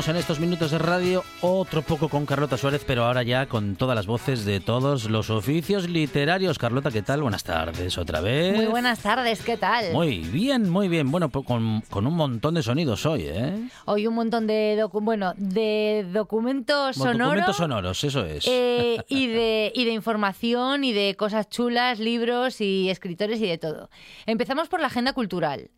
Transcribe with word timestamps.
Estamos 0.00 0.16
en 0.16 0.20
estos 0.20 0.40
minutos 0.40 0.70
de 0.70 0.78
radio, 0.78 1.22
otro 1.42 1.80
poco 1.80 2.08
con 2.10 2.26
Carlota 2.26 2.58
Suárez, 2.58 2.84
pero 2.86 3.04
ahora 3.06 3.22
ya 3.22 3.46
con 3.46 3.74
todas 3.76 3.96
las 3.96 4.06
voces 4.06 4.44
de 4.44 4.60
todos 4.60 5.08
los 5.08 5.30
oficios 5.30 5.88
literarios. 5.88 6.58
Carlota, 6.58 6.90
¿qué 6.90 7.00
tal? 7.00 7.22
Buenas 7.22 7.44
tardes 7.44 7.96
otra 7.96 8.20
vez. 8.20 8.54
Muy 8.54 8.66
buenas 8.66 8.98
tardes, 9.00 9.40
¿qué 9.42 9.56
tal? 9.56 9.92
Muy 9.92 10.18
bien, 10.18 10.68
muy 10.68 10.88
bien. 10.88 11.10
Bueno, 11.10 11.30
po- 11.30 11.42
con, 11.42 11.80
con 11.88 12.06
un 12.06 12.14
montón 12.14 12.54
de 12.54 12.62
sonidos 12.62 13.06
hoy, 13.06 13.22
¿eh? 13.24 13.68
Hoy 13.86 14.06
un 14.06 14.14
montón 14.16 14.46
de 14.46 14.76
docu- 14.78 15.02
bueno, 15.02 15.32
de 15.36 16.06
documentos 16.12 16.98
Bueno, 16.98 17.12
sonoros. 17.12 17.28
Documentos 17.30 17.56
sonoros, 17.56 18.04
eso 18.04 18.24
es. 18.26 18.46
eh, 18.46 18.98
y, 19.08 19.26
de, 19.28 19.72
y 19.74 19.86
de 19.86 19.92
información 19.92 20.84
y 20.84 20.92
de 20.92 21.14
cosas 21.16 21.48
chulas, 21.48 21.98
libros 22.00 22.60
y 22.60 22.90
escritores 22.90 23.40
y 23.40 23.46
de 23.46 23.56
todo. 23.56 23.88
Empezamos 24.26 24.68
por 24.68 24.80
la 24.80 24.88
agenda 24.88 25.14
cultural. 25.14 25.70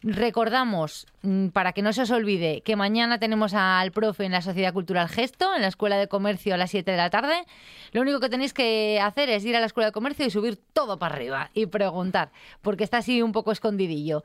Recordamos, 0.00 1.08
mm, 1.22 1.48
para 1.48 1.72
que 1.72 1.82
no 1.82 1.92
se 1.92 2.02
os 2.02 2.10
olvide, 2.12 2.60
que 2.64 2.76
mañana 2.76 3.18
tenemos 3.18 3.52
al 3.52 3.90
profe 3.90 4.26
en 4.26 4.30
la 4.30 4.42
Sociedad 4.42 4.72
Cultural 4.72 5.07
Gesto, 5.08 5.54
en 5.54 5.62
la 5.62 5.68
Escuela 5.68 5.96
de 5.96 6.08
Comercio 6.08 6.54
a 6.54 6.56
las 6.56 6.70
7 6.70 6.90
de 6.90 6.96
la 6.96 7.10
tarde. 7.10 7.44
Lo 7.92 8.02
único 8.02 8.20
que 8.20 8.28
tenéis 8.28 8.52
que 8.52 9.00
hacer 9.00 9.30
es 9.30 9.44
ir 9.44 9.56
a 9.56 9.60
la 9.60 9.66
Escuela 9.66 9.86
de 9.86 9.92
Comercio 9.92 10.26
y 10.26 10.30
subir 10.30 10.58
todo 10.72 10.98
para 10.98 11.14
arriba 11.14 11.50
y 11.54 11.66
preguntar, 11.66 12.30
porque 12.62 12.84
está 12.84 12.98
así 12.98 13.22
un 13.22 13.32
poco 13.32 13.52
escondidillo. 13.52 14.22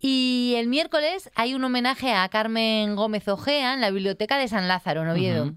Y 0.00 0.54
el 0.56 0.68
miércoles 0.68 1.30
hay 1.34 1.54
un 1.54 1.64
homenaje 1.64 2.12
a 2.12 2.28
Carmen 2.28 2.96
Gómez 2.96 3.28
Ojea 3.28 3.74
en 3.74 3.80
la 3.80 3.90
Biblioteca 3.90 4.38
de 4.38 4.48
San 4.48 4.68
Lázaro, 4.68 5.02
en 5.02 5.08
Oviedo. 5.08 5.52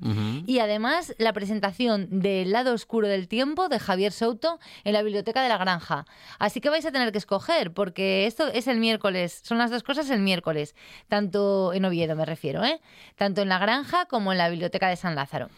Y 0.45 0.59
además 0.59 1.13
la 1.17 1.33
presentación 1.33 2.07
del 2.09 2.51
lado 2.51 2.73
oscuro 2.73 3.07
del 3.07 3.27
tiempo 3.27 3.69
de 3.69 3.79
Javier 3.79 4.11
Souto 4.11 4.59
en 4.83 4.93
la 4.93 5.03
Biblioteca 5.03 5.41
de 5.41 5.49
la 5.49 5.57
Granja. 5.57 6.05
Así 6.39 6.59
que 6.59 6.69
vais 6.69 6.85
a 6.85 6.91
tener 6.91 7.11
que 7.11 7.17
escoger, 7.17 7.71
porque 7.71 8.25
esto 8.25 8.47
es 8.47 8.67
el 8.67 8.79
miércoles, 8.79 9.41
son 9.43 9.57
las 9.57 9.71
dos 9.71 9.83
cosas 9.83 10.09
el 10.09 10.21
miércoles, 10.21 10.75
tanto 11.07 11.73
en 11.73 11.85
Oviedo 11.85 12.15
me 12.15 12.25
refiero, 12.25 12.63
¿eh? 12.63 12.81
tanto 13.15 13.41
en 13.41 13.49
la 13.49 13.59
Granja 13.59 14.05
como 14.05 14.31
en 14.31 14.37
la 14.37 14.49
Biblioteca 14.49 14.62
de 14.69 14.95
San 14.95 15.15
Lázaro. 15.15 15.49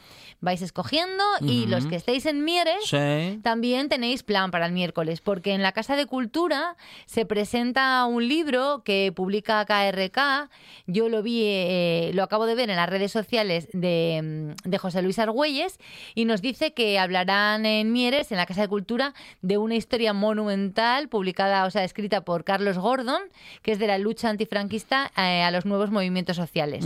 Vais 0.42 0.62
escogiendo 0.62 1.24
y 1.42 1.66
los 1.66 1.88
que 1.88 1.96
estéis 1.96 2.26
en 2.26 2.44
Mieres 2.44 2.76
Sí. 2.84 3.40
también 3.42 3.88
tenéis 3.90 4.22
plan 4.22 4.52
para 4.52 4.66
el 4.66 4.74
miércoles, 4.74 5.22
porque 5.22 5.54
en 5.54 5.62
la 5.62 5.72
Casa 5.72 5.96
de 5.96 6.06
Cultura 6.06 6.76
se 7.06 7.26
presenta 7.26 8.06
un 8.06 8.28
libro 8.28 8.84
que 8.84 9.14
publica 9.16 9.64
KRK. 9.66 10.50
Yo 10.88 11.08
lo 11.10 11.24
vi, 11.24 11.42
eh, 11.46 12.12
lo 12.14 12.24
acabo 12.24 12.46
de 12.46 12.56
ver 12.56 12.70
en 12.70 12.76
las 12.76 12.90
redes 12.90 13.12
sociales 13.12 13.70
de, 13.72 14.54
mm, 14.66 14.70
de 14.70 14.78
José 14.78 15.02
Luis 15.02 15.20
Argüelles 15.20 15.80
y 16.16 16.26
nos 16.26 16.42
dice 16.42 16.74
que 16.74 17.00
hablarán 17.00 17.66
en 17.66 17.92
Mieres, 17.94 18.32
en 18.32 18.38
la 18.38 18.46
Casa 18.46 18.62
de 18.62 18.68
Cultura, 18.68 19.14
de 19.42 19.58
una 19.58 19.76
historia 19.76 20.12
monumental 20.14 21.08
publicada, 21.08 21.66
o 21.66 21.72
sea, 21.72 21.84
escrita 21.84 22.22
por 22.26 22.44
Carlos 22.44 22.78
Gordon, 22.78 23.22
que 23.62 23.72
es 23.72 23.80
de 23.80 23.88
la 23.88 23.98
lucha 23.98 24.30
antifranquista 24.30 25.12
eh, 25.18 25.44
a 25.44 25.52
los 25.52 25.66
nuevos 25.66 25.92
movimientos 25.92 26.36
sociales 26.36 26.86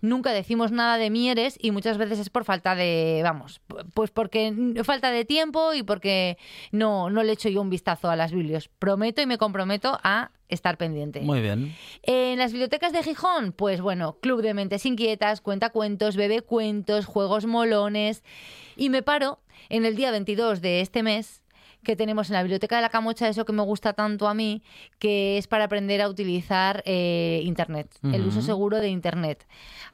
nunca 0.00 0.30
decimos 0.32 0.70
nada 0.70 0.96
de 0.96 1.10
Mieres 1.10 1.53
y 1.60 1.70
muchas 1.70 1.98
veces 1.98 2.18
es 2.18 2.30
por 2.30 2.44
falta 2.44 2.74
de, 2.74 3.20
vamos, 3.22 3.60
pues 3.94 4.10
porque 4.10 4.74
falta 4.84 5.10
de 5.10 5.24
tiempo 5.24 5.74
y 5.74 5.82
porque 5.82 6.38
no, 6.72 7.10
no 7.10 7.22
le 7.22 7.32
echo 7.32 7.48
yo 7.48 7.60
un 7.60 7.70
vistazo 7.70 8.10
a 8.10 8.16
las 8.16 8.32
biblios. 8.32 8.68
Prometo 8.78 9.22
y 9.22 9.26
me 9.26 9.38
comprometo 9.38 9.98
a 10.02 10.30
estar 10.48 10.76
pendiente. 10.76 11.20
Muy 11.20 11.40
bien. 11.40 11.74
En 12.02 12.38
las 12.38 12.52
bibliotecas 12.52 12.92
de 12.92 13.02
Gijón, 13.02 13.52
pues 13.52 13.80
bueno, 13.80 14.18
Club 14.20 14.42
de 14.42 14.54
Mentes 14.54 14.86
Inquietas, 14.86 15.40
Cuentacuentos, 15.40 16.16
Bebe 16.16 16.42
Cuentos, 16.42 17.06
Juegos 17.06 17.46
Molones. 17.46 18.22
Y 18.76 18.90
me 18.90 19.02
paro 19.02 19.40
en 19.68 19.84
el 19.84 19.96
día 19.96 20.10
22 20.10 20.60
de 20.60 20.80
este 20.80 21.02
mes 21.02 21.42
que 21.84 21.94
tenemos 21.94 22.30
en 22.30 22.34
la 22.34 22.42
Biblioteca 22.42 22.76
de 22.76 22.82
la 22.82 22.88
Camocha, 22.88 23.28
eso 23.28 23.44
que 23.44 23.52
me 23.52 23.62
gusta 23.62 23.92
tanto 23.92 24.26
a 24.26 24.34
mí, 24.34 24.62
que 24.98 25.38
es 25.38 25.46
para 25.46 25.64
aprender 25.64 26.00
a 26.00 26.08
utilizar 26.08 26.82
eh, 26.86 27.42
Internet, 27.44 27.94
el 28.02 28.26
uso 28.26 28.42
seguro 28.42 28.78
de 28.78 28.88
Internet. 28.88 29.46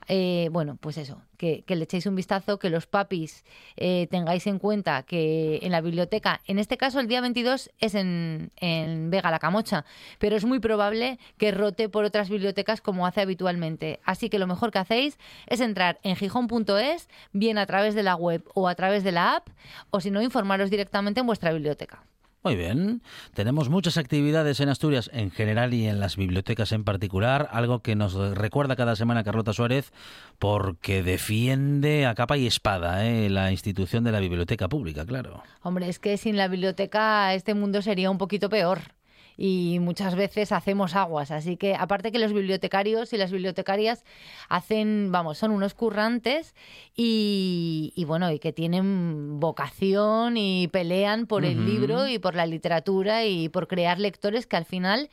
Eh, 0.09 0.49
bueno, 0.53 0.79
pues 0.81 0.97
eso, 0.97 1.21
que, 1.41 1.65
le 1.75 1.85
echéis 1.85 2.05
un 2.05 2.15
vistazo, 2.15 2.59
que 2.59 2.69
los 2.69 2.87
papis 2.87 3.45
eh, 3.77 4.07
tengáis 4.11 4.47
en 4.47 4.59
cuenta 4.59 5.05
que 5.05 5.59
en 5.63 5.73
la 5.73 5.81
biblioteca, 5.81 6.43
en 6.47 6.59
este 6.59 6.77
caso 6.77 7.01
el 7.01 7.09
día 7.09 7.23
22 7.23 7.71
es 7.79 7.95
en, 7.95 8.53
en 8.57 9.11
Vega 9.11 9.31
la 9.31 9.39
Camocha, 9.39 9.87
pero 10.19 10.37
es 10.37 10.45
muy 10.45 10.59
probable 10.59 11.19
que 11.39 11.51
rote 11.51 11.89
por 11.89 12.05
otras 12.05 12.29
bibliotecas 12.29 12.83
como 12.83 13.07
hace 13.07 13.23
habitualmente. 13.23 14.01
Así 14.05 14.29
que 14.29 14.39
lo 14.39 14.47
mejor 14.47 14.71
que 14.71 14.81
hacéis 14.81 15.19
es 15.47 15.61
entrar 15.61 15.99
en 16.03 16.15
gijón.es, 16.15 17.09
bien 17.33 17.57
a 17.57 17.65
través 17.65 17.95
de 17.95 18.03
la 18.03 18.17
web 18.17 18.45
o 18.55 18.69
a 18.69 18.75
través 18.75 19.03
de 19.03 19.13
la 19.13 19.37
app, 19.37 19.49
o 19.89 20.01
si 20.01 20.11
no, 20.11 20.21
informaros 20.21 20.69
directamente 20.69 21.21
en 21.21 21.27
vuestra 21.27 21.53
biblioteca. 21.53 22.05
Muy 22.43 22.57
bien. 22.57 23.03
Tenemos 23.35 23.69
muchas 23.69 23.99
actividades 23.99 24.61
en 24.61 24.71
Asturias 24.71 25.11
en 25.13 25.31
general 25.31 25.75
y 25.75 25.87
en 25.87 26.01
las 26.01 26.17
bibliotecas 26.17 26.73
en 26.73 26.85
particular, 26.85 27.51
algo 27.53 27.81
que 27.81 27.97
nos 27.97 28.15
recuerda 28.15 28.77
cada 28.77 28.97
semana 28.97 29.25
Carlota 29.25 29.53
Suárez 29.53 29.93
porque 30.39 31.03
defiende 31.03 32.07
a 32.07 32.15
capa 32.15 32.39
y 32.39 32.47
espada 32.47 33.07
¿eh? 33.07 33.29
la 33.29 33.51
institución 33.51 34.05
de 34.05 34.13
la 34.13 34.21
biblioteca 34.21 34.69
pública, 34.69 35.05
claro. 35.05 35.43
Hombre, 35.63 35.91
es 35.91 35.99
que 35.99 36.17
sin 36.17 36.39
la 36.39 36.49
biblioteca 36.49 37.35
este 37.35 37.53
mundo 37.53 37.83
sería 37.83 38.11
un 38.11 38.17
poquito 38.17 38.49
peor. 38.49 39.00
Y 39.37 39.79
muchas 39.81 40.15
veces 40.15 40.53
hacemos 40.53 40.95
aguas. 40.95 41.31
Así 41.31 41.57
que, 41.57 41.75
aparte 41.75 42.13
que 42.13 42.19
los 42.19 42.33
bibliotecarios 42.33 43.13
y 43.13 43.17
las 43.17 43.31
bibliotecarias 43.31 44.05
hacen, 44.49 45.11
vamos, 45.11 45.39
son 45.39 45.51
unos 45.51 45.75
currantes 45.75 46.55
y, 46.95 47.93
y 47.97 48.05
bueno, 48.05 48.31
y 48.31 48.39
que 48.39 48.53
tienen 48.53 49.41
vocación 49.41 50.37
y 50.37 50.69
pelean 50.69 51.27
por 51.27 51.45
el 51.45 51.67
libro 51.67 52.07
y 52.07 52.19
por 52.19 52.35
la 52.35 52.47
literatura 52.47 53.25
y 53.25 53.49
por 53.49 53.67
crear 53.67 53.99
lectores 53.99 54.47
que 54.47 54.57
al 54.57 54.65
final 54.65 55.11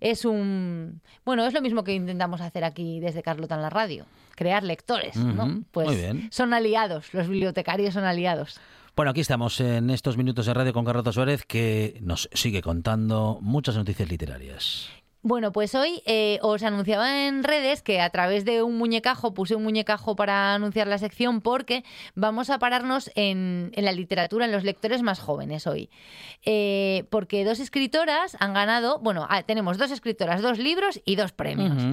es 0.00 0.24
un. 0.24 1.00
Bueno, 1.24 1.46
es 1.46 1.54
lo 1.54 1.60
mismo 1.60 1.84
que 1.84 1.94
intentamos 1.94 2.40
hacer 2.40 2.64
aquí 2.64 3.00
desde 3.00 3.22
Carlota 3.22 3.54
en 3.54 3.62
la 3.62 3.70
radio. 3.70 4.06
Crear 4.34 4.62
lectores, 4.62 5.16
¿no? 5.16 5.62
Pues 5.72 5.88
muy 5.88 5.96
bien. 5.96 6.28
son 6.30 6.54
aliados, 6.54 7.12
los 7.12 7.28
bibliotecarios 7.28 7.94
son 7.94 8.04
aliados. 8.04 8.60
Bueno, 8.98 9.12
aquí 9.12 9.20
estamos 9.20 9.60
en 9.60 9.90
estos 9.90 10.16
minutos 10.16 10.46
de 10.46 10.54
radio 10.54 10.72
con 10.72 10.84
Carlota 10.84 11.12
Suárez 11.12 11.44
que 11.44 12.00
nos 12.00 12.28
sigue 12.32 12.62
contando 12.62 13.38
muchas 13.40 13.76
noticias 13.76 14.08
literarias. 14.08 14.90
Bueno, 15.22 15.52
pues 15.52 15.76
hoy 15.76 16.02
eh, 16.04 16.40
os 16.42 16.64
anunciaba 16.64 17.28
en 17.28 17.44
redes 17.44 17.80
que 17.80 18.00
a 18.00 18.10
través 18.10 18.44
de 18.44 18.64
un 18.64 18.76
muñecajo, 18.76 19.34
puse 19.34 19.54
un 19.54 19.62
muñecajo 19.62 20.16
para 20.16 20.52
anunciar 20.52 20.88
la 20.88 20.98
sección 20.98 21.42
porque 21.42 21.84
vamos 22.16 22.50
a 22.50 22.58
pararnos 22.58 23.12
en, 23.14 23.70
en 23.74 23.84
la 23.84 23.92
literatura, 23.92 24.46
en 24.46 24.50
los 24.52 24.64
lectores 24.64 25.02
más 25.02 25.20
jóvenes 25.20 25.68
hoy. 25.68 25.90
Eh, 26.44 27.04
porque 27.08 27.44
dos 27.44 27.60
escritoras 27.60 28.36
han 28.40 28.52
ganado, 28.52 28.98
bueno, 28.98 29.28
ah, 29.30 29.44
tenemos 29.44 29.78
dos 29.78 29.92
escritoras, 29.92 30.42
dos 30.42 30.58
libros 30.58 31.00
y 31.04 31.14
dos 31.14 31.30
premios. 31.30 31.84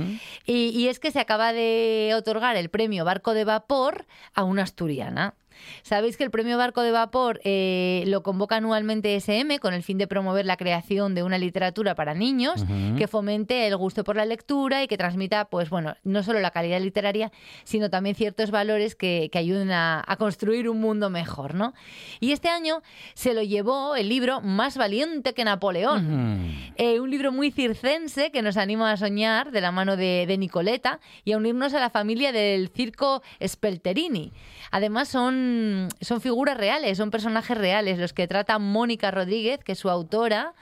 Y 0.47 0.87
es 0.87 0.99
que 0.99 1.11
se 1.11 1.19
acaba 1.19 1.53
de 1.53 2.13
otorgar 2.17 2.55
el 2.55 2.69
premio 2.69 3.05
Barco 3.05 3.35
de 3.35 3.45
Vapor 3.45 4.07
a 4.33 4.43
una 4.43 4.63
asturiana. 4.63 5.35
Sabéis 5.83 6.17
que 6.17 6.23
el 6.23 6.31
premio 6.31 6.57
Barco 6.57 6.81
de 6.81 6.91
Vapor 6.91 7.41
eh, 7.43 8.03
lo 8.07 8.23
convoca 8.23 8.57
anualmente 8.57 9.15
SM 9.15 9.59
con 9.59 9.73
el 9.73 9.83
fin 9.83 9.97
de 9.97 10.07
promover 10.07 10.45
la 10.45 10.57
creación 10.57 11.15
de 11.15 11.23
una 11.23 11.37
literatura 11.37 11.95
para 11.95 12.13
niños 12.13 12.65
que 12.97 13.07
fomente 13.07 13.67
el 13.67 13.75
gusto 13.77 14.03
por 14.03 14.15
la 14.15 14.25
lectura 14.25 14.83
y 14.83 14.87
que 14.87 14.97
transmita, 14.97 15.45
pues 15.45 15.69
bueno, 15.69 15.95
no 16.03 16.23
solo 16.23 16.39
la 16.39 16.51
calidad 16.51 16.79
literaria, 16.81 17.31
sino 17.63 17.89
también 17.89 18.15
ciertos 18.15 18.51
valores 18.51 18.95
que, 18.95 19.29
que 19.31 19.37
ayuden 19.37 19.71
a, 19.71 20.03
a 20.05 20.15
construir 20.17 20.69
un 20.69 20.79
mundo 20.79 21.09
mejor, 21.09 21.55
¿no? 21.55 21.73
Y 22.19 22.31
este 22.31 22.49
año 22.49 22.81
se 23.13 23.33
lo 23.33 23.43
llevó 23.43 23.95
el 23.95 24.09
libro 24.09 24.41
Más 24.41 24.77
valiente 24.77 25.33
que 25.33 25.43
Napoleón. 25.43 26.51
Eh, 26.77 26.99
un 26.99 27.09
libro 27.09 27.31
muy 27.31 27.51
circense 27.51 28.31
que 28.31 28.41
nos 28.41 28.57
anima 28.57 28.91
a 28.91 28.97
soñar 28.97 29.51
de 29.51 29.61
la 29.61 29.71
mano 29.71 29.97
de, 29.97 30.25
de 30.27 30.37
Nicoleta 30.37 30.99
y 31.23 31.31
a 31.31 31.37
unirnos 31.37 31.73
a 31.73 31.79
la 31.79 31.89
familia 31.89 32.31
del 32.31 32.69
circo 32.69 33.21
Spelterini. 33.45 34.31
Además 34.71 35.07
son, 35.07 35.44
son 36.01 36.21
figuras 36.21 36.57
reales, 36.57 36.97
son 36.97 37.11
personajes 37.11 37.57
reales 37.57 37.97
los 37.97 38.13
que 38.13 38.27
trata 38.27 38.59
Mónica 38.59 39.11
Rodríguez, 39.11 39.63
que 39.63 39.73
es 39.73 39.79
su 39.79 39.89
autora. 39.89 40.53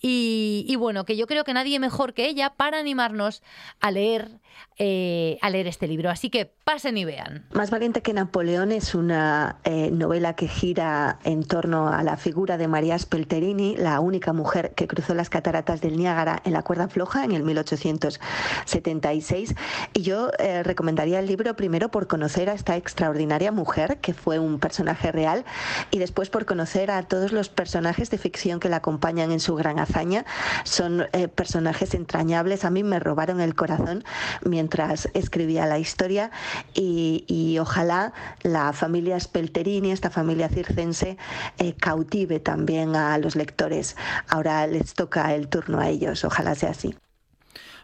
Y, 0.00 0.66
y 0.68 0.76
bueno, 0.76 1.04
que 1.04 1.16
yo 1.16 1.26
creo 1.26 1.44
que 1.44 1.54
nadie 1.54 1.78
mejor 1.78 2.12
que 2.14 2.26
ella 2.26 2.50
para 2.50 2.78
animarnos 2.78 3.42
a 3.80 3.90
leer, 3.90 4.40
eh, 4.78 5.38
a 5.40 5.50
leer 5.50 5.68
este 5.68 5.86
libro. 5.86 6.10
Así 6.10 6.30
que 6.30 6.52
pasen 6.64 6.98
y 6.98 7.04
vean. 7.04 7.46
Más 7.52 7.70
valiente 7.70 8.02
que 8.02 8.12
Napoleón 8.12 8.72
es 8.72 8.94
una 8.94 9.58
eh, 9.64 9.90
novela 9.92 10.34
que 10.34 10.48
gira 10.48 11.18
en 11.24 11.44
torno 11.44 11.88
a 11.88 12.02
la 12.02 12.16
figura 12.16 12.56
de 12.56 12.66
María 12.66 12.98
Spelterini, 12.98 13.76
la 13.76 14.00
única 14.00 14.32
mujer 14.32 14.72
que 14.74 14.88
cruzó 14.88 15.14
las 15.14 15.30
cataratas 15.30 15.80
del 15.80 15.96
Niágara 15.96 16.42
en 16.44 16.54
la 16.54 16.62
cuerda 16.62 16.88
floja 16.88 17.24
en 17.24 17.32
el 17.32 17.44
1876. 17.44 19.54
Y 19.92 20.02
yo 20.02 20.30
eh, 20.38 20.62
recomendaría 20.62 21.20
el 21.20 21.26
libro 21.26 21.54
primero 21.54 21.90
por 21.90 22.06
conocer 22.06 22.50
a 22.50 22.54
esta 22.54 22.76
extraordinaria 22.76 23.52
mujer, 23.52 23.98
que 23.98 24.14
fue 24.14 24.38
un 24.38 24.58
personaje 24.58 25.12
real, 25.12 25.44
y 25.90 25.98
después 25.98 26.30
por 26.30 26.46
conocer 26.46 26.90
a 26.90 27.02
todos 27.02 27.32
los 27.32 27.48
personajes 27.48 28.10
de 28.10 28.18
ficción 28.18 28.58
que 28.58 28.68
la 28.68 28.76
acompañan 28.76 29.32
en 29.32 29.40
su 29.40 29.54
gran 29.54 29.78
hazaña. 29.78 30.24
Son 30.64 31.06
eh, 31.12 31.28
personajes 31.28 31.94
entrañables. 31.94 32.64
A 32.64 32.70
mí 32.70 32.82
me 32.82 32.98
robaron 32.98 33.40
el 33.40 33.54
corazón 33.54 34.04
mientras 34.44 35.08
escribía 35.14 35.66
la 35.66 35.78
historia 35.78 36.30
y, 36.74 37.24
y 37.28 37.58
ojalá 37.58 38.12
la 38.42 38.72
familia 38.72 39.18
Spelterini, 39.18 39.90
esta 39.90 40.10
familia 40.10 40.48
circense, 40.48 41.16
eh, 41.58 41.74
cautive 41.74 42.40
también 42.40 42.96
a 42.96 43.18
los 43.18 43.36
lectores. 43.36 43.96
Ahora 44.28 44.66
les 44.66 44.94
toca 44.94 45.34
el 45.34 45.48
turno 45.48 45.80
a 45.80 45.88
ellos. 45.88 46.24
Ojalá 46.24 46.54
sea 46.54 46.70
así. 46.70 46.94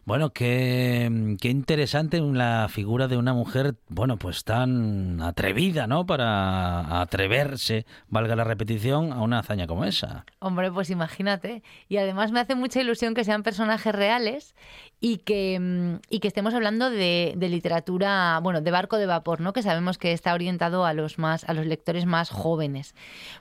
Bueno, 0.07 0.31
qué, 0.31 1.37
qué 1.41 1.49
interesante 1.51 2.19
la 2.21 2.69
figura 2.69 3.07
de 3.07 3.17
una 3.17 3.35
mujer, 3.35 3.77
bueno, 3.89 4.17
pues 4.17 4.45
tan 4.45 5.21
atrevida, 5.21 5.87
¿no? 5.87 6.07
Para 6.07 7.01
atreverse, 7.01 7.87
valga 8.09 8.35
la 8.35 8.45
repetición, 8.45 9.13
a 9.13 9.21
una 9.21 9.41
hazaña 9.41 9.67
como 9.67 9.85
esa. 9.85 10.25
Hombre, 10.39 10.73
pues 10.73 10.91
imagínate. 10.91 11.63
Y 11.89 11.99
además 11.99 12.33
me 12.33 12.41
hace 12.41 12.55
mucha 12.55 12.81
ilusión 12.81 13.15
que 13.15 13.25
sean 13.25 13.43
personajes 13.43 13.95
reales 13.95 14.55
y 15.01 15.19
que, 15.19 15.59
mm, 15.59 16.01
y 16.11 16.21
que 16.21 16.29
estemos 16.29 16.53
hablando 16.53 16.91
de, 16.91 17.33
de 17.37 17.49
literatura, 17.49 18.39
bueno, 18.43 18.61
de 18.61 18.71
barco 18.71 18.99
de 18.99 19.07
vapor, 19.07 19.41
¿no? 19.41 19.53
Que 19.53 19.63
sabemos 19.63 19.97
que 19.97 20.13
está 20.13 20.35
orientado 20.35 20.85
a 20.85 20.93
los 20.93 21.19
más, 21.19 21.45
a 21.45 21.55
los 21.55 21.67
lectores 21.67 22.05
más 22.05 22.29
jóvenes. 22.29 22.95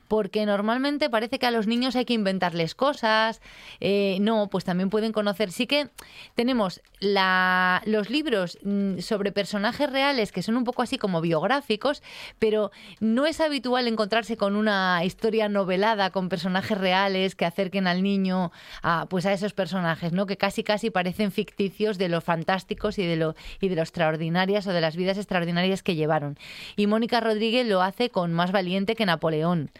Porque 0.07 0.45
normalmente 0.45 1.09
parece 1.09 1.37
que 1.37 1.45
a 1.45 1.51
los 1.51 1.67
niños 1.67 1.95
hay 1.95 2.05
que 2.05 2.13
inventarles 2.13 2.75
cosas. 2.75 3.41
eh, 3.81 4.17
no, 4.21 4.47
pues 4.49 4.63
también 4.63 4.89
pueden 4.89 5.11
conocer. 5.11 5.51
Sí 5.51 5.67
que 5.67 5.89
tenemos 6.35 6.81
la, 6.99 7.81
los 7.85 8.09
libros 8.09 8.57
mm, 8.63 8.99
sobre 8.99 9.31
personajes 9.31 9.89
reales 9.89 10.31
que 10.31 10.41
son 10.41 10.57
un 10.57 10.63
poco 10.63 10.81
así 10.81 10.97
como 10.97 11.21
biográficos, 11.21 12.01
pero 12.39 12.71
no 12.99 13.25
es 13.25 13.41
habitual 13.41 13.87
encontrarse 13.87 14.37
con 14.37 14.55
una 14.55 15.03
historia 15.03 15.49
novelada 15.49 16.11
con 16.11 16.29
personajes 16.29 16.77
reales 16.77 17.35
que 17.35 17.45
acerquen 17.45 17.87
al 17.87 18.03
niño 18.03 18.51
a, 18.81 19.07
pues 19.09 19.25
a 19.25 19.33
esos 19.33 19.53
personajes, 19.53 20.13
¿no? 20.13 20.25
Que 20.25 20.37
casi 20.37 20.63
casi 20.63 20.89
parecen 20.89 21.31
de 21.55 22.09
lo 22.09 22.21
fantásticos 22.21 22.97
y 22.99 23.05
de 23.05 23.15
lo 23.15 23.35
y 23.59 23.69
de 23.69 23.75
lo 23.75 23.81
extraordinarias 23.81 24.65
o 24.67 24.73
de 24.73 24.81
las 24.81 24.95
vidas 24.95 25.17
extraordinarias 25.17 25.83
que 25.83 25.95
llevaron. 25.95 26.37
Y 26.75 26.87
Mónica 26.87 27.19
Rodríguez 27.19 27.67
lo 27.67 27.81
hace 27.81 28.09
con 28.09 28.33
más 28.33 28.51
valiente 28.51 28.95
que 28.95 29.05
Napoleón. 29.05 29.71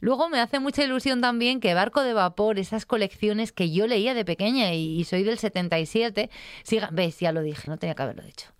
Luego 0.00 0.28
me 0.28 0.40
hace 0.40 0.60
mucha 0.60 0.84
ilusión 0.84 1.20
también 1.20 1.60
que 1.60 1.74
Barco 1.74 2.02
de 2.02 2.12
Vapor, 2.12 2.58
esas 2.58 2.86
colecciones 2.86 3.52
que 3.52 3.70
yo 3.70 3.86
leía 3.86 4.14
de 4.14 4.24
pequeña 4.24 4.74
y, 4.74 4.98
y 4.98 5.04
soy 5.04 5.22
del 5.22 5.38
77, 5.38 6.30
siga, 6.62 6.88
ves, 6.92 7.18
ya 7.20 7.32
lo 7.32 7.42
dije, 7.42 7.68
no 7.68 7.78
tenía 7.78 7.94
que 7.94 8.02
haberlo 8.02 8.22
dicho. 8.22 8.51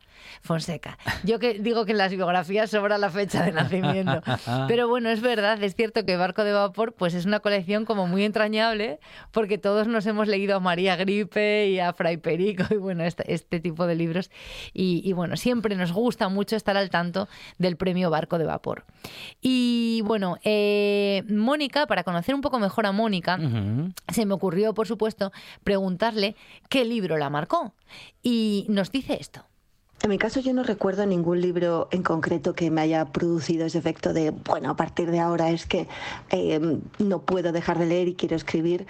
Fonseca. 0.42 0.98
Yo 1.22 1.38
que 1.38 1.54
digo 1.54 1.84
que 1.86 1.92
en 1.92 1.98
las 1.98 2.10
biografías 2.10 2.70
sobra 2.70 2.98
la 2.98 3.10
fecha 3.10 3.44
de 3.44 3.52
nacimiento. 3.52 4.22
Pero 4.68 4.88
bueno, 4.88 5.08
es 5.08 5.20
verdad, 5.20 5.62
es 5.62 5.76
cierto 5.76 6.04
que 6.04 6.16
Barco 6.16 6.42
de 6.42 6.52
Vapor 6.52 6.94
pues 6.94 7.14
es 7.14 7.26
una 7.26 7.38
colección 7.40 7.84
como 7.84 8.08
muy 8.08 8.24
entrañable 8.24 8.98
porque 9.30 9.56
todos 9.56 9.86
nos 9.86 10.04
hemos 10.06 10.26
leído 10.26 10.56
a 10.56 10.60
María 10.60 10.96
Gripe 10.96 11.68
y 11.68 11.78
a 11.78 11.92
Fray 11.92 12.16
Perico 12.16 12.64
y 12.70 12.76
bueno, 12.76 13.04
este, 13.04 13.32
este 13.32 13.60
tipo 13.60 13.86
de 13.86 13.94
libros. 13.94 14.30
Y, 14.72 15.00
y, 15.04 15.12
bueno, 15.12 15.36
siempre 15.36 15.76
nos 15.76 15.92
gusta 15.92 16.28
mucho 16.28 16.56
estar 16.56 16.76
al 16.76 16.90
tanto 16.90 17.28
del 17.58 17.76
premio 17.76 18.10
Barco 18.10 18.38
de 18.38 18.44
Vapor. 18.44 18.84
Y 19.40 20.02
bueno, 20.04 20.38
eh, 20.42 21.22
Mónica, 21.28 21.86
para 21.86 22.02
conocer 22.02 22.34
un 22.34 22.40
poco 22.40 22.58
mejor 22.58 22.86
a 22.86 22.92
Mónica, 22.92 23.36
uh 23.40 23.44
-huh. 23.44 23.94
se 24.12 24.26
me 24.26 24.34
ocurrió, 24.34 24.74
por 24.74 24.88
supuesto, 24.88 25.30
preguntarle 25.62 26.34
qué 26.68 26.84
libro 26.84 27.16
la 27.16 27.30
marcó. 27.30 27.74
Y 28.22 28.66
nos 28.68 28.90
dice 28.90 29.18
esto. 29.20 29.44
En 30.02 30.10
mi 30.10 30.18
caso 30.18 30.40
yo 30.40 30.52
no 30.52 30.64
recuerdo 30.64 31.06
ningún 31.06 31.40
libro 31.40 31.86
en 31.92 32.02
concreto 32.02 32.54
que 32.54 32.72
me 32.72 32.80
haya 32.80 33.04
producido 33.04 33.66
ese 33.66 33.78
efecto 33.78 34.12
de, 34.12 34.32
bueno, 34.32 34.70
a 34.70 34.74
partir 34.74 35.12
de 35.12 35.20
ahora 35.20 35.50
es 35.50 35.64
que 35.64 35.86
eh, 36.30 36.80
no 36.98 37.20
puedo 37.20 37.52
dejar 37.52 37.78
de 37.78 37.86
leer 37.86 38.08
y 38.08 38.14
quiero 38.14 38.34
escribir, 38.34 38.88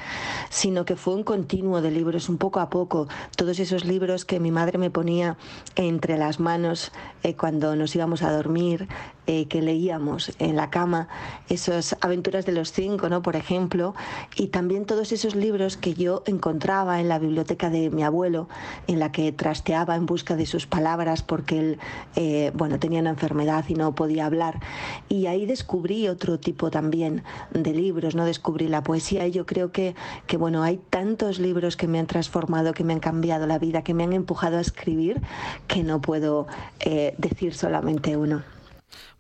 sino 0.48 0.86
que 0.86 0.96
fue 0.96 1.14
un 1.14 1.22
continuo 1.22 1.82
de 1.82 1.90
libros, 1.90 2.30
un 2.30 2.38
poco 2.38 2.60
a 2.60 2.70
poco. 2.70 3.08
Todos 3.36 3.58
esos 3.58 3.84
libros 3.84 4.24
que 4.24 4.40
mi 4.40 4.50
madre 4.50 4.78
me 4.78 4.88
ponía 4.88 5.36
entre 5.76 6.16
las 6.16 6.40
manos 6.40 6.92
eh, 7.22 7.36
cuando 7.36 7.76
nos 7.76 7.94
íbamos 7.94 8.22
a 8.22 8.32
dormir, 8.32 8.88
eh, 9.26 9.46
que 9.48 9.60
leíamos 9.60 10.32
en 10.38 10.56
la 10.56 10.70
cama, 10.70 11.08
esas 11.48 11.94
aventuras 12.00 12.46
de 12.46 12.52
los 12.52 12.72
cinco, 12.72 13.10
¿no? 13.10 13.20
Por 13.20 13.36
ejemplo, 13.36 13.94
y 14.34 14.46
también 14.48 14.86
todos 14.86 15.12
esos 15.12 15.36
libros 15.36 15.76
que 15.76 15.92
yo 15.92 16.22
encontraba 16.26 17.00
en 17.00 17.08
la 17.08 17.18
biblioteca 17.18 17.68
de 17.68 17.90
mi 17.90 18.02
abuelo, 18.02 18.48
en 18.86 18.98
la 18.98 19.12
que 19.12 19.30
trasteaba 19.30 19.94
en 19.94 20.06
busca 20.06 20.36
de 20.36 20.46
sus 20.46 20.66
palabras 20.66 21.01
porque 21.26 21.58
él 21.58 21.78
eh, 22.16 22.52
bueno, 22.54 22.78
tenía 22.78 23.00
una 23.00 23.10
enfermedad 23.10 23.64
y 23.68 23.74
no 23.74 23.94
podía 23.94 24.26
hablar. 24.26 24.60
Y 25.08 25.26
ahí 25.26 25.46
descubrí 25.46 26.08
otro 26.08 26.38
tipo 26.38 26.70
también 26.70 27.24
de 27.50 27.72
libros, 27.72 28.14
no 28.14 28.24
descubrí 28.24 28.68
la 28.68 28.82
poesía 28.82 29.26
y 29.26 29.32
yo 29.32 29.46
creo 29.46 29.72
que, 29.72 29.94
que 30.26 30.36
bueno, 30.36 30.62
hay 30.62 30.78
tantos 30.90 31.38
libros 31.38 31.76
que 31.76 31.88
me 31.88 31.98
han 31.98 32.06
transformado, 32.06 32.72
que 32.72 32.84
me 32.84 32.92
han 32.92 33.00
cambiado 33.00 33.46
la 33.46 33.58
vida, 33.58 33.82
que 33.82 33.94
me 33.94 34.04
han 34.04 34.12
empujado 34.12 34.58
a 34.58 34.60
escribir, 34.60 35.20
que 35.66 35.82
no 35.82 36.00
puedo 36.00 36.46
eh, 36.80 37.14
decir 37.18 37.54
solamente 37.54 38.16
uno. 38.16 38.42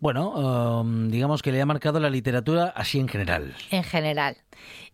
Bueno, 0.00 0.80
um, 0.80 1.08
digamos 1.08 1.42
que 1.42 1.52
le 1.52 1.62
ha 1.62 1.66
marcado 1.66 2.00
la 2.00 2.10
literatura 2.10 2.72
así 2.74 2.98
en 2.98 3.08
general. 3.08 3.54
En 3.70 3.84
general. 3.84 4.36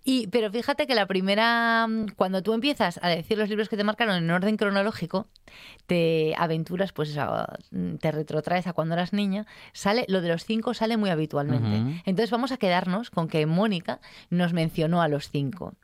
Y, 0.04 0.28
pero 0.28 0.50
fíjate 0.50 0.86
que 0.86 0.94
la 0.94 1.06
primera, 1.06 1.86
cuando 2.16 2.42
tú 2.42 2.54
empiezas 2.54 2.98
a 3.02 3.08
decir 3.08 3.36
los 3.36 3.48
libros 3.48 3.68
que 3.68 3.76
te 3.76 3.84
marcaron 3.84 4.16
en 4.16 4.30
orden 4.30 4.56
cronológico, 4.56 5.26
te 5.86 6.34
aventuras, 6.38 6.92
pues 6.92 7.10
eso, 7.10 7.46
te 8.00 8.10
retrotraes 8.10 8.66
a 8.66 8.72
cuando 8.72 8.94
eras 8.94 9.12
niña, 9.12 9.46
sale, 9.72 10.06
lo 10.08 10.20
de 10.20 10.28
los 10.28 10.44
cinco 10.44 10.72
sale 10.72 10.96
muy 10.96 11.10
habitualmente. 11.10 11.68
Uh 11.68 11.84
-huh. 11.84 12.02
Entonces 12.06 12.30
vamos 12.30 12.52
a 12.52 12.56
quedarnos 12.56 13.10
con 13.10 13.28
que 13.28 13.44
Mónica 13.44 14.00
nos 14.30 14.52
mencionó 14.52 15.02
a 15.02 15.08
los 15.08 15.28
cinco. 15.30 15.74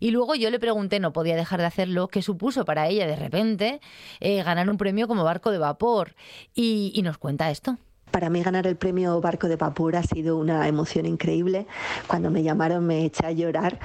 Y 0.00 0.10
luego 0.10 0.34
yo 0.34 0.50
le 0.50 0.58
pregunté, 0.58 1.00
no 1.00 1.12
podía 1.12 1.36
dejar 1.36 1.60
de 1.60 1.66
hacerlo, 1.66 2.08
qué 2.08 2.22
supuso 2.22 2.64
para 2.64 2.88
ella 2.88 3.06
de 3.06 3.16
repente 3.16 3.80
eh, 4.20 4.42
ganar 4.42 4.70
un 4.70 4.78
premio 4.78 5.06
como 5.08 5.24
barco 5.24 5.50
de 5.50 5.58
vapor. 5.58 6.14
Y, 6.54 6.92
y 6.94 7.02
nos 7.02 7.18
cuenta 7.18 7.50
esto. 7.50 7.78
Para 8.10 8.30
mí 8.30 8.42
ganar 8.42 8.66
el 8.66 8.76
premio 8.76 9.20
Barco 9.20 9.48
de 9.48 9.56
Vapor 9.56 9.96
ha 9.96 10.02
sido 10.02 10.38
una 10.38 10.66
emoción 10.68 11.06
increíble. 11.06 11.66
Cuando 12.06 12.30
me 12.30 12.42
llamaron 12.42 12.86
me 12.86 13.04
eché 13.04 13.26
a 13.26 13.32
llorar 13.32 13.78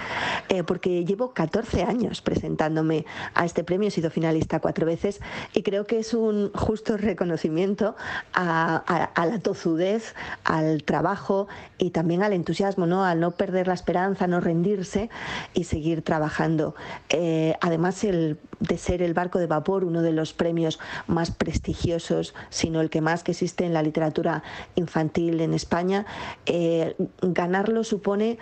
eh, 0.49 0.63
porque 0.63 1.03
llevo 1.03 1.33
14 1.33 1.83
años 1.83 2.21
presentándome 2.21 3.05
a 3.33 3.45
este 3.45 3.63
premio, 3.63 3.89
he 3.89 3.91
sido 3.91 4.09
finalista 4.09 4.59
cuatro 4.59 4.85
veces 4.85 5.19
y 5.53 5.63
creo 5.63 5.85
que 5.85 5.99
es 5.99 6.13
un 6.13 6.51
justo 6.53 6.97
reconocimiento 6.97 7.95
a 8.33 9.09
la 9.17 9.39
tozudez, 9.39 10.15
al 10.43 10.83
trabajo 10.83 11.47
y 11.77 11.91
también 11.91 12.23
al 12.23 12.33
entusiasmo, 12.33 12.85
¿no? 12.85 13.03
al 13.03 13.19
no 13.19 13.31
perder 13.31 13.67
la 13.67 13.73
esperanza, 13.73 14.27
no 14.27 14.39
rendirse 14.39 15.09
y 15.53 15.65
seguir 15.65 16.03
trabajando. 16.03 16.75
Eh, 17.09 17.55
además, 17.61 18.03
el, 18.03 18.37
de 18.61 18.77
ser 18.77 19.01
el 19.01 19.13
Barco 19.13 19.39
de 19.39 19.47
Vapor 19.47 19.83
uno 19.83 20.01
de 20.01 20.13
los 20.13 20.33
premios 20.33 20.79
más 21.07 21.31
prestigiosos, 21.31 22.33
sino 22.49 22.79
el 22.79 22.89
que 22.89 23.01
más 23.01 23.23
que 23.23 23.31
existe 23.31 23.65
en 23.65 23.73
la 23.73 23.83
literatura 23.83 24.43
infantil 24.75 25.41
en 25.41 25.53
España, 25.53 26.05
eh, 26.45 26.95
ganarlo 27.21 27.83
supone 27.83 28.37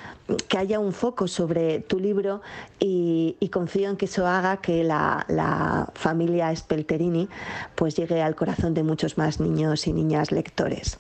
que 0.48 0.58
haya 0.58 0.80
un 0.80 0.94
foco 0.94 1.28
sobre 1.28 1.80
tu 1.80 2.00
libro 2.00 2.42
y, 2.80 3.36
confío 3.52 3.90
en 3.90 3.98
que 3.98 4.06
eso 4.06 4.28
haga 4.28 4.58
que 4.58 4.84
la, 4.84 5.26
la, 5.28 5.90
familia 5.96 6.56
Spelterini 6.56 7.28
pues 7.74 7.96
llegue 7.96 8.22
al 8.22 8.36
corazón 8.36 8.76
de 8.76 8.84
muchos 8.84 9.18
más 9.18 9.40
niños 9.40 9.88
y 9.88 9.94
niñas 9.94 10.32
lectores. 10.32 11.00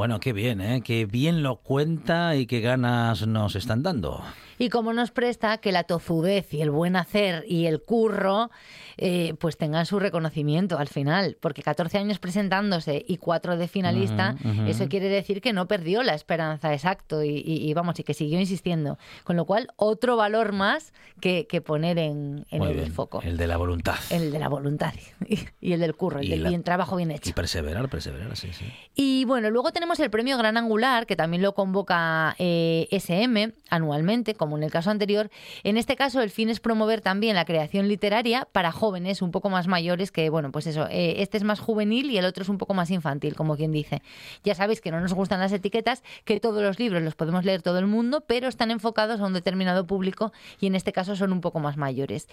Bueno, 0.00 0.18
qué 0.18 0.32
bien, 0.32 0.62
¿eh? 0.62 0.80
Qué 0.82 1.04
bien 1.04 1.42
lo 1.42 1.56
cuenta 1.56 2.34
y 2.34 2.46
qué 2.46 2.62
ganas 2.62 3.26
nos 3.26 3.54
están 3.54 3.82
dando. 3.82 4.24
Y 4.58 4.70
como 4.70 4.94
nos 4.94 5.10
presta 5.10 5.58
que 5.58 5.72
la 5.72 5.84
tozudez 5.84 6.54
y 6.54 6.62
el 6.62 6.70
buen 6.70 6.96
hacer 6.96 7.44
y 7.46 7.66
el 7.66 7.82
curro 7.82 8.50
eh, 8.96 9.34
pues 9.38 9.56
tengan 9.58 9.84
su 9.86 9.98
reconocimiento 9.98 10.78
al 10.78 10.88
final, 10.88 11.36
porque 11.40 11.62
14 11.62 11.98
años 11.98 12.18
presentándose 12.18 13.02
y 13.06 13.16
4 13.18 13.56
de 13.58 13.68
finalista, 13.68 14.36
Ujú, 14.40 14.50
ujú. 14.62 14.70
eso 14.70 14.88
quiere 14.88 15.08
decir 15.08 15.40
que 15.42 15.52
no 15.54 15.66
perdió 15.68 16.02
la 16.02 16.14
esperanza, 16.14 16.72
exacto, 16.74 17.22
y, 17.22 17.36
y- 17.38 17.68
y 17.70 17.74
vamos, 17.74 17.98
y 18.00 18.02
que 18.04 18.12
siguió 18.14 18.38
insistiendo. 18.40 18.98
Con 19.24 19.36
lo 19.36 19.44
cual, 19.46 19.68
otro 19.76 20.16
valor 20.16 20.52
más 20.52 20.92
que, 21.20 21.46
que 21.46 21.60
poner 21.62 21.98
en, 21.98 22.44
en 22.50 22.62
el 22.62 22.74
bien, 22.74 22.92
foco. 22.92 23.20
El 23.22 23.36
de 23.38 23.46
la 23.46 23.56
voluntad. 23.58 23.96
El 24.10 24.30
de 24.30 24.38
la 24.38 24.48
voluntad 24.48 24.92
y, 25.26 25.38
y 25.60 25.72
el 25.72 25.80
del 25.80 25.94
curro, 25.94 26.20
el 26.20 26.26
Y 26.26 26.30
del 26.30 26.42
la- 26.42 26.48
bien, 26.50 26.62
trabajo 26.62 26.96
bien 26.96 27.10
Y 27.10 27.14
hecho. 27.14 27.34
perseverar, 27.34 27.88
perseverar, 27.88 28.36
sí, 28.36 28.50
sí. 28.52 28.66
Y 28.94 29.24
bueno, 29.24 29.48
luego 29.50 29.72
tenemos 29.72 29.89
el 29.98 30.10
premio 30.10 30.38
Gran 30.38 30.56
Angular, 30.56 31.06
que 31.06 31.16
también 31.16 31.42
lo 31.42 31.54
convoca 31.54 32.36
eh, 32.38 32.86
SM 32.92 33.52
anualmente, 33.68 34.34
como 34.34 34.56
en 34.56 34.62
el 34.62 34.70
caso 34.70 34.90
anterior. 34.90 35.30
En 35.64 35.76
este 35.76 35.96
caso, 35.96 36.22
el 36.22 36.30
fin 36.30 36.48
es 36.48 36.60
promover 36.60 37.00
también 37.00 37.34
la 37.34 37.44
creación 37.44 37.88
literaria 37.88 38.46
para 38.52 38.70
jóvenes 38.70 39.22
un 39.22 39.32
poco 39.32 39.50
más 39.50 39.66
mayores, 39.66 40.12
que 40.12 40.30
bueno, 40.30 40.52
pues 40.52 40.68
eso, 40.68 40.86
eh, 40.88 41.16
este 41.18 41.38
es 41.38 41.42
más 41.42 41.58
juvenil 41.58 42.10
y 42.10 42.18
el 42.18 42.24
otro 42.24 42.44
es 42.44 42.48
un 42.48 42.58
poco 42.58 42.74
más 42.74 42.90
infantil, 42.90 43.34
como 43.34 43.56
quien 43.56 43.72
dice. 43.72 44.02
Ya 44.44 44.54
sabéis 44.54 44.80
que 44.80 44.92
no 44.92 45.00
nos 45.00 45.12
gustan 45.12 45.40
las 45.40 45.52
etiquetas, 45.52 46.04
que 46.24 46.38
todos 46.38 46.62
los 46.62 46.78
libros 46.78 47.02
los 47.02 47.16
podemos 47.16 47.44
leer 47.44 47.62
todo 47.62 47.80
el 47.80 47.86
mundo, 47.86 48.22
pero 48.26 48.46
están 48.46 48.70
enfocados 48.70 49.20
a 49.20 49.26
un 49.26 49.32
determinado 49.32 49.86
público 49.86 50.32
y 50.60 50.66
en 50.66 50.76
este 50.76 50.92
caso 50.92 51.16
son 51.16 51.32
un 51.32 51.40
poco 51.40 51.58
más 51.58 51.76
mayores. 51.76 52.28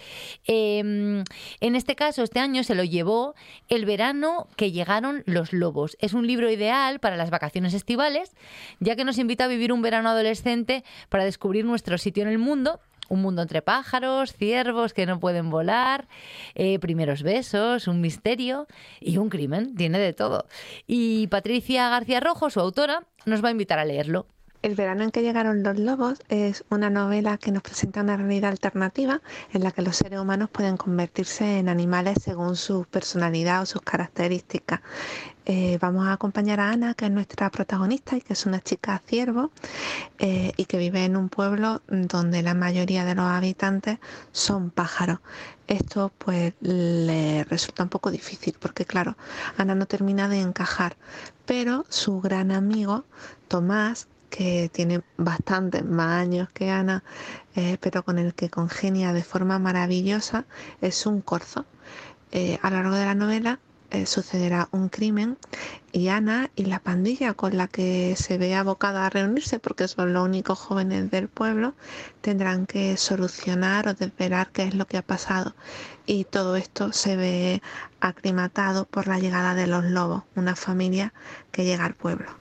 Eh, 0.46 1.24
en 1.60 1.74
este 1.74 1.96
caso, 1.96 2.22
este 2.22 2.38
año 2.38 2.62
se 2.62 2.74
lo 2.74 2.84
llevó 2.84 3.34
El 3.68 3.84
verano 3.84 4.46
que 4.56 4.70
llegaron 4.70 5.22
los 5.26 5.52
lobos. 5.52 5.96
Es 6.00 6.12
un 6.12 6.26
libro 6.26 6.50
ideal 6.50 7.00
para 7.00 7.16
las 7.16 7.30
vacaciones 7.30 7.47
estivales, 7.56 8.32
ya 8.80 8.96
que 8.96 9.04
nos 9.04 9.18
invita 9.18 9.44
a 9.44 9.48
vivir 9.48 9.72
un 9.72 9.82
verano 9.82 10.10
adolescente 10.10 10.84
para 11.08 11.24
descubrir 11.24 11.64
nuestro 11.64 11.98
sitio 11.98 12.22
en 12.22 12.28
el 12.28 12.38
mundo. 12.38 12.80
Un 13.08 13.22
mundo 13.22 13.40
entre 13.40 13.62
pájaros, 13.62 14.34
ciervos 14.34 14.92
que 14.92 15.06
no 15.06 15.18
pueden 15.18 15.48
volar, 15.48 16.08
eh, 16.54 16.78
primeros 16.78 17.22
besos, 17.22 17.88
un 17.88 18.02
misterio 18.02 18.66
y 19.00 19.16
un 19.16 19.30
crimen. 19.30 19.74
Tiene 19.76 19.98
de 19.98 20.12
todo. 20.12 20.44
Y 20.86 21.26
Patricia 21.28 21.88
García 21.88 22.20
Rojo, 22.20 22.50
su 22.50 22.60
autora, 22.60 23.04
nos 23.24 23.42
va 23.42 23.48
a 23.48 23.52
invitar 23.52 23.78
a 23.78 23.86
leerlo. 23.86 24.26
El 24.60 24.74
verano 24.74 25.04
en 25.04 25.12
que 25.12 25.22
llegaron 25.22 25.62
los 25.62 25.78
lobos 25.78 26.18
es 26.28 26.64
una 26.68 26.90
novela 26.90 27.38
que 27.38 27.52
nos 27.52 27.62
presenta 27.62 28.02
una 28.02 28.16
realidad 28.16 28.50
alternativa 28.50 29.22
en 29.52 29.62
la 29.62 29.70
que 29.70 29.82
los 29.82 29.96
seres 29.96 30.18
humanos 30.18 30.50
pueden 30.50 30.76
convertirse 30.76 31.58
en 31.58 31.68
animales 31.68 32.18
según 32.20 32.56
su 32.56 32.84
personalidad 32.84 33.62
o 33.62 33.66
sus 33.66 33.82
características. 33.82 34.80
Eh, 35.50 35.78
vamos 35.80 36.06
a 36.06 36.12
acompañar 36.12 36.60
a 36.60 36.68
Ana, 36.72 36.92
que 36.92 37.06
es 37.06 37.10
nuestra 37.10 37.48
protagonista 37.48 38.18
y 38.18 38.20
que 38.20 38.34
es 38.34 38.44
una 38.44 38.60
chica 38.60 39.00
ciervo 39.06 39.50
eh, 40.18 40.52
y 40.58 40.66
que 40.66 40.76
vive 40.76 41.06
en 41.06 41.16
un 41.16 41.30
pueblo 41.30 41.80
donde 41.88 42.42
la 42.42 42.52
mayoría 42.52 43.06
de 43.06 43.14
los 43.14 43.24
habitantes 43.24 43.98
son 44.30 44.68
pájaros. 44.68 45.20
Esto 45.66 46.12
pues 46.18 46.52
le 46.60 47.44
resulta 47.44 47.82
un 47.82 47.88
poco 47.88 48.10
difícil 48.10 48.56
porque 48.60 48.84
claro, 48.84 49.16
Ana 49.56 49.74
no 49.74 49.86
termina 49.86 50.28
de 50.28 50.40
encajar, 50.40 50.98
pero 51.46 51.86
su 51.88 52.20
gran 52.20 52.52
amigo 52.52 53.06
Tomás 53.48 54.06
que 54.28 54.68
tiene 54.70 55.00
bastantes 55.16 55.82
más 55.82 56.20
años 56.20 56.50
que 56.50 56.70
Ana, 56.70 57.02
eh, 57.56 57.78
pero 57.80 58.02
con 58.04 58.18
el 58.18 58.34
que 58.34 58.50
congenia 58.50 59.14
de 59.14 59.24
forma 59.24 59.58
maravillosa, 59.58 60.44
es 60.82 61.06
un 61.06 61.22
corzo. 61.22 61.64
A 62.62 62.68
lo 62.68 62.76
largo 62.76 62.94
de 62.94 63.06
la 63.06 63.14
novela 63.14 63.58
eh, 63.90 64.06
sucederá 64.06 64.68
un 64.72 64.88
crimen 64.88 65.38
y 65.92 66.08
Ana 66.08 66.50
y 66.56 66.66
la 66.66 66.78
pandilla 66.80 67.34
con 67.34 67.56
la 67.56 67.68
que 67.68 68.14
se 68.16 68.36
ve 68.38 68.54
abocada 68.54 69.06
a 69.06 69.10
reunirse, 69.10 69.58
porque 69.58 69.88
son 69.88 70.12
los 70.12 70.24
únicos 70.24 70.58
jóvenes 70.58 71.10
del 71.10 71.28
pueblo, 71.28 71.74
tendrán 72.20 72.66
que 72.66 72.96
solucionar 72.96 73.88
o 73.88 73.94
desvelar 73.94 74.50
qué 74.52 74.64
es 74.64 74.74
lo 74.74 74.86
que 74.86 74.98
ha 74.98 75.02
pasado. 75.02 75.54
Y 76.06 76.24
todo 76.24 76.56
esto 76.56 76.92
se 76.92 77.16
ve 77.16 77.62
aclimatado 78.00 78.84
por 78.84 79.06
la 79.08 79.18
llegada 79.18 79.54
de 79.54 79.66
los 79.66 79.84
lobos, 79.84 80.24
una 80.36 80.56
familia 80.56 81.12
que 81.50 81.64
llega 81.64 81.84
al 81.84 81.94
pueblo. 81.94 82.37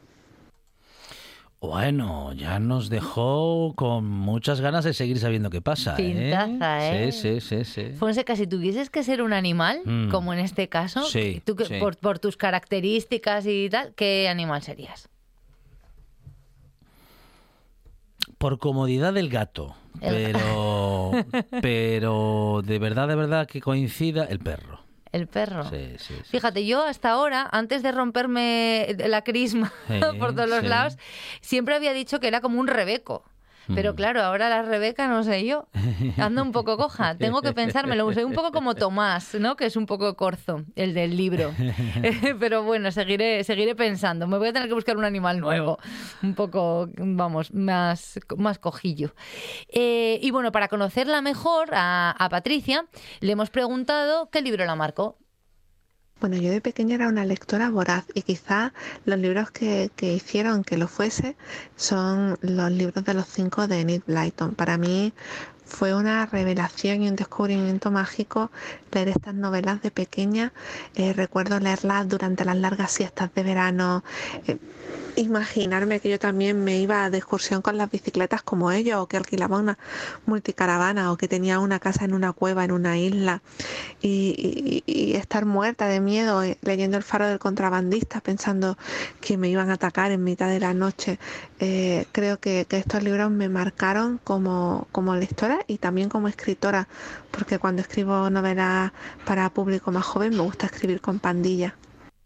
Bueno, 1.68 2.32
ya 2.32 2.60
nos 2.60 2.90
dejó 2.90 3.74
con 3.76 4.06
muchas 4.06 4.62
ganas 4.62 4.86
de 4.86 4.94
seguir 4.94 5.20
sabiendo 5.20 5.50
qué 5.50 5.60
pasa. 5.62 5.98
Pintaza, 5.98 6.96
¿eh? 6.96 7.12
Sí, 7.12 7.42
sí, 7.42 7.42
sí, 7.42 7.66
sí. 7.66 7.92
Fonseca, 7.98 8.38
si 8.38 8.48
tuvieses 8.48 8.90
que 8.90 9.04
ser 9.04 9.22
un 9.22 9.34
animal, 9.34 9.82
Mm. 9.84 10.10
como 10.10 10.32
en 10.32 10.40
este 10.40 10.70
caso, 10.70 11.04
Sí, 11.04 11.42
tú 11.44 11.58
sí. 11.68 11.74
por, 11.78 11.98
por 11.98 12.20
tus 12.20 12.38
características 12.38 13.46
y 13.46 13.70
tal, 13.70 13.94
¿qué 13.96 14.30
animal 14.30 14.62
serías? 14.62 15.10
Por 18.38 18.60
comodidad 18.60 19.14
del 19.14 19.28
gato, 19.30 19.76
pero, 20.00 21.12
pero 21.62 22.62
de 22.64 22.80
verdad, 22.80 23.10
de 23.10 23.16
verdad 23.16 23.46
que 23.46 23.60
coincida 23.60 24.24
el 24.24 24.40
perro. 24.40 24.87
El 25.12 25.28
perro. 25.28 25.70
Sí, 25.70 25.96
sí, 25.98 26.16
sí. 26.16 26.24
Fíjate, 26.30 26.66
yo 26.66 26.84
hasta 26.84 27.12
ahora, 27.12 27.48
antes 27.52 27.84
de 27.84 27.92
romperme 27.92 28.96
la 28.98 29.24
crisma 29.24 29.74
por 30.20 30.36
todos 30.36 30.50
los 30.50 30.64
lados, 30.64 30.98
siempre 31.42 31.76
había 31.76 31.94
dicho 31.94 32.20
que 32.20 32.28
era 32.28 32.42
como 32.42 32.60
un 32.60 32.68
rebeco. 32.68 33.24
Pero 33.74 33.94
Mm. 33.94 33.96
claro, 33.96 34.22
ahora 34.24 34.50
la 34.50 34.62
Rebeca 34.62 35.08
no 35.08 35.24
sé 35.24 35.46
yo. 35.46 35.68
Ando 36.18 36.42
un 36.42 36.52
poco 36.52 36.78
coja. 36.78 37.16
Tengo 37.18 37.42
que 37.42 37.54
pensármelo. 37.54 38.12
Soy 38.14 38.24
un 38.24 38.34
poco 38.34 38.52
como 38.52 38.76
Tomás, 38.76 39.36
¿no? 39.36 39.56
Que 39.56 39.66
es 39.66 39.76
un 39.76 39.86
poco 39.86 40.16
corzo, 40.16 40.64
el 40.76 40.94
del 40.94 41.16
libro. 41.18 41.54
Pero 42.40 42.64
bueno, 42.64 42.92
seguiré, 42.92 43.44
seguiré 43.44 43.76
pensando. 43.76 44.28
Me 44.28 44.38
voy 44.38 44.50
a 44.50 44.54
tener 44.54 44.68
que 44.68 44.74
buscar 44.74 44.98
un 44.98 45.06
animal 45.06 45.40
nuevo. 45.40 45.78
Un 46.24 46.34
poco, 46.36 46.90
vamos, 46.98 47.54
más, 47.54 48.20
más 48.38 48.60
cojillo. 48.60 49.14
Eh, 49.70 50.20
y 50.22 50.32
bueno, 50.32 50.52
para 50.52 50.68
conocerla 50.68 51.22
mejor 51.22 51.70
a, 51.74 52.12
a 52.12 52.30
Patricia, 52.30 52.86
le 53.20 53.32
hemos 53.32 53.50
preguntado 53.50 54.30
qué 54.30 54.42
libro 54.42 54.66
la 54.66 54.76
marcó. 54.76 55.18
Bueno, 56.20 56.38
yo 56.38 56.50
de 56.50 56.62
pequeña 56.62 56.96
era 56.96 57.08
una 57.08 57.26
lectora 57.26 57.70
voraz 57.70 58.06
y 58.16 58.24
quizá 58.24 58.74
los 59.06 59.20
libros 59.20 59.52
que, 59.52 59.92
que 59.96 60.14
hicieron 60.14 60.64
que 60.64 60.76
lo 60.78 60.88
fuese 60.88 61.36
son 61.76 62.38
los 62.42 62.72
libros 62.72 63.06
de 63.06 63.14
los 63.14 63.28
cinco 63.28 63.68
de 63.68 63.82
Enid 63.82 64.02
Blyton. 64.08 64.56
Para 64.56 64.78
mí 64.80 65.14
fue 65.68 65.94
una 65.94 66.26
revelación 66.26 67.04
y 67.04 67.10
un 67.10 67.16
descubrimiento 67.16 67.92
mágico 67.92 68.50
leer 68.92 69.10
estas 69.10 69.36
novelas 69.36 69.82
de 69.82 69.92
pequeña. 69.92 70.54
Eh, 70.96 71.14
recuerdo 71.14 71.60
leerlas 71.60 72.08
durante 72.08 72.46
las 72.46 72.58
largas 72.58 72.92
siestas 72.92 73.34
de 73.34 73.44
verano. 73.44 74.04
eh, 74.48 74.58
imaginarme 75.18 76.00
que 76.00 76.10
yo 76.10 76.20
también 76.20 76.64
me 76.64 76.78
iba 76.78 77.10
de 77.10 77.18
excursión 77.18 77.64
con 77.64 77.76
las 77.76 77.90
bicicletas 77.90 78.44
como 78.44 78.72
ellos, 78.72 79.00
o 79.00 79.08
que 79.08 79.18
alquilaba 79.18 79.58
una 79.58 79.80
multicaravana, 80.28 81.12
o 81.12 81.18
que 81.18 81.28
tenía 81.28 81.60
una 81.60 81.80
casa 81.80 82.06
en 82.06 82.14
una 82.14 82.34
cueva, 82.34 82.64
en 82.64 82.72
una 82.72 83.00
isla, 83.00 83.42
y, 84.00 84.84
estar 85.16 85.46
muerta 85.46 85.88
de 85.88 86.00
miedo 86.02 86.44
eh, 86.44 86.60
leyendo 86.62 86.98
el 86.98 87.04
faro 87.04 87.28
del 87.28 87.40
contrabandista, 87.40 88.22
pensando 88.22 88.78
que 89.20 89.38
me 89.38 89.50
iban 89.50 89.72
a 89.72 89.74
atacar 89.74 90.12
en 90.12 90.24
mitad 90.24 90.50
de 90.50 90.60
la 90.60 90.76
noche. 90.76 91.18
Creo 91.58 92.40
que, 92.40 92.66
que 92.70 92.78
estos 92.78 93.02
libros 93.02 93.32
me 93.32 93.50
marcaron 93.50 94.20
como, 94.24 94.88
como 94.92 95.16
lectora 95.16 95.57
y 95.68 95.78
también 95.78 96.10
como 96.10 96.28
escritora, 96.28 96.88
porque 97.32 97.60
cuando 97.60 97.82
escribo 97.82 98.30
novelas 98.30 98.92
para 99.26 99.50
público 99.50 99.92
más 99.92 100.06
joven 100.06 100.36
me 100.36 100.42
gusta 100.42 100.68
escribir 100.68 101.02
con 101.02 101.20
pandilla. 101.20 101.76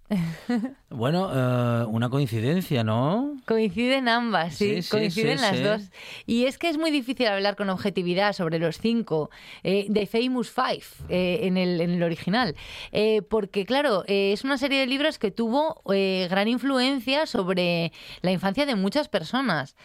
Bueno, 0.93 1.31
eh, 1.33 1.85
una 1.85 2.09
coincidencia, 2.09 2.83
¿no? 2.83 3.37
Coinciden 3.45 4.09
ambas, 4.09 4.55
sí, 4.55 4.81
Sí, 4.81 4.89
coinciden 4.89 5.37
sí, 5.37 5.43
las 5.43 5.63
dos. 5.63 5.91
Y 6.25 6.45
es 6.45 6.57
que 6.57 6.67
es 6.67 6.77
muy 6.77 6.91
difícil 6.91 7.27
hablar 7.27 7.55
con 7.55 7.69
objetividad 7.69 8.33
sobre 8.33 8.59
los 8.59 8.77
cinco, 8.77 9.29
eh, 9.63 9.87
The 9.91 10.05
Famous 10.05 10.51
Five, 10.51 10.83
eh, 11.07 11.39
en, 11.43 11.55
el, 11.55 11.79
en 11.79 11.91
el 11.91 12.03
original. 12.03 12.55
Eh, 12.91 13.21
porque, 13.21 13.65
claro, 13.65 14.03
es 14.07 14.43
una 14.43 14.57
serie 14.57 14.79
de 14.79 14.87
libros 14.87 15.17
que 15.17 15.31
tuvo 15.31 15.81
gran 15.85 16.49
influencia 16.49 17.25
sobre 17.25 17.93
la 18.21 18.31
infancia 18.31 18.65
de 18.65 18.75
muchas 18.75 19.07
personas. 19.07 19.75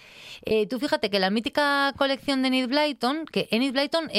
Tú 0.69 0.79
fíjate 0.79 1.11
que 1.11 1.19
la 1.19 1.31
mítica 1.31 1.93
colección 1.97 2.43
de 2.43 2.49
Enid 2.49 2.69
Blyton, 2.69 3.27
que 3.27 3.49
Enid 3.51 3.73
Blyton 3.73 4.11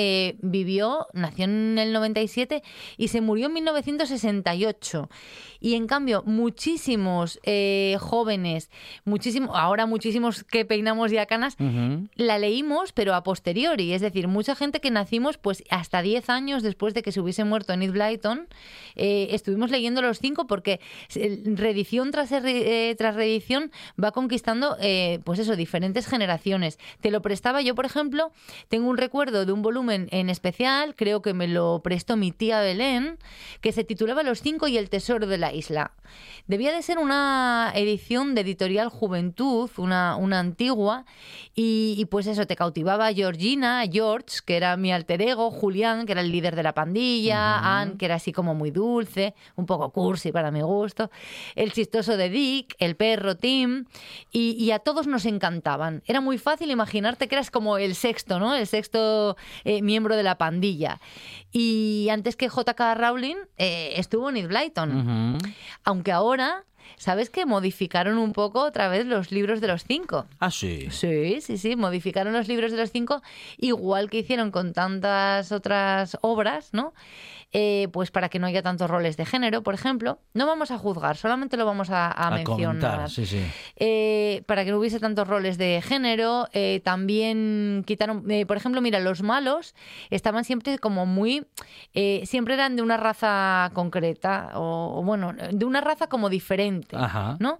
vivió, 0.42 1.08
nació 1.14 1.46
en 1.46 1.78
el 1.78 1.94
97 1.94 2.64
y 2.98 3.10
se 3.10 3.22
murió 3.22 3.48
en 3.48 3.54
1968. 3.54 5.10
Y 5.60 5.76
en 5.76 5.88
cambio, 5.88 6.24
muchísimos 6.78 7.40
eh, 7.42 7.98
jóvenes, 8.00 8.70
muchísimo, 9.04 9.56
ahora 9.56 9.88
muchísimos 9.88 10.44
que 10.44 10.64
peinamos 10.64 11.10
ya 11.10 11.26
canas, 11.26 11.58
la 12.16 12.38
leímos, 12.38 12.92
pero 12.92 13.16
a 13.16 13.24
posteriori. 13.24 13.94
Es 13.94 14.02
decir, 14.02 14.28
mucha 14.28 14.54
gente 14.54 14.80
que 14.80 14.92
nacimos 14.92 15.40
pues 15.40 15.64
hasta 15.72 16.04
10 16.04 16.30
años 16.30 16.62
después 16.62 16.94
de 16.94 17.02
que 17.02 17.12
se 17.12 17.20
hubiese 17.20 17.44
muerto 17.46 17.74
Enid 17.74 17.94
Blyton, 17.94 18.48
eh, 18.96 19.30
estuvimos 19.32 19.72
leyendo 19.72 20.04
los 20.04 20.20
cinco 20.20 20.46
porque 20.46 20.80
reedición 21.46 22.12
tras, 22.12 22.32
eh, 22.32 22.94
tras 22.96 23.16
reedición 23.16 23.72
va 24.02 24.12
conquistando, 24.12 24.78
pues 25.24 25.40
eso, 25.40 25.56
diferentes 25.56 26.06
generaciones. 26.06 26.78
Te 27.02 27.10
lo 27.10 27.24
prestaba 27.24 27.64
yo, 27.64 27.74
por 27.74 27.88
ejemplo, 27.88 28.32
tengo 28.70 28.88
un 28.88 28.98
recuerdo 28.98 29.48
de 29.48 29.52
un 29.52 29.64
volumen 29.64 30.10
en 30.12 30.30
especial, 30.30 30.94
creo 30.96 31.24
que 31.24 31.34
me 31.34 31.48
lo 31.48 31.82
prestó 31.84 32.18
mi 32.18 32.32
tía 32.32 32.62
Belén, 32.62 33.18
que 33.62 33.72
se 33.72 33.84
titulaba 33.84 34.22
Los 34.22 34.44
cinco 34.44 34.68
y 34.68 34.78
el 34.78 34.92
tesoro 34.92 35.26
de 35.26 35.40
la 35.40 35.54
isla. 35.54 35.94
Debía 36.48 36.67
debía 36.68 36.78
de 36.80 36.84
ser 36.84 36.98
una 36.98 37.72
edición 37.76 38.36
de 38.36 38.42
editorial 38.42 38.90
Juventud, 38.90 39.70
una, 39.78 40.18
una 40.18 40.40
antigua, 40.40 41.06
y, 41.56 41.96
y 41.98 42.06
pues 42.06 42.28
eso, 42.28 42.46
te 42.46 42.58
cautivaba 42.58 43.14
Georgina, 43.14 43.84
George, 43.90 44.40
que 44.46 44.58
era 44.58 44.76
mi 44.76 44.92
alter 44.92 45.22
ego, 45.22 45.50
Julián, 45.50 46.06
que 46.06 46.12
era 46.12 46.20
el 46.20 46.30
líder 46.30 46.58
de 46.58 46.64
la 46.64 46.74
pandilla, 46.74 47.80
Anne, 47.80 47.96
que 47.98 48.06
era 48.06 48.16
así 48.16 48.34
como 48.34 48.54
muy 48.54 48.72
dulce, 48.72 49.34
un 49.56 49.66
poco 49.66 49.92
cursi 49.92 50.34
para 50.34 50.52
mi 50.52 50.62
gusto, 50.62 51.10
el 51.56 51.72
chistoso 51.72 52.18
de 52.18 52.30
Dick, 52.30 52.76
el 52.80 52.98
perro 52.98 53.38
Tim, 53.38 53.86
y, 54.34 54.52
y 54.62 54.72
a 54.72 54.80
todos 54.80 55.08
nos 55.08 55.26
encantaban. 55.26 56.04
Era 56.06 56.20
muy 56.20 56.38
fácil 56.38 56.70
imaginarte 56.70 57.30
que 57.30 57.36
eras 57.36 57.50
como 57.50 57.78
el 57.78 57.96
sexto, 57.96 58.40
¿no? 58.40 58.54
El 58.56 58.68
sexto 58.68 59.38
eh, 59.64 59.82
miembro 59.82 60.18
de 60.18 60.24
la 60.24 60.38
pandilla. 60.38 61.00
Y 61.54 62.10
antes 62.12 62.36
que 62.36 62.50
J.K. 62.50 62.96
Rowling 62.96 63.38
eh, 63.58 63.94
estuvo 63.96 64.30
Enid 64.30 64.48
Blyton. 64.48 65.38
Aunque 65.86 66.12
ahora, 66.12 66.57
¿sabes 66.98 67.30
que 67.30 67.46
modificaron 67.46 68.18
un 68.18 68.34
poco 68.34 68.64
otra 68.64 68.88
vez 68.88 69.06
los 69.06 69.32
libros 69.32 69.62
de 69.62 69.68
los 69.68 69.84
cinco? 69.84 70.26
Ah, 70.40 70.52
sí. 70.52 70.88
Sí, 70.92 71.42
sí, 71.42 71.58
sí, 71.58 71.76
modificaron 71.76 72.34
los 72.34 72.48
libros 72.48 72.72
de 72.72 72.78
los 72.78 72.92
cinco, 72.92 73.22
igual 73.58 74.10
que 74.10 74.20
hicieron 74.20 74.52
con 74.52 74.74
tantas 74.74 75.52
otras 75.52 76.18
obras, 76.22 76.70
¿no? 76.74 76.94
Eh, 77.54 77.88
pues 77.94 78.12
para 78.12 78.28
que 78.28 78.40
no 78.40 78.48
haya 78.48 78.62
tantos 78.62 78.90
roles 78.90 79.16
de 79.16 79.26
género, 79.26 79.64
por 79.64 79.74
ejemplo. 79.74 80.20
No 80.34 80.46
vamos 80.46 80.70
a 80.70 80.78
juzgar, 80.78 81.16
solamente 81.16 81.56
lo 81.56 81.66
vamos 81.66 81.90
a, 81.90 82.08
a 82.08 82.28
A 82.28 82.32
mencionar. 82.32 82.66
comentar, 82.68 83.10
sí, 83.10 83.26
sí. 83.26 83.42
Eh, 83.78 84.44
para 84.48 84.66
que 84.66 84.72
no 84.72 84.80
hubiese 84.80 85.00
tantos 85.00 85.28
roles 85.28 85.58
de 85.58 85.82
género. 85.82 86.50
eh, 86.52 86.82
también 86.84 87.84
quitaron, 87.88 88.26
por 88.48 88.58
ejemplo, 88.58 88.82
mira, 88.82 89.00
los 89.00 89.24
malos 89.24 89.76
estaban 90.10 90.44
siempre 90.44 90.78
como 90.78 91.06
muy, 91.06 91.48
siempre 92.26 92.54
eran 92.56 92.76
de 92.76 92.82
una 92.82 92.98
raza 92.98 93.72
concreta, 93.74 94.52
o, 94.56 95.00
o 95.00 95.04
bueno, 95.04 95.34
de 95.34 95.66
una 95.66 95.80
raza 95.80 96.08
como 96.08 96.30
diferente, 96.30 96.98
Ajá. 96.98 97.38
¿no? 97.40 97.60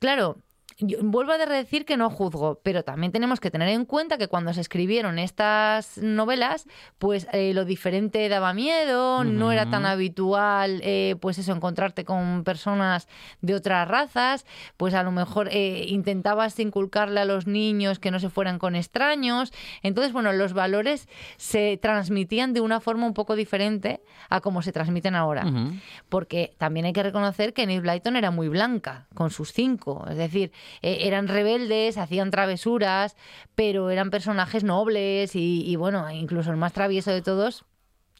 Claro. 0.00 0.38
Yo 0.80 0.98
vuelvo 1.02 1.32
a 1.32 1.38
decir 1.38 1.84
que 1.84 1.96
no 1.96 2.08
juzgo, 2.08 2.60
pero 2.62 2.84
también 2.84 3.10
tenemos 3.10 3.40
que 3.40 3.50
tener 3.50 3.68
en 3.68 3.84
cuenta 3.84 4.16
que 4.16 4.28
cuando 4.28 4.52
se 4.52 4.60
escribieron 4.60 5.18
estas 5.18 5.98
novelas, 5.98 6.66
pues 6.98 7.26
eh, 7.32 7.52
lo 7.52 7.64
diferente 7.64 8.28
daba 8.28 8.54
miedo, 8.54 9.24
no 9.24 9.50
era 9.50 9.68
tan 9.68 9.86
habitual, 9.86 10.80
eh, 10.84 11.16
pues 11.20 11.38
eso, 11.38 11.52
encontrarte 11.52 12.04
con 12.04 12.44
personas 12.44 13.08
de 13.40 13.56
otras 13.56 13.88
razas, 13.88 14.46
pues 14.76 14.94
a 14.94 15.02
lo 15.02 15.10
mejor 15.10 15.48
eh, 15.50 15.86
intentabas 15.88 16.56
inculcarle 16.60 17.20
a 17.20 17.24
los 17.24 17.48
niños 17.48 17.98
que 17.98 18.12
no 18.12 18.20
se 18.20 18.30
fueran 18.30 18.60
con 18.60 18.76
extraños. 18.76 19.52
Entonces, 19.82 20.12
bueno, 20.12 20.32
los 20.32 20.52
valores 20.52 21.08
se 21.38 21.76
transmitían 21.82 22.52
de 22.52 22.60
una 22.60 22.78
forma 22.78 23.04
un 23.04 23.14
poco 23.14 23.34
diferente 23.34 24.00
a 24.28 24.40
como 24.40 24.62
se 24.62 24.70
transmiten 24.70 25.16
ahora. 25.16 25.44
Porque 26.08 26.54
también 26.56 26.86
hay 26.86 26.92
que 26.92 27.02
reconocer 27.02 27.52
que 27.52 27.62
Enid 27.62 27.80
Blyton 27.80 28.14
era 28.14 28.30
muy 28.30 28.48
blanca, 28.48 29.08
con 29.14 29.30
sus 29.30 29.52
cinco. 29.52 30.06
Es 30.08 30.16
decir, 30.16 30.52
eh, 30.82 30.98
eran 31.02 31.28
rebeldes, 31.28 31.98
hacían 31.98 32.30
travesuras, 32.30 33.16
pero 33.54 33.90
eran 33.90 34.10
personajes 34.10 34.64
nobles 34.64 35.34
y, 35.34 35.62
y, 35.66 35.76
bueno, 35.76 36.10
incluso 36.10 36.50
el 36.50 36.56
más 36.56 36.72
travieso 36.72 37.10
de 37.10 37.22
todos 37.22 37.64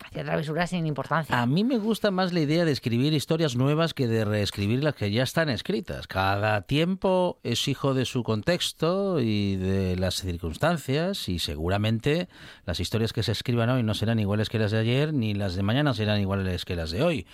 hacía 0.04 0.24
travesuras 0.24 0.70
sin 0.70 0.86
importancia. 0.86 1.40
A 1.40 1.46
mí 1.46 1.64
me 1.64 1.78
gusta 1.78 2.10
más 2.10 2.32
la 2.32 2.40
idea 2.40 2.64
de 2.64 2.72
escribir 2.72 3.12
historias 3.12 3.56
nuevas 3.56 3.94
que 3.94 4.06
de 4.06 4.24
reescribir 4.24 4.82
las 4.82 4.94
que 4.94 5.10
ya 5.10 5.22
están 5.22 5.48
escritas. 5.48 6.06
Cada 6.06 6.62
tiempo 6.62 7.40
es 7.42 7.66
hijo 7.68 7.94
de 7.94 8.04
su 8.04 8.22
contexto 8.22 9.20
y 9.20 9.56
de 9.56 9.96
las 9.96 10.16
circunstancias 10.16 11.28
y 11.28 11.38
seguramente 11.38 12.28
las 12.64 12.80
historias 12.80 13.12
que 13.12 13.22
se 13.22 13.32
escriban 13.32 13.70
hoy 13.70 13.82
no 13.82 13.94
serán 13.94 14.20
iguales 14.20 14.48
que 14.48 14.58
las 14.58 14.70
de 14.70 14.78
ayer 14.78 15.12
ni 15.12 15.34
las 15.34 15.54
de 15.54 15.62
mañana 15.62 15.94
serán 15.94 16.20
iguales 16.20 16.64
que 16.64 16.76
las 16.76 16.90
de 16.90 17.02
hoy. 17.02 17.26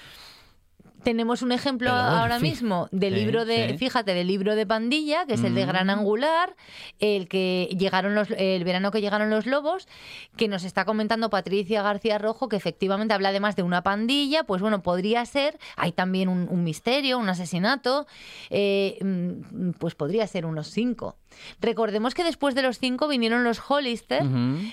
Tenemos 1.05 1.43
un 1.43 1.53
ejemplo 1.53 1.91
ahora 1.91 2.39
mismo 2.39 2.89
del 2.91 3.15
Sí, 3.15 3.21
libro 3.21 3.45
de, 3.45 3.71
sí. 3.71 3.79
fíjate, 3.79 4.15
del 4.15 4.27
libro 4.27 4.57
de 4.57 4.67
Pandilla, 4.67 5.27
que 5.27 5.35
es 5.35 5.45
el 5.45 5.55
de. 5.55 5.67
Gran 5.67 5.91
Angular, 5.91 6.57
el 6.99 7.29
que 7.29 7.69
llegaron 7.79 8.15
los, 8.15 8.31
el 8.31 8.65
verano 8.65 8.91
que 8.91 9.01
llegaron 9.01 9.31
los 9.31 9.47
lobos, 9.47 9.87
que 10.37 10.49
nos 10.49 10.65
está 10.65 10.85
comentando 10.85 11.31
Patricia 11.31 11.83
García 11.83 12.19
Rojo, 12.19 12.49
que 12.49 12.57
efectivamente 12.57 13.15
habla 13.15 13.29
además 13.29 13.57
de 13.57 13.63
una 13.63 13.83
pandilla, 13.83 14.45
pues 14.45 14.63
bueno, 14.63 14.83
podría 14.83 15.25
ser, 15.27 15.59
hay 15.77 15.93
también 15.93 16.29
un, 16.29 16.49
un 16.51 16.65
misterio, 16.65 17.19
un 17.19 17.29
asesinato, 17.29 18.07
eh, 18.51 18.99
mm, 19.03 19.73
pues 19.79 19.95
podría 19.95 20.27
ser 20.27 20.47
unos 20.47 20.69
cinco. 20.69 21.17
Recordemos 21.61 22.15
que 22.15 22.25
después 22.25 22.55
de 22.55 22.63
los 22.63 22.79
cinco 22.79 23.09
vinieron 23.09 23.45
los 23.45 23.61
Hollister, 23.69 24.23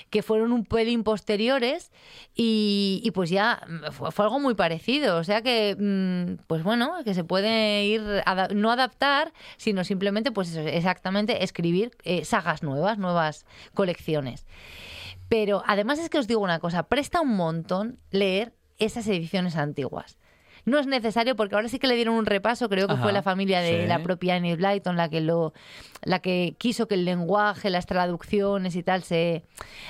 que 0.10 0.22
fueron 0.24 0.52
un 0.52 0.66
pelín 0.66 1.04
posteriores 1.04 1.92
y, 2.36 3.02
y 3.04 3.12
pues 3.12 3.30
ya 3.30 3.62
mm, 3.68 3.92
fue, 3.92 4.12
fue 4.12 4.26
algo 4.26 4.40
muy 4.40 4.56
parecido. 4.56 5.18
O 5.18 5.24
sea 5.24 5.42
que, 5.42 5.76
mm, 5.78 6.44
pues 6.48 6.64
bueno, 6.64 6.94
que 7.04 7.14
se 7.14 7.24
puede 7.24 7.86
ir, 7.86 8.02
ada- 8.26 8.50
no 8.54 8.72
adaptar, 8.72 9.34
sino 9.58 9.84
simplemente, 9.84 10.32
pues 10.32 10.50
eso, 10.52 10.62
exactamente 10.62 11.44
escribir 11.44 11.92
eh, 12.04 12.26
sagas 12.26 12.64
nuevas, 12.64 12.98
nuevas 12.98 13.46
colecciones. 13.74 14.46
Pero 15.30 15.64
además 15.66 16.00
es 16.00 16.10
que 16.10 16.18
os 16.20 16.28
digo 16.28 16.42
una 16.42 16.60
cosa, 16.60 16.84
presta 16.84 17.22
un 17.22 17.36
montón 17.36 18.00
leer 18.12 18.54
esas 18.80 19.08
ediciones 19.08 19.56
antiguas. 19.56 20.18
No 20.66 20.80
es 20.80 20.88
necesario 20.88 21.36
porque 21.36 21.56
ahora 21.56 21.68
sí 21.70 21.80
que 21.80 21.88
le 21.88 21.96
dieron 21.96 22.16
un 22.16 22.26
repaso, 22.26 22.70
creo 22.70 22.88
que 22.88 22.94
Ajá, 22.94 23.04
fue 23.04 23.14
la 23.14 23.22
familia 23.24 23.62
de 23.62 23.82
sí. 23.82 23.88
la 23.88 24.04
propia 24.04 24.38
Enid 24.38 24.58
Blyton 24.58 24.96
la 24.98 25.10
que 25.10 25.22
lo 25.22 25.54
la 26.04 26.20
que 26.20 26.56
quiso 26.58 26.88
que 26.88 26.96
el 26.96 27.06
lenguaje, 27.06 27.70
las 27.70 27.86
traducciones 27.86 28.76
y 28.76 28.82
tal 28.84 29.04
se 29.04 29.44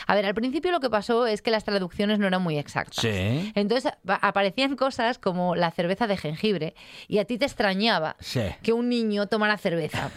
A 0.08 0.16
ver, 0.16 0.26
al 0.26 0.34
principio 0.34 0.72
lo 0.72 0.80
que 0.82 0.90
pasó 0.90 1.26
es 1.26 1.42
que 1.42 1.52
las 1.52 1.64
traducciones 1.64 2.20
no 2.20 2.28
eran 2.28 2.42
muy 2.42 2.58
exactas. 2.58 2.98
Sí. 3.02 3.52
Entonces 3.56 3.94
aparecían 4.06 4.76
cosas 4.76 5.20
como 5.20 5.56
la 5.56 5.72
cerveza 5.72 6.08
de 6.08 6.18
jengibre 6.18 6.76
y 7.08 7.20
a 7.20 7.26
ti 7.26 7.38
te 7.38 7.46
extrañaba 7.46 8.16
Sí. 8.20 8.42
que 8.62 8.74
un 8.74 8.90
niño 8.90 9.28
tomara 9.28 9.58
cerveza. 9.58 10.10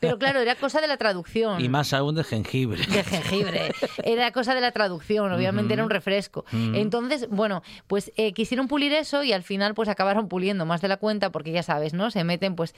Pero 0.00 0.18
claro, 0.18 0.40
era 0.40 0.54
cosa 0.54 0.80
de 0.80 0.86
la 0.86 0.96
traducción 0.96 1.60
Y 1.60 1.68
más 1.68 1.92
aún 1.92 2.14
de 2.14 2.24
jengibre. 2.24 2.80
de 2.86 3.02
jengibre. 3.04 3.72
Era 4.04 4.30
cosa 4.32 4.54
de 4.54 4.60
la 4.60 4.70
traducción, 4.72 5.32
obviamente 5.32 5.74
era 5.74 5.82
un 5.84 5.90
refresco. 5.90 6.44
Entonces, 6.52 7.28
bueno, 7.30 7.62
pues 7.88 8.12
eh, 8.16 8.32
quisieron 8.32 8.68
pulir 8.68 8.92
eso 8.92 9.22
y 9.24 9.32
al 9.32 9.42
final 9.42 9.74
pues 9.74 9.88
acabaron 9.92 10.28
puliendo 10.28 10.66
más 10.66 10.80
de 10.80 10.88
la 10.88 10.96
cuenta 10.96 11.30
porque 11.30 11.52
ya 11.52 11.62
sabes, 11.62 11.94
¿no? 11.94 12.10
Se 12.10 12.24
meten 12.24 12.56
pues 12.56 12.74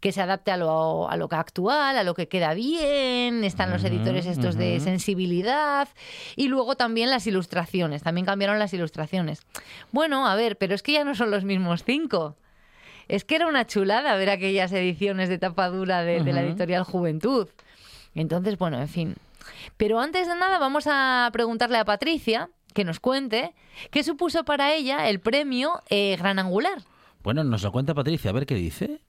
que 0.00 0.12
se 0.12 0.22
adapte 0.22 0.50
a 0.50 0.56
lo, 0.56 1.10
a 1.10 1.16
lo 1.16 1.28
que 1.28 1.36
actual, 1.36 1.96
a 1.96 2.04
lo 2.04 2.14
que 2.14 2.28
queda 2.28 2.54
bien, 2.54 3.44
están 3.44 3.70
los 3.70 3.84
editores 3.84 4.26
estos 4.26 4.56
de 4.56 4.80
sensibilidad 4.80 5.88
y 6.36 6.48
luego 6.48 6.76
también 6.76 7.10
las 7.10 7.26
ilustraciones, 7.26 8.02
también 8.02 8.26
cambiaron 8.26 8.58
las 8.58 8.72
ilustraciones. 8.72 9.42
Bueno, 9.92 10.26
a 10.26 10.34
ver, 10.34 10.56
pero 10.56 10.74
es 10.74 10.82
que 10.82 10.92
ya 10.92 11.04
no 11.04 11.14
son 11.14 11.30
los 11.30 11.44
mismos 11.44 11.84
cinco. 11.84 12.36
Es 13.08 13.24
que 13.24 13.34
era 13.34 13.48
una 13.48 13.66
chulada 13.66 14.14
ver 14.14 14.30
aquellas 14.30 14.70
ediciones 14.72 15.28
de 15.28 15.38
tapa 15.38 15.68
dura 15.68 16.02
de, 16.02 16.22
de 16.22 16.32
la 16.32 16.42
editorial 16.42 16.84
Juventud. 16.84 17.48
Entonces, 18.14 18.56
bueno, 18.56 18.80
en 18.80 18.88
fin. 18.88 19.16
Pero 19.76 19.98
antes 19.98 20.28
de 20.28 20.34
nada, 20.36 20.58
vamos 20.58 20.84
a 20.86 21.28
preguntarle 21.32 21.78
a 21.78 21.84
Patricia 21.84 22.50
que 22.72 22.84
nos 22.84 23.00
cuente 23.00 23.54
qué 23.90 24.02
supuso 24.02 24.44
para 24.44 24.72
ella 24.72 25.08
el 25.08 25.20
premio 25.20 25.80
eh, 25.88 26.16
Gran 26.18 26.38
Angular. 26.38 26.82
Bueno, 27.22 27.44
nos 27.44 27.62
lo 27.62 27.72
cuenta 27.72 27.94
Patricia, 27.94 28.30
a 28.30 28.34
ver 28.34 28.46
qué 28.46 28.54
dice. 28.54 29.00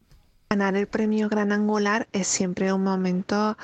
Ganar 0.49 0.75
el 0.75 0.87
premio 0.87 1.29
Gran 1.29 1.51
Angular 1.51 2.07
es 2.11 2.27
siempre 2.27 2.73
un 2.73 2.83
momento 2.83 3.57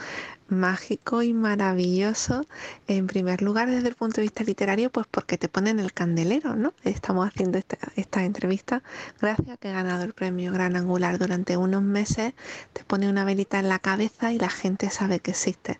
mágico 0.49 1.23
y 1.23 1.33
maravilloso. 1.33 2.45
En 2.87 3.07
primer 3.07 3.41
lugar, 3.41 3.69
desde 3.69 3.87
el 3.89 3.95
punto 3.95 4.17
de 4.17 4.23
vista 4.23 4.43
literario, 4.43 4.89
pues 4.89 5.07
porque 5.09 5.37
te 5.37 5.49
ponen 5.49 5.79
el 5.79 5.93
candelero, 5.93 6.55
¿no? 6.55 6.73
Estamos 6.83 7.27
haciendo 7.27 7.57
esta, 7.57 7.77
esta 7.95 8.23
entrevista 8.23 8.83
gracias 9.19 9.49
a 9.49 9.57
que 9.57 9.69
he 9.69 9.73
ganado 9.73 10.03
el 10.03 10.13
premio 10.13 10.51
Gran 10.51 10.75
Angular 10.75 11.17
durante 11.17 11.57
unos 11.57 11.81
meses. 11.83 12.33
Te 12.73 12.83
pone 12.83 13.09
una 13.09 13.25
velita 13.25 13.59
en 13.59 13.69
la 13.69 13.79
cabeza 13.79 14.31
y 14.31 14.39
la 14.39 14.49
gente 14.49 14.89
sabe 14.89 15.19
que 15.19 15.31
existe. 15.31 15.79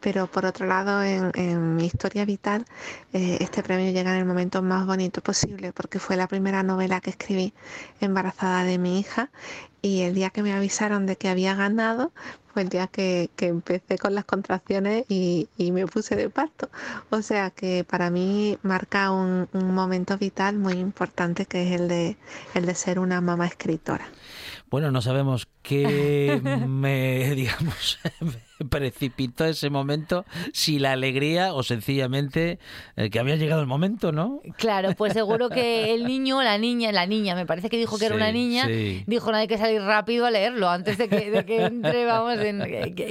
Pero 0.00 0.26
por 0.26 0.46
otro 0.46 0.66
lado, 0.66 1.02
en, 1.02 1.76
mi 1.76 1.86
historia 1.86 2.24
vital, 2.24 2.66
eh, 3.12 3.38
este 3.40 3.62
premio 3.62 3.90
llega 3.90 4.12
en 4.12 4.18
el 4.18 4.24
momento 4.26 4.62
más 4.62 4.86
bonito 4.86 5.22
posible 5.22 5.72
porque 5.72 5.98
fue 5.98 6.16
la 6.16 6.28
primera 6.28 6.62
novela 6.62 7.00
que 7.00 7.10
escribí 7.10 7.54
embarazada 8.00 8.64
de 8.64 8.78
mi 8.78 9.00
hija 9.00 9.30
y 9.82 10.02
el 10.02 10.14
día 10.14 10.30
que 10.30 10.42
me 10.42 10.52
avisaron 10.52 11.06
de 11.06 11.16
que 11.16 11.28
había 11.28 11.54
ganado 11.54 12.12
fue 12.54 12.62
el 12.62 12.68
día 12.68 12.86
que, 12.86 13.30
que 13.36 13.48
empecé 13.48 13.98
con 13.98 14.14
las 14.14 14.24
contracciones 14.24 15.04
y, 15.08 15.48
y 15.58 15.72
me 15.72 15.86
puse 15.86 16.14
de 16.16 16.30
parto. 16.30 16.70
O 17.10 17.20
sea 17.20 17.50
que 17.50 17.84
para 17.84 18.10
mí 18.10 18.58
marca 18.62 19.10
un, 19.10 19.48
un 19.52 19.74
momento 19.74 20.16
vital 20.16 20.56
muy 20.56 20.74
importante 20.74 21.46
que 21.46 21.66
es 21.66 21.80
el 21.80 21.88
de, 21.88 22.16
el 22.54 22.64
de 22.66 22.74
ser 22.76 23.00
una 23.00 23.20
mamá 23.20 23.46
escritora. 23.46 24.06
Bueno, 24.74 24.90
no 24.90 25.00
sabemos 25.02 25.46
qué 25.62 26.40
me, 26.66 27.32
digamos, 27.36 28.00
precipitó 28.70 29.44
ese 29.44 29.70
momento, 29.70 30.24
si 30.52 30.80
la 30.80 30.90
alegría 30.90 31.54
o 31.54 31.62
sencillamente 31.62 32.58
eh, 32.96 33.08
que 33.08 33.20
había 33.20 33.36
llegado 33.36 33.60
el 33.60 33.68
momento, 33.68 34.10
¿no? 34.10 34.40
Claro, 34.56 34.90
pues 34.96 35.12
seguro 35.12 35.48
que 35.48 35.94
el 35.94 36.06
niño, 36.06 36.42
la 36.42 36.58
niña, 36.58 36.90
la 36.90 37.06
niña, 37.06 37.36
me 37.36 37.46
parece 37.46 37.70
que 37.70 37.76
dijo 37.78 37.98
que 37.98 38.06
era 38.06 38.16
una 38.16 38.32
niña, 38.32 38.66
sí. 38.66 39.04
dijo 39.06 39.30
no 39.30 39.36
hay 39.36 39.46
que 39.46 39.58
salir 39.58 39.80
rápido 39.80 40.26
a 40.26 40.32
leerlo 40.32 40.68
antes 40.68 40.98
de 40.98 41.08
que, 41.08 41.30
de 41.30 41.44
que 41.46 41.66
entre, 41.66 42.04
vamos, 42.04 42.36
en, 42.40 42.58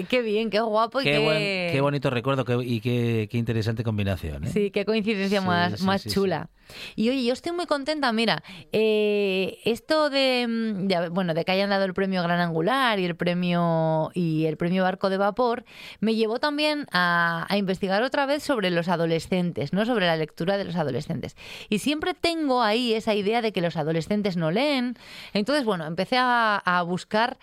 qué, 0.10 0.21
bien, 0.21 0.49
qué 0.49 0.60
guapo 0.60 0.99
y 0.99 1.06
Qué, 1.06 1.12
qué, 1.12 1.19
buen- 1.19 1.71
qué 1.71 1.80
bonito 1.82 2.10
recuerdo 2.10 2.43
qué- 2.43 2.60
y 2.62 2.82
qué, 2.82 3.30
qué 3.32 3.38
interesante 3.38 3.86
combinación. 3.86 4.43
¿eh? 4.43 4.49
Sí, 4.52 4.69
qué 4.69 4.84
coincidencia 4.84 5.39
Sí, 5.39 5.47
más, 5.47 5.82
más 5.82 6.06
chula. 6.06 6.49
Y 6.95 7.10
oye, 7.10 7.23
yo 7.26 7.34
estoy 7.34 7.52
muy 7.52 7.67
contenta, 7.67 8.12
mira, 8.13 8.41
eh, 8.71 9.60
esto 9.65 10.10
de, 10.10 10.45
mm, 10.47 10.88
de- 10.88 11.10
bueno, 11.10 11.34
de 11.34 11.45
que 11.45 11.52
hayan 11.53 11.69
dado 11.69 11.85
el 11.85 11.93
premio 11.93 12.21
Gran 12.23 12.39
Angular 12.39 12.99
y 12.99 13.05
el 13.05 13.15
premio 13.15 14.11
y 14.13 14.45
el 14.45 14.57
premio 14.57 14.83
Barco 14.83 15.09
de 15.09 15.17
Vapor, 15.17 15.63
me 15.99 16.15
llevó 16.15 16.39
también 16.39 16.87
a, 16.91 17.45
a 17.49 17.57
investigar 17.57 18.03
otra 18.03 18.25
vez 18.25 18.43
sobre 18.43 18.69
los 18.69 18.87
adolescentes, 18.87 19.73
¿no? 19.73 19.85
Sobre 19.85 20.05
la 20.05 20.15
lectura 20.15 20.57
de 20.57 20.65
los 20.65 20.75
adolescentes. 20.75 21.35
Y 21.69 21.79
siempre 21.79 22.13
tengo 22.13 22.61
ahí 22.61 22.93
esa 22.93 23.13
idea 23.13 23.41
de 23.41 23.51
que 23.51 23.61
los 23.61 23.77
adolescentes 23.77 24.37
no 24.37 24.51
leen. 24.51 24.95
Entonces, 25.33 25.65
bueno, 25.65 25.85
empecé 25.85 26.17
a, 26.17 26.57
a 26.57 26.81
buscar, 26.83 27.37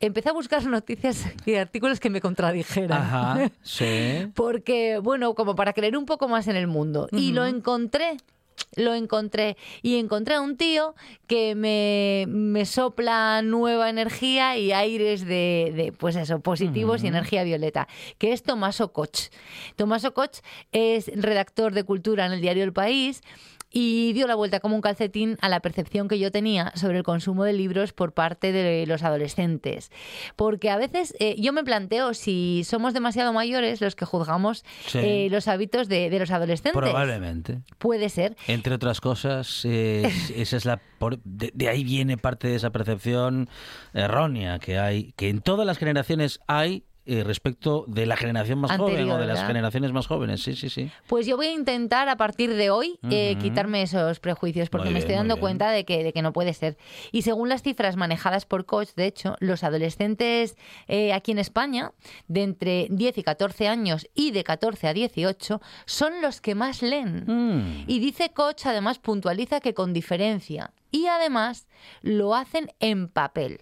empecé 0.00 0.28
a 0.28 0.32
buscar 0.32 0.64
noticias 0.66 1.26
y 1.46 1.54
artículos 1.54 2.00
que 2.00 2.10
me 2.10 2.20
contradijeran. 2.20 3.02
Ajá, 3.02 3.50
sí. 3.62 4.30
Porque, 4.34 4.98
bueno, 4.98 5.34
como 5.34 5.54
para 5.54 5.72
creer 5.72 5.96
un 5.96 6.06
poco 6.06 6.28
más 6.28 6.48
en 6.48 6.56
el 6.56 6.66
mundo. 6.66 7.08
Y 7.12 7.32
lo 7.32 7.44
encontré. 7.46 8.16
Lo 8.76 8.94
encontré 8.94 9.56
y 9.82 9.98
encontré 9.98 10.34
a 10.34 10.40
un 10.40 10.56
tío 10.56 10.94
que 11.26 11.54
me, 11.54 12.26
me 12.28 12.64
sopla 12.66 13.42
nueva 13.42 13.90
energía 13.90 14.56
y 14.56 14.72
aires 14.72 15.24
de, 15.24 15.72
de, 15.74 15.92
pues 15.92 16.16
eso, 16.16 16.40
positivos 16.40 17.02
y 17.04 17.06
energía 17.06 17.44
violeta, 17.44 17.88
que 18.18 18.32
es 18.32 18.42
Tomaso 18.42 18.92
Koch. 18.92 19.30
Tomaso 19.76 20.14
Koch 20.14 20.38
es 20.72 21.10
redactor 21.14 21.72
de 21.72 21.84
cultura 21.84 22.26
en 22.26 22.32
el 22.32 22.40
diario 22.40 22.64
El 22.64 22.72
País 22.72 23.22
y 23.76 24.12
dio 24.12 24.26
la 24.28 24.36
vuelta 24.36 24.60
como 24.60 24.76
un 24.76 24.80
calcetín 24.80 25.36
a 25.40 25.48
la 25.48 25.58
percepción 25.60 26.06
que 26.06 26.18
yo 26.20 26.30
tenía 26.30 26.72
sobre 26.76 26.96
el 26.98 27.02
consumo 27.04 27.42
de 27.44 27.52
libros 27.52 27.92
por 27.92 28.12
parte 28.14 28.52
de 28.52 28.86
los 28.86 29.02
adolescentes. 29.02 29.90
Porque 30.36 30.70
a 30.70 30.76
veces 30.76 31.14
eh, 31.18 31.34
yo 31.38 31.52
me 31.52 31.64
planteo 31.64 32.14
si 32.14 32.62
somos 32.64 32.94
demasiado 32.94 33.32
mayores 33.32 33.80
los 33.80 33.96
que 33.96 34.04
juzgamos 34.04 34.64
Sí. 34.86 34.98
eh, 35.02 35.28
los 35.30 35.48
hábitos 35.48 35.88
de, 35.88 36.08
de 36.08 36.18
los 36.20 36.30
adolescentes. 36.30 36.72
Probablemente. 36.80 37.62
Puede 37.78 38.08
ser. 38.10 38.36
Entre 38.46 38.72
otras 38.74 39.00
cosas, 39.00 39.62
eh, 39.64 40.08
esa 40.36 40.56
es 40.56 40.64
la 40.64 40.80
por- 40.98 41.18
de, 41.24 41.50
de 41.52 41.68
ahí 41.68 41.82
viene 41.82 42.16
parte 42.16 42.46
de 42.46 42.54
esa 42.54 42.70
percepción 42.70 43.48
errónea 43.92 44.58
que 44.60 44.78
hay, 44.78 45.12
que 45.16 45.28
en 45.28 45.40
todas 45.40 45.66
las 45.66 45.78
generaciones 45.78 46.38
hay 46.46 46.84
eh, 47.06 47.22
respecto 47.22 47.84
de 47.86 48.06
la 48.06 48.16
generación 48.16 48.58
más 48.60 48.70
joven 48.70 48.94
Anterior, 48.94 49.16
o 49.16 49.20
de 49.20 49.26
las 49.26 49.46
generaciones 49.46 49.92
más 49.92 50.06
jóvenes. 50.06 50.42
Sí, 50.42 50.56
sí, 50.56 50.70
sí. 50.70 50.90
Pues 51.06 51.26
yo 51.26 51.36
voy 51.36 51.48
a 51.48 51.52
intentar 51.52 52.08
a 52.08 52.16
partir 52.16 52.54
de 52.54 52.70
hoy 52.70 52.98
eh, 53.10 53.36
quitarme 53.42 53.82
esos 53.82 54.20
prejuicios 54.20 54.70
porque 54.70 54.88
me 54.88 55.00
estoy 55.00 55.14
dando 55.14 55.38
cuenta 55.38 55.70
de 55.70 55.84
que, 55.84 56.02
de 56.02 56.14
que 56.14 56.22
no 56.22 56.32
puede 56.32 56.54
ser. 56.54 56.78
Y 57.12 57.22
según 57.22 57.50
las 57.50 57.62
cifras 57.62 57.96
manejadas 57.96 58.46
por 58.46 58.64
Coach, 58.64 58.90
de 58.96 59.06
hecho, 59.06 59.36
los 59.40 59.64
adolescentes 59.64 60.56
eh, 60.88 61.12
aquí 61.12 61.32
en 61.32 61.38
España, 61.38 61.92
de 62.28 62.42
entre 62.42 62.86
10 62.90 63.18
y 63.18 63.22
14 63.22 63.68
años 63.68 64.08
y 64.14 64.30
de 64.30 64.42
14 64.42 64.88
a 64.88 64.94
18, 64.94 65.60
son 65.84 66.22
los 66.22 66.40
que 66.40 66.54
más 66.54 66.80
leen. 66.82 67.24
Mm. 67.26 67.84
Y 67.86 67.98
dice 67.98 68.30
Coach, 68.32 68.64
además 68.64 68.98
puntualiza 68.98 69.60
que 69.60 69.74
con 69.74 69.92
diferencia. 69.92 70.72
Y 70.90 71.06
además 71.08 71.66
lo 72.00 72.34
hacen 72.34 72.72
en 72.80 73.08
papel. 73.08 73.60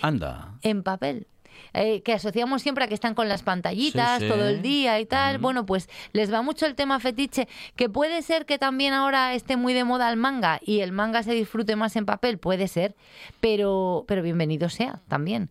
Anda. 0.00 0.58
En 0.62 0.82
papel. 0.82 1.28
Eh, 1.74 2.02
que 2.02 2.12
asociamos 2.12 2.62
siempre 2.62 2.84
a 2.84 2.88
que 2.88 2.94
están 2.94 3.14
con 3.14 3.28
las 3.28 3.42
pantallitas 3.42 4.18
Sí, 4.20 4.26
sí. 4.26 4.30
todo 4.32 4.48
el 4.48 4.62
día 4.62 5.00
y 5.00 5.06
tal. 5.06 5.38
Mm. 5.38 5.42
Bueno, 5.42 5.66
pues 5.66 5.88
les 6.12 6.32
va 6.32 6.42
mucho 6.42 6.66
el 6.66 6.74
tema 6.74 7.00
fetiche, 7.00 7.48
que 7.76 7.88
puede 7.88 8.22
ser 8.22 8.46
que 8.46 8.58
también 8.58 8.92
ahora 8.92 9.34
esté 9.34 9.56
muy 9.56 9.72
de 9.72 9.84
moda 9.84 10.10
el 10.10 10.16
manga 10.16 10.60
y 10.64 10.80
el 10.80 10.92
manga 10.92 11.22
se 11.22 11.32
disfrute 11.32 11.76
más 11.76 11.96
en 11.96 12.06
papel, 12.06 12.38
puede 12.38 12.68
ser, 12.68 12.94
pero, 13.40 14.04
pero 14.06 14.22
bienvenido 14.22 14.68
sea 14.68 15.00
también. 15.08 15.50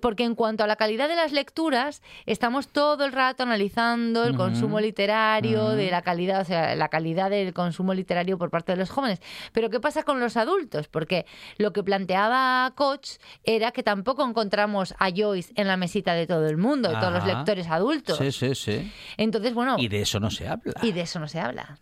Porque 0.00 0.24
en 0.24 0.34
cuanto 0.34 0.64
a 0.64 0.66
la 0.66 0.76
calidad 0.76 1.08
de 1.08 1.16
las 1.16 1.32
lecturas, 1.32 2.02
estamos 2.26 2.68
todo 2.68 3.04
el 3.04 3.12
rato 3.12 3.42
analizando 3.42 4.24
el 4.24 4.36
consumo 4.36 4.80
literario, 4.80 5.70
de 5.70 5.90
la 5.90 6.02
calidad, 6.02 6.40
o 6.40 6.44
sea, 6.44 6.74
la 6.74 6.88
calidad 6.88 7.30
del 7.30 7.52
consumo 7.54 7.94
literario 7.94 8.38
por 8.38 8.50
parte 8.50 8.72
de 8.72 8.78
los 8.78 8.90
jóvenes. 8.90 9.20
Pero 9.52 9.70
¿qué 9.70 9.80
pasa 9.80 10.02
con 10.02 10.20
los 10.20 10.36
adultos? 10.36 10.88
Porque 10.88 11.26
lo 11.58 11.72
que 11.72 11.82
planteaba 11.82 12.72
Koch 12.76 13.18
era 13.44 13.72
que 13.72 13.82
tampoco 13.82 14.24
encontramos 14.24 14.94
a 14.98 15.10
Joyce 15.14 15.52
en 15.56 15.66
la 15.68 15.76
mesita 15.76 16.14
de 16.14 16.26
todo 16.26 16.46
el 16.48 16.56
mundo, 16.56 16.88
de 16.90 16.96
todos 16.96 17.12
los 17.12 17.26
lectores 17.26 17.68
adultos. 17.68 18.18
Sí, 18.18 18.32
sí, 18.32 18.54
sí. 18.54 18.92
Entonces, 19.16 19.54
bueno, 19.54 19.76
Y 19.78 19.88
de 19.88 20.02
eso 20.02 20.20
no 20.20 20.30
se 20.30 20.48
habla. 20.48 20.74
y 20.82 20.92
de 20.92 21.02
eso 21.02 21.18
no 21.20 21.28
se 21.28 21.40
habla. 21.40 21.78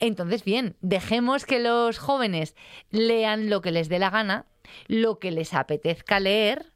Entonces, 0.00 0.44
bien, 0.44 0.76
dejemos 0.80 1.46
que 1.46 1.60
los 1.60 1.98
jóvenes 1.98 2.56
lean 2.90 3.48
lo 3.48 3.60
que 3.60 3.70
les 3.70 3.88
dé 3.88 3.98
la 3.98 4.10
gana, 4.10 4.46
lo 4.88 5.18
que 5.18 5.30
les 5.30 5.54
apetezca 5.54 6.20
leer, 6.20 6.72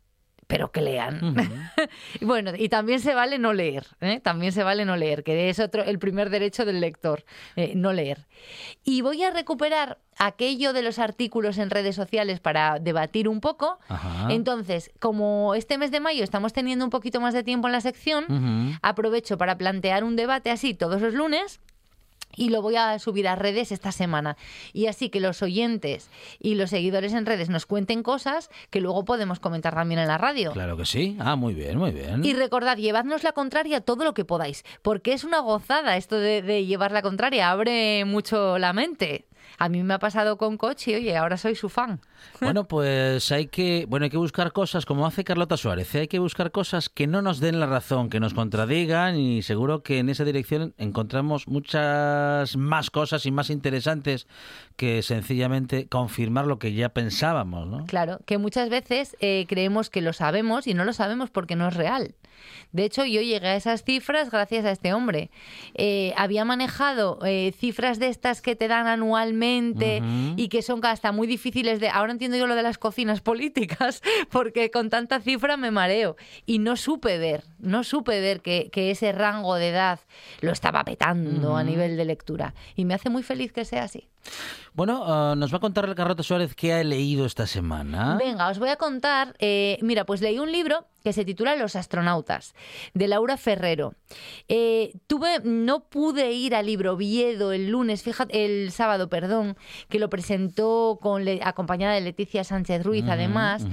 pero 0.49 0.73
que 0.73 0.81
lean. 0.81 1.37
Bueno, 2.21 2.53
y 2.57 2.69
también 2.69 3.01
se 3.01 3.15
vale 3.15 3.39
no 3.39 3.53
leer, 3.53 3.87
¿eh? 4.01 4.21
también 4.21 4.53
se 4.53 4.63
vale 4.63 4.85
no 4.85 4.97
leer, 4.97 5.23
que 5.23 5.51
es 5.51 5.61
otro, 5.61 5.85
el 5.85 5.99
primer 5.99 6.31
derecho 6.31 6.65
del 6.65 6.81
lector, 6.81 7.25
eh, 7.55 7.73
no 7.77 7.93
leer. 7.93 8.27
Y 8.83 9.03
voy 9.03 9.23
a 9.23 9.31
recuperar 9.31 9.99
aquello 10.19 10.73
de 10.73 10.83
los 10.83 10.99
artículos 10.99 11.59
en 11.59 11.71
redes 11.71 11.95
sociales 11.95 12.41
para 12.41 12.79
debatir 12.79 13.29
un 13.29 13.41
poco. 13.41 13.79
Ajá. 13.89 14.29
Entonces, 14.31 14.91
como 14.99 15.55
este 15.55 15.79
mes 15.79 15.91
de 15.91 16.01
mayo 16.01 16.25
estamos 16.25 16.53
teniendo 16.53 16.85
un 16.85 16.91
poquito 16.91 17.21
más 17.21 17.35
de 17.35 17.45
tiempo 17.45 17.69
en 17.69 17.73
la 17.73 17.81
sección, 17.81 18.79
aprovecho 18.83 19.39
para 19.39 19.59
plantear 19.59 20.03
un 20.03 20.17
debate 20.17 20.51
así 20.51 20.75
todos 20.75 21.01
los 21.01 21.15
lunes. 21.15 21.61
Y 22.39 22.49
lo 22.51 22.63
voy 22.63 22.77
a 22.77 22.99
subir 22.99 23.29
a 23.29 23.37
redes 23.37 23.73
esta 23.73 23.93
semana. 23.93 24.37
Y 24.73 24.87
así 24.87 25.11
que 25.11 25.21
los 25.21 25.43
oyentes 25.43 26.09
y 26.41 26.55
los 26.55 26.71
seguidores 26.71 27.13
en 27.13 27.27
redes 27.27 27.51
nos 27.51 27.67
cuenten 27.67 28.03
cosas 28.03 28.49
que 28.71 28.81
luego 28.81 29.05
podemos 29.05 29.41
comentar 29.41 29.75
también 29.75 30.01
en 30.01 30.09
la 30.09 30.17
radio. 30.19 30.53
Claro 30.53 30.77
que 30.77 30.87
sí. 30.87 31.17
Ah, 31.21 31.37
muy 31.37 31.53
bien, 31.53 31.77
muy 31.77 31.91
bien. 31.91 32.25
Y 32.25 32.33
recordad, 32.33 32.77
llevadnos 32.77 33.25
la 33.25 33.33
contraria 33.33 33.81
todo 33.81 34.05
lo 34.05 34.15
que 34.15 34.25
podáis, 34.25 34.65
porque 34.83 35.13
es 35.13 35.25
una 35.25 35.41
gozada 35.41 35.97
esto 35.97 36.17
de, 36.17 36.41
de 36.41 36.65
llevar 36.65 36.93
la 36.93 37.03
contraria, 37.03 37.51
abre 37.51 38.05
mucho 38.05 38.59
la 38.59 38.73
mente. 38.73 39.28
A 39.59 39.69
mí 39.69 39.83
me 39.83 39.95
ha 39.95 39.99
pasado 39.99 40.39
con 40.39 40.57
Coche 40.57 40.93
y 40.93 40.95
oye, 40.95 41.17
ahora 41.17 41.37
soy 41.37 41.57
su 41.57 41.69
fan. 41.69 42.01
Bueno, 42.41 42.69
pues 42.69 43.33
hay 43.33 43.49
que, 43.49 43.87
bueno, 43.89 44.05
hay 44.05 44.11
que 44.11 44.17
buscar 44.17 44.53
cosas 44.53 44.87
como 44.87 45.05
hace 45.05 45.25
Carlota 45.25 45.57
Suárez. 45.57 45.93
¿eh? 45.97 46.01
Hay 46.01 46.09
que 46.09 46.21
buscar 46.21 46.53
cosas 46.53 46.89
que 46.89 47.09
no 47.09 47.23
nos 47.23 47.41
den 47.41 47.59
la 47.59 47.67
razón, 47.67 48.09
que 48.09 48.21
nos 48.21 48.35
contradigan 48.35 49.19
y 49.19 49.43
seguro 49.43 49.83
que 49.83 49.99
en 49.99 50.11
esa 50.11 50.25
dirección 50.25 50.75
encontramos 50.79 51.49
muchas 51.49 52.57
más 52.57 52.91
cosas 52.91 53.27
y 53.27 53.33
más 53.33 53.51
interesantes 53.51 54.29
que 54.77 55.03
sencillamente 55.03 55.89
confirmar 55.89 56.47
lo 56.47 56.61
que 56.61 56.73
ya 56.73 56.91
pensábamos, 56.91 57.67
¿no? 57.67 57.87
Claro, 57.87 58.21
que 58.27 58.39
muchas 58.39 58.71
veces 58.71 59.17
eh, 59.19 59.47
creemos 59.49 59.91
que 59.91 60.03
lo 60.03 60.13
sabemos 60.13 60.69
y 60.69 60.75
no 60.75 60.85
lo 60.85 60.93
sabemos 60.93 61.31
porque 61.31 61.57
no 61.57 61.67
es 61.67 61.75
real. 61.75 62.15
De 62.73 62.85
hecho, 62.85 63.05
yo 63.05 63.23
llegué 63.23 63.49
a 63.49 63.57
esas 63.57 63.83
cifras 63.83 64.31
gracias 64.31 64.65
a 64.65 64.71
este 64.71 64.93
hombre. 64.93 65.31
Eh, 65.75 66.13
había 66.17 66.45
manejado 66.45 67.19
eh, 67.25 67.53
cifras 67.59 67.99
de 67.99 68.09
estas 68.09 68.43
que 68.43 68.57
te 68.57 68.69
dan 68.69 68.87
anualmente 68.87 70.03
y 70.37 70.49
que 70.49 70.63
son 70.63 70.85
hasta 70.85 71.13
muy 71.13 71.27
difíciles 71.27 71.81
de... 71.81 71.89
Ahora 71.89 72.13
entiendo 72.13 72.37
yo 72.37 72.47
lo 72.47 72.55
de 72.55 72.63
las 72.63 72.79
cocinas 72.79 73.21
políticas, 73.23 74.03
porque 74.31 74.71
con 74.71 74.91
tanta 74.91 75.21
cifra 75.21 75.57
me 75.57 75.71
mareo. 75.71 76.17
Y 76.47 76.59
no 76.59 76.77
supe 76.77 77.19
ver, 77.19 77.45
no 77.59 77.85
supe 77.85 78.21
ver 78.21 78.41
que, 78.41 78.69
que 78.71 78.91
ese 78.91 79.13
rango 79.13 79.55
de 79.55 79.71
edad 79.71 80.01
lo 80.41 80.53
estaba 80.53 80.85
petando 80.85 81.57
a 81.57 81.65
nivel 81.65 81.97
de 81.97 82.05
lectura. 82.05 82.55
Y 82.77 82.85
me 82.85 82.95
hace 82.95 83.11
muy 83.11 83.23
feliz 83.23 83.53
que 83.53 83.65
sea 83.65 83.85
así. 83.85 84.09
Bueno, 84.75 85.03
ah, 85.07 85.35
nos 85.37 85.53
va 85.53 85.57
a 85.57 85.61
contar 85.61 85.93
Carlota 85.95 86.23
Suárez 86.23 86.55
qué 86.55 86.73
ha 86.73 86.85
leído 86.85 87.25
esta 87.25 87.47
semana. 87.47 88.17
Venga, 88.19 88.49
os 88.49 88.59
voy 88.59 88.69
a 88.69 88.77
contar. 88.77 89.35
eh, 89.39 89.79
mira, 89.83 90.05
pues 90.05 90.21
leí 90.21 90.39
un 90.39 90.53
libro 90.53 90.87
que 91.09 91.13
se 91.15 91.25
titula 91.25 91.57
Los 91.57 91.75
astronautas, 91.75 92.55
de 92.95 93.09
Laura 93.09 93.37
Ferrero. 93.37 93.95
Eh, 94.49 94.93
tuve, 95.07 95.41
no 95.45 95.89
pude 95.89 96.33
ir 96.33 96.55
al 96.55 96.67
libro 96.67 96.97
Viedo 96.97 97.53
el 97.53 97.69
lunes, 97.71 98.03
fíjate, 98.03 98.45
el 98.45 98.71
sábado, 98.73 99.09
perdón, 99.09 99.57
que 99.89 99.99
lo 99.99 100.11
presentó 100.11 100.99
con 101.01 101.25
le- 101.25 101.41
acompañada 101.43 101.95
de 101.95 102.01
Leticia 102.03 102.45
Sánchez 102.45 102.85
Ruiz, 102.85 103.05
además. 103.09 103.65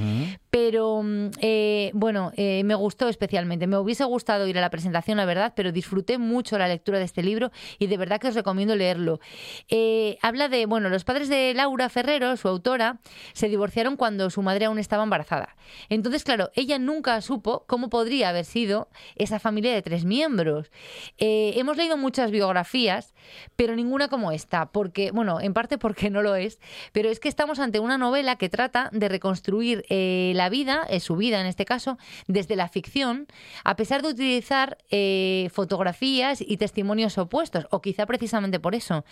Pero 0.56 1.04
mm, 1.04 1.32
eh, 1.42 1.92
bueno, 1.94 2.32
eh, 2.38 2.64
me 2.64 2.76
gustó 2.76 3.10
especialmente. 3.10 3.68
Me 3.68 3.78
hubiese 3.78 4.06
gustado 4.06 4.48
ir 4.48 4.58
a 4.58 4.62
la 4.62 4.70
presentación, 4.70 5.18
la 5.18 5.26
verdad, 5.26 5.52
pero 5.54 5.74
disfruté 5.74 6.18
mucho 6.18 6.58
la 6.58 6.70
lectura 6.70 6.98
de 6.98 7.04
este 7.04 7.24
libro 7.24 7.52
y 7.78 7.88
de 7.88 7.98
verdad 7.98 8.22
que 8.22 8.30
os 8.30 8.36
recomiendo 8.36 8.74
leerlo. 8.74 9.20
Eh, 9.68 10.18
habla 10.22 10.48
de, 10.48 10.66
bueno, 10.66 10.88
los 10.88 11.04
padres 11.04 11.28
de 11.28 11.54
Laura 11.54 11.90
Ferrero, 11.90 12.38
su 12.38 12.48
autora, 12.48 13.00
se 13.34 13.50
divorciaron 13.50 13.98
cuando 13.98 14.30
su 14.30 14.44
madre 14.44 14.64
aún 14.64 14.80
estaba 14.80 15.04
embarazada. 15.04 15.58
Entonces, 15.90 16.24
claro, 16.24 16.52
ella 16.56 16.80
nunca 16.80 17.20
supo 17.20 17.66
cómo 17.68 17.90
podría 17.90 18.30
haber 18.30 18.46
sido 18.46 18.88
esa 19.18 19.40
familia 19.40 19.74
de 19.74 19.82
tres 19.82 20.06
miembros. 20.06 20.72
Hemos 21.18 21.76
leído 21.76 21.98
muchas 21.98 22.32
biografías 22.32 23.14
pero 23.56 23.76
ninguna 23.76 24.08
como 24.08 24.32
esta, 24.32 24.72
porque, 24.72 25.12
bueno, 25.12 25.40
en 25.42 25.54
parte 25.54 25.78
porque 25.78 26.10
no 26.10 26.22
lo 26.22 26.36
es, 26.36 26.60
pero 26.92 27.10
es 27.10 27.20
que 27.20 27.30
estamos 27.30 27.60
ante 27.60 27.80
una 27.80 27.98
novela 27.98 28.36
que 28.38 28.50
trata 28.50 28.90
de 28.92 29.10
reconstruir 29.10 29.86
eh, 29.90 30.34
la 30.46 30.50
vida, 30.50 30.86
eh, 30.90 31.00
su 31.00 31.16
vida 31.16 31.42
en 31.42 31.48
este 31.48 31.66
caso, 31.66 31.98
desde 32.28 32.56
la 32.56 32.68
ficción, 32.68 33.26
a 33.64 33.76
pesar 33.76 34.04
de 34.04 34.10
utilizar 34.10 34.78
eh, 34.92 35.50
fotografías 35.52 36.40
y 36.40 36.58
testimonios 36.58 37.18
opuestos, 37.18 37.66
o 37.72 37.82
quizá 37.82 38.06
precisamente 38.06 38.60
por 38.60 38.76
eso, 38.76 39.06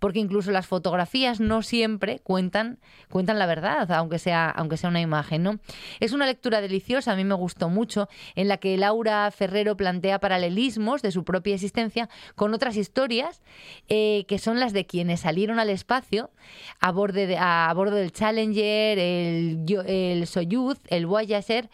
porque 0.00 0.18
incluso 0.18 0.50
las 0.50 0.66
fotografías 0.66 1.38
no 1.38 1.62
siempre 1.62 2.18
cuentan, 2.18 2.80
cuentan 3.08 3.38
la 3.38 3.46
verdad, 3.46 3.92
aunque 3.92 4.18
sea, 4.18 4.50
aunque 4.50 4.76
sea 4.76 4.90
una 4.90 5.00
imagen, 5.00 5.44
¿no? 5.44 5.60
Es 6.00 6.10
una 6.10 6.26
lectura 6.26 6.60
deliciosa, 6.60 7.12
a 7.12 7.16
mí 7.16 7.22
me 7.24 7.34
gustó 7.34 7.68
mucho, 7.68 8.08
en 8.34 8.48
la 8.48 8.56
que 8.56 8.76
Laura 8.76 9.30
Ferrero 9.30 9.76
plantea 9.76 10.18
paralelismos 10.18 11.02
de 11.02 11.12
su 11.12 11.22
propia 11.22 11.54
existencia 11.54 12.08
con 12.34 12.52
otras 12.52 12.76
historias 12.76 13.42
eh, 13.88 14.24
que 14.26 14.40
son 14.40 14.58
las 14.58 14.72
de 14.72 14.86
quienes 14.86 15.20
salieron 15.20 15.60
al 15.60 15.70
espacio 15.70 16.30
a, 16.80 16.90
borde 16.90 17.36
a, 17.38 17.72
bordo 17.76 17.94
del 17.94 18.10
Challenger, 18.10 18.98
el, 18.98 19.64
el 19.86 20.26
Soyuz, 20.26 20.79
el 20.88 21.06
Voyager. 21.06 21.68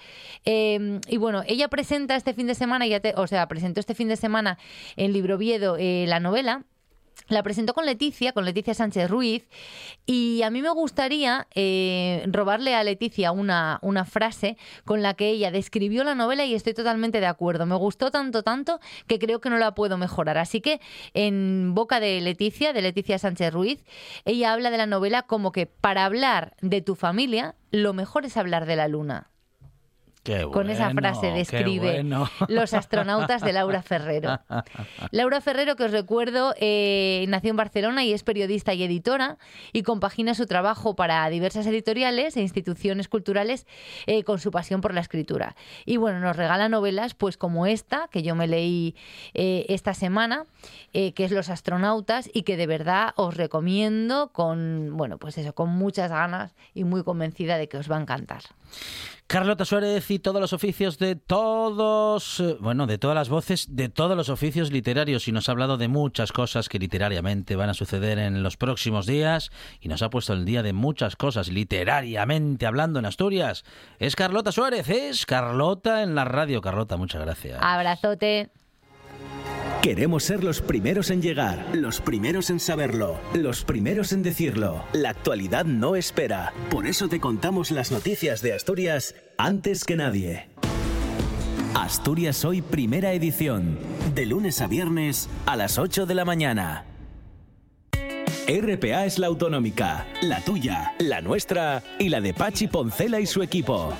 eh, 0.44 1.00
y 1.08 1.16
bueno, 1.16 1.42
ella 1.46 1.68
presenta 1.68 2.16
este 2.16 2.34
fin 2.34 2.46
de 2.46 2.54
semana, 2.54 2.86
ya 2.86 3.00
te- 3.00 3.14
o 3.16 3.26
sea, 3.26 3.46
presentó 3.48 3.80
este 3.80 3.94
fin 3.94 4.08
de 4.08 4.16
semana 4.16 4.58
en 4.96 5.12
Libroviedo 5.12 5.76
eh, 5.78 6.04
la 6.08 6.20
novela. 6.20 6.64
La 7.28 7.42
presentó 7.42 7.72
con 7.74 7.86
Leticia, 7.86 8.32
con 8.32 8.44
Leticia 8.44 8.72
Sánchez 8.74 9.10
Ruiz, 9.10 9.48
y 10.04 10.42
a 10.42 10.50
mí 10.50 10.60
me 10.62 10.68
gustaría 10.70 11.48
eh, 11.56 12.22
robarle 12.26 12.74
a 12.74 12.84
Leticia 12.84 13.32
una, 13.32 13.78
una 13.82 14.04
frase 14.04 14.56
con 14.84 15.02
la 15.02 15.14
que 15.14 15.30
ella 15.30 15.50
describió 15.50 16.04
la 16.04 16.14
novela 16.14 16.44
y 16.44 16.54
estoy 16.54 16.74
totalmente 16.74 17.18
de 17.18 17.26
acuerdo. 17.26 17.66
Me 17.66 17.74
gustó 17.74 18.10
tanto, 18.12 18.42
tanto 18.44 18.78
que 19.08 19.18
creo 19.18 19.40
que 19.40 19.50
no 19.50 19.56
la 19.56 19.74
puedo 19.74 19.96
mejorar. 19.98 20.38
Así 20.38 20.60
que 20.60 20.78
en 21.14 21.74
boca 21.74 21.98
de 22.00 22.20
Leticia, 22.20 22.72
de 22.72 22.82
Leticia 22.82 23.18
Sánchez 23.18 23.52
Ruiz, 23.52 23.82
ella 24.24 24.52
habla 24.52 24.70
de 24.70 24.76
la 24.76 24.86
novela 24.86 25.22
como 25.22 25.50
que 25.50 25.66
para 25.66 26.04
hablar 26.04 26.54
de 26.60 26.80
tu 26.82 26.94
familia, 26.94 27.56
lo 27.82 27.92
mejor 27.92 28.24
es 28.24 28.36
hablar 28.36 28.66
de 28.66 28.76
la 28.76 28.88
luna. 28.88 29.30
Qué 30.26 30.42
Con 30.42 30.70
esa 30.70 30.90
frase 30.90 31.28
describe 31.30 31.92
bueno. 31.92 32.28
Los 32.48 32.74
astronautas 32.74 33.42
de 33.42 33.52
Laura 33.52 33.80
Ferrero. 33.80 34.40
Laura 35.12 35.40
Ferrero, 35.40 35.76
que 35.76 35.84
os 35.84 35.92
recuerdo, 35.92 36.52
eh, 36.58 37.24
nació 37.28 37.50
en 37.50 37.56
Barcelona 37.56 38.02
y 38.04 38.12
es 38.12 38.24
periodista 38.24 38.74
y 38.74 38.82
editora 38.82 39.38
y 39.72 39.84
compagina 39.84 40.34
su 40.34 40.46
trabajo 40.46 40.96
para 40.96 41.28
diversas 41.30 41.64
editoriales 41.68 42.36
e 42.36 42.40
instituciones 42.40 43.06
culturales 43.06 43.68
eh, 44.06 44.24
con 44.24 44.40
su 44.40 44.50
pasión 44.50 44.80
por 44.80 44.94
la 44.94 45.00
escritura. 45.00 45.54
Y 45.84 45.96
bueno, 45.96 46.18
nos 46.18 46.34
regala 46.34 46.68
novelas 46.68 47.14
pues 47.14 47.36
como 47.36 47.66
esta, 47.66 48.08
que 48.10 48.24
yo 48.24 48.34
me 48.34 48.48
leí 48.48 48.96
eh, 49.32 49.64
esta 49.68 49.94
semana, 49.94 50.44
que 50.92 51.12
es 51.24 51.30
Los 51.30 51.50
astronautas 51.50 52.28
y 52.32 52.42
que 52.42 52.56
de 52.56 52.66
verdad 52.66 53.12
os 53.16 53.36
recomiendo 53.36 54.32
con, 54.32 54.96
bueno, 54.96 55.18
pues 55.18 55.38
eso, 55.38 55.54
con 55.54 55.68
muchas 55.68 56.10
ganas 56.10 56.56
y 56.74 56.84
muy 56.84 57.04
convencida 57.04 57.58
de 57.58 57.68
que 57.68 57.76
os 57.76 57.88
va 57.88 57.98
a 57.98 58.00
encantar. 58.00 58.42
Carlota 59.26 59.64
Suárez 59.64 60.08
y 60.12 60.20
todos 60.20 60.40
los 60.40 60.52
oficios 60.52 60.98
de 60.98 61.16
todos, 61.16 62.38
eh, 62.38 62.56
bueno, 62.60 62.86
de 62.86 62.96
todas 62.96 63.16
las 63.16 63.28
voces, 63.28 63.74
de 63.74 63.88
todos 63.88 64.16
los 64.16 64.28
oficios 64.28 64.70
literarios 64.70 65.26
y 65.26 65.32
nos 65.32 65.48
ha 65.48 65.52
hablado 65.52 65.76
de 65.78 65.88
muchas 65.88 66.30
cosas 66.30 66.68
que 66.68 66.78
literariamente 66.78 67.56
van 67.56 67.68
a 67.68 67.74
suceder 67.74 68.20
en 68.20 68.44
los 68.44 68.56
próximos 68.56 69.04
días 69.04 69.50
y 69.80 69.88
nos 69.88 70.02
ha 70.02 70.10
puesto 70.10 70.32
el 70.32 70.44
día 70.44 70.62
de 70.62 70.72
muchas 70.72 71.16
cosas 71.16 71.48
literariamente 71.48 72.66
hablando 72.66 73.00
en 73.00 73.06
Asturias. 73.06 73.64
Es 73.98 74.14
Carlota 74.14 74.52
Suárez, 74.52 74.88
es 74.88 75.26
Carlota 75.26 76.04
en 76.04 76.14
la 76.14 76.24
radio. 76.24 76.60
Carlota, 76.60 76.96
muchas 76.96 77.20
gracias. 77.22 77.58
Abrazote. 77.60 78.50
Queremos 79.82 80.24
ser 80.24 80.42
los 80.42 80.62
primeros 80.62 81.10
en 81.10 81.22
llegar, 81.22 81.64
los 81.72 82.00
primeros 82.00 82.50
en 82.50 82.58
saberlo, 82.58 83.20
los 83.34 83.64
primeros 83.64 84.12
en 84.12 84.22
decirlo. 84.22 84.84
La 84.92 85.10
actualidad 85.10 85.64
no 85.64 85.94
espera. 85.94 86.52
Por 86.70 86.86
eso 86.86 87.08
te 87.08 87.20
contamos 87.20 87.70
las 87.70 87.92
noticias 87.92 88.42
de 88.42 88.52
Asturias 88.52 89.14
antes 89.38 89.84
que 89.84 89.94
nadie. 89.94 90.48
Asturias 91.74 92.44
Hoy 92.44 92.62
Primera 92.62 93.12
Edición. 93.12 93.78
De 94.14 94.26
lunes 94.26 94.60
a 94.60 94.66
viernes 94.66 95.28
a 95.46 95.54
las 95.54 95.78
8 95.78 96.06
de 96.06 96.14
la 96.14 96.24
mañana. 96.24 96.84
RPA 98.48 99.06
es 99.06 99.18
la 99.18 99.26
autonómica, 99.26 100.06
la 100.22 100.40
tuya, 100.40 100.94
la 100.98 101.20
nuestra 101.20 101.82
y 101.98 102.08
la 102.08 102.20
de 102.20 102.32
Pachi 102.32 102.66
Poncela 102.66 103.20
y 103.20 103.26
su 103.26 103.42
equipo. 103.42 103.92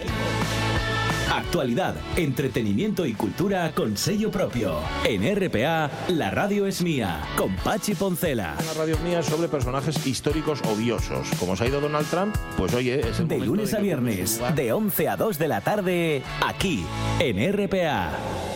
Actualidad, 1.36 1.94
entretenimiento 2.16 3.04
y 3.04 3.12
cultura 3.12 3.70
con 3.74 3.98
sello 3.98 4.30
propio. 4.30 4.78
En 5.04 5.22
RPA, 5.36 5.90
la 6.08 6.30
radio 6.30 6.64
es 6.64 6.80
mía, 6.80 7.20
con 7.36 7.54
Pachi 7.56 7.94
Poncela. 7.94 8.56
Una 8.58 8.72
radio 8.72 8.96
mía 9.04 9.22
sobre 9.22 9.46
personajes 9.46 10.06
históricos 10.06 10.62
odiosos. 10.62 11.28
Como 11.38 11.54
se 11.54 11.64
ha 11.64 11.66
ido 11.68 11.82
Donald 11.82 12.08
Trump, 12.08 12.34
pues 12.56 12.72
oye, 12.72 13.06
es 13.06 13.20
el 13.20 13.28
De 13.28 13.38
lunes 13.38 13.70
de 13.70 13.76
a 13.76 13.80
viernes, 13.80 14.40
de 14.54 14.72
11 14.72 15.08
a 15.10 15.16
2 15.18 15.38
de 15.38 15.48
la 15.48 15.60
tarde, 15.60 16.22
aquí, 16.40 16.86
en 17.20 17.52
RPA. 17.52 18.55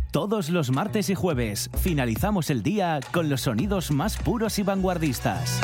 Todos 0.11 0.49
los 0.49 0.71
martes 0.71 1.09
y 1.09 1.15
jueves 1.15 1.69
finalizamos 1.81 2.49
el 2.49 2.63
día 2.63 2.99
con 3.13 3.29
los 3.29 3.41
sonidos 3.41 3.91
más 3.91 4.17
puros 4.17 4.59
y 4.59 4.63
vanguardistas. 4.63 5.61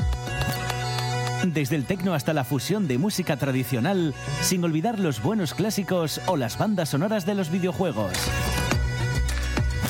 Desde 1.44 1.76
el 1.76 1.84
tecno 1.84 2.14
hasta 2.14 2.32
la 2.32 2.46
fusión 2.46 2.88
de 2.88 2.98
música 2.98 3.36
tradicional, 3.36 4.14
sin 4.42 4.64
olvidar 4.64 5.00
los 5.00 5.22
buenos 5.22 5.54
clásicos 5.54 6.22
o 6.28 6.38
las 6.38 6.58
bandas 6.58 6.90
sonoras 6.90 7.26
de 7.26 7.36
los 7.36 7.52
videojuegos. 7.52 8.14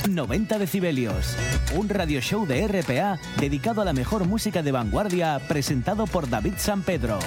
90 0.09 0.57
decibelios, 0.57 1.37
un 1.75 1.87
radio 1.87 2.19
show 2.19 2.47
de 2.47 2.67
RPA 2.67 3.19
dedicado 3.39 3.83
a 3.83 3.85
la 3.85 3.93
mejor 3.93 4.25
música 4.25 4.63
de 4.63 4.71
vanguardia 4.71 5.39
presentado 5.47 6.07
por 6.07 6.31
David 6.31 6.53
San 6.57 6.81
Pedro. 6.81 7.19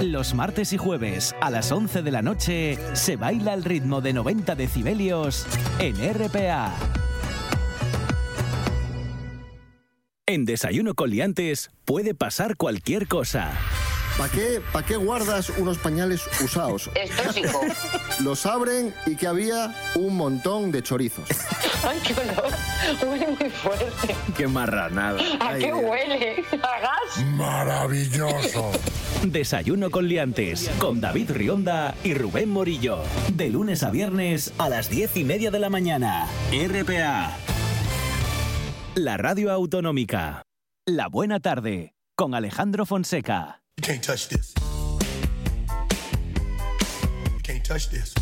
Los 0.00 0.32
martes 0.32 0.72
y 0.72 0.78
jueves 0.78 1.34
a 1.42 1.50
las 1.50 1.70
11 1.70 2.00
de 2.00 2.10
la 2.10 2.22
noche 2.22 2.78
se 2.94 3.16
baila 3.16 3.52
el 3.52 3.64
ritmo 3.64 4.00
de 4.00 4.14
90 4.14 4.54
decibelios 4.54 5.46
en 5.78 5.94
RPA. 5.96 6.74
En 10.24 10.46
Desayuno 10.46 10.94
con 10.94 11.10
Liantes 11.10 11.70
puede 11.84 12.14
pasar 12.14 12.56
cualquier 12.56 13.08
cosa. 13.08 13.52
¿Para 14.18 14.30
qué, 14.30 14.60
pa' 14.72 14.84
qué 14.84 14.96
guardas 14.96 15.50
unos 15.50 15.78
pañales 15.78 16.22
usados? 16.42 16.90
Es 16.94 17.10
tóxico. 17.16 17.60
Los 18.22 18.44
abren 18.46 18.94
y 19.06 19.16
que 19.16 19.26
había 19.26 19.74
un 19.94 20.16
montón 20.16 20.70
de 20.70 20.82
chorizos. 20.82 21.28
Ay, 21.82 21.98
qué 22.06 22.14
olor. 22.14 22.52
Huele 23.08 23.28
muy 23.28 23.50
fuerte. 23.50 24.14
¡Qué 24.36 24.46
marranada! 24.46 25.20
¿A 25.40 25.56
qué 25.56 25.72
huele? 25.72 26.44
¿A 26.52 26.80
gas? 26.80 27.24
¡Maravilloso! 27.36 28.70
Desayuno 29.24 29.90
con 29.90 30.06
liantes, 30.08 30.70
con 30.78 31.00
David 31.00 31.30
Rionda 31.30 31.94
y 32.04 32.14
Rubén 32.14 32.50
Morillo. 32.50 32.98
De 33.32 33.48
lunes 33.48 33.82
a 33.82 33.90
viernes 33.90 34.52
a 34.58 34.68
las 34.68 34.90
diez 34.90 35.16
y 35.16 35.24
media 35.24 35.50
de 35.50 35.58
la 35.58 35.70
mañana. 35.70 36.26
RPA. 36.52 37.36
La 38.94 39.16
radio 39.16 39.50
autonómica. 39.52 40.42
La 40.86 41.08
buena 41.08 41.40
tarde, 41.40 41.94
con 42.16 42.34
Alejandro 42.34 42.84
Fonseca. 42.84 43.62
You 43.80 43.82
can't 43.82 44.02
touch 44.02 44.28
this. 44.28 44.52
You 47.32 47.40
can't 47.42 47.64
touch 47.64 47.88
this. 47.88 48.14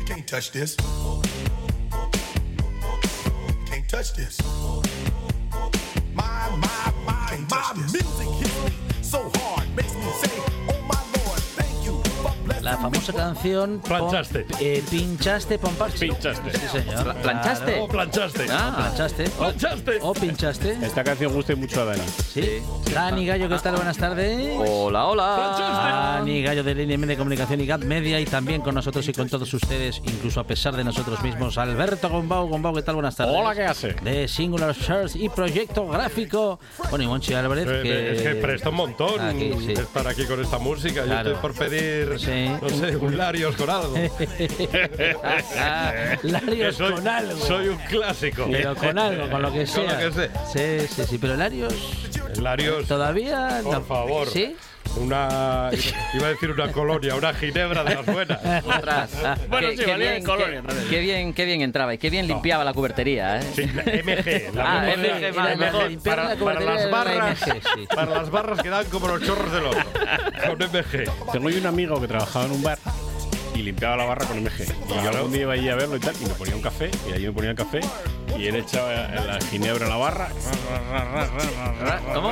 You 0.00 0.04
can't 0.04 0.26
touch 0.26 0.50
this. 0.50 0.76
You 0.80 1.22
can't 3.66 3.88
touch 3.88 4.14
this. 4.14 4.36
My, 6.12 6.50
my, 6.56 6.92
my, 7.06 7.38
my 7.48 7.72
music 7.76 8.02
hits 8.02 8.64
me 8.64 8.72
so 9.00 9.30
hard, 9.36 9.41
La 12.72 12.78
famosa 12.78 13.12
canción 13.12 13.80
Pon- 13.80 13.98
Planchaste. 13.98 14.46
eh, 14.58 14.82
pinchaste 14.90 15.58
Pomparche. 15.58 16.06
Pinchaste. 16.08 16.50
Sí, 16.58 16.66
señor. 16.80 17.02
Pla- 17.04 17.14
¿planchaste? 17.16 17.64
Claro. 17.66 17.84
O 17.84 17.88
planchaste. 17.88 18.44
O 18.44 18.46
planchaste. 18.46 19.24
O- 19.26 19.36
Planchaste. 19.38 19.98
O 20.00 20.12
pinchaste. 20.14 20.78
Esta 20.82 21.04
canción 21.04 21.34
gusta 21.34 21.54
mucho 21.54 21.82
a 21.82 21.84
Dani. 21.84 22.02
Sí. 22.32 22.62
Dani 22.94 23.26
Gallo, 23.26 23.46
¿qué 23.50 23.58
tal? 23.58 23.74
Buenas 23.76 23.98
tardes. 23.98 24.56
Hola, 24.56 25.04
hola. 25.04 26.14
Dani 26.16 26.42
Gallo 26.42 26.64
de 26.64 26.74
Línea 26.74 26.96
de 27.06 27.16
Comunicación 27.18 27.60
y 27.60 27.66
GAT 27.66 27.82
Media 27.84 28.18
y 28.20 28.24
también 28.24 28.62
con 28.62 28.74
nosotros 28.74 29.06
y 29.06 29.12
con 29.12 29.28
todos 29.28 29.52
ustedes, 29.52 30.00
incluso 30.04 30.40
a 30.40 30.44
pesar 30.44 30.74
de 30.74 30.82
nosotros 30.82 31.22
mismos, 31.22 31.58
Alberto 31.58 32.08
Gombau. 32.08 32.48
Gombau, 32.48 32.74
¿qué 32.74 32.82
tal? 32.82 32.94
Buenas 32.94 33.16
tardes. 33.16 33.36
Hola, 33.36 33.54
¿qué 33.54 33.64
hace? 33.64 33.88
De 34.02 34.26
Singular 34.28 34.74
Shirts 34.74 35.14
y 35.14 35.28
Proyecto 35.28 35.86
Gráfico. 35.88 36.58
Bueno, 36.88 37.04
y 37.04 37.06
Monchi 37.06 37.34
Álvarez, 37.34 37.66
Eh, 37.68 37.80
que... 37.82 38.12
Es 38.16 38.22
que 38.22 38.34
presta 38.36 38.70
un 38.70 38.76
montón 38.76 39.20
Aquí, 39.20 39.52
sí. 39.66 39.72
estar 39.72 40.08
aquí 40.08 40.24
con 40.24 40.40
esta 40.40 40.58
música. 40.58 41.02
Claro. 41.04 41.30
Yo 41.30 41.34
estoy 41.36 41.50
por 41.50 41.54
pedir, 41.58 42.18
Sí. 42.18 42.50
No 42.62 42.68
sé, 42.68 42.96
un 42.96 43.18
Larios 43.18 43.56
con 43.56 43.68
algo. 43.68 43.94
Larios 46.22 46.76
soy, 46.76 46.92
con 46.92 47.08
algo. 47.08 47.38
Soy 47.38 47.68
un 47.68 47.78
clásico. 47.78 48.46
Pero 48.50 48.74
con 48.76 48.98
algo, 48.98 49.28
con 49.30 49.42
lo 49.42 49.52
que 49.52 49.66
sea. 49.66 49.84
Con 49.84 50.04
lo 50.04 50.10
que 50.10 50.28
sé. 50.52 50.86
Sí, 50.86 50.94
sí, 50.94 51.02
sí. 51.10 51.18
Pero 51.18 51.36
Larios 51.36 51.74
Larios, 52.40 52.86
todavía... 52.86 53.60
por 53.62 53.74
no. 53.74 53.82
favor. 53.82 54.28
¿Sí? 54.28 54.56
Una, 54.96 55.70
iba 56.14 56.26
a 56.26 56.30
decir 56.30 56.50
una 56.50 56.70
colonia, 56.70 57.14
una 57.14 57.32
ginebra 57.32 57.82
de 57.82 57.94
las 57.94 58.06
buenas. 58.06 58.38
Bueno, 59.48 59.68
qué, 59.70 59.76
sí, 59.76 59.84
qué 59.84 59.90
valía 59.90 59.96
bien, 59.96 60.12
en 60.14 60.24
colonia, 60.24 60.62
qué- 60.68 60.88
qué 60.90 61.00
bien, 61.00 61.32
qué 61.34 61.44
bien 61.46 61.62
entraba 61.62 61.94
y 61.94 61.98
qué 61.98 62.10
bien 62.10 62.26
limpiaba 62.26 62.62
la 62.62 62.74
cubertería, 62.74 63.38
¿eh? 63.40 63.42
Sí, 63.54 63.62
MG, 63.62 64.54
la 64.54 64.64
Ah, 64.82 64.94
MG, 64.96 65.34
la- 65.34 65.54
la-. 65.56 65.88
Limpiar 65.88 66.36
para, 66.38 66.54
la 66.60 66.60
las 66.60 66.84
la 66.84 66.90
barras, 66.90 67.40
MG, 67.40 67.52
sí. 67.74 67.86
para 67.94 68.10
las 68.12 68.30
barras 68.30 68.60
que 68.62 68.68
dan 68.68 68.84
como 68.86 69.08
los 69.08 69.22
chorros 69.24 69.50
del 69.52 69.64
otro. 69.66 69.84
Con 70.46 70.58
MG. 70.58 71.32
Tengo 71.32 71.48
yo 71.50 71.58
un 71.58 71.66
amigo 71.66 72.00
que 72.00 72.08
trabajaba 72.08 72.44
en 72.44 72.52
un 72.52 72.62
bar 72.62 72.78
y 73.54 73.62
limpiaba 73.62 73.96
la 73.96 74.04
barra 74.04 74.26
con 74.26 74.42
MG. 74.42 74.62
Y 74.90 75.02
yo 75.02 75.08
algún 75.08 75.32
día 75.32 75.42
iba 75.42 75.52
allí 75.54 75.68
a 75.70 75.74
verlo 75.74 75.96
y 75.96 76.00
tal, 76.00 76.14
y 76.20 76.24
me 76.26 76.34
ponía 76.34 76.54
un 76.54 76.62
café, 76.62 76.90
y 77.08 77.12
allí 77.12 77.26
me 77.26 77.32
ponía 77.32 77.50
el 77.50 77.56
café, 77.56 77.80
y 78.38 78.46
él 78.46 78.56
echaba 78.56 78.92
la 78.92 79.38
ginebra 79.50 79.84
en 79.84 79.90
la 79.90 79.96
barra. 79.96 80.28
¿Cómo? 82.14 82.30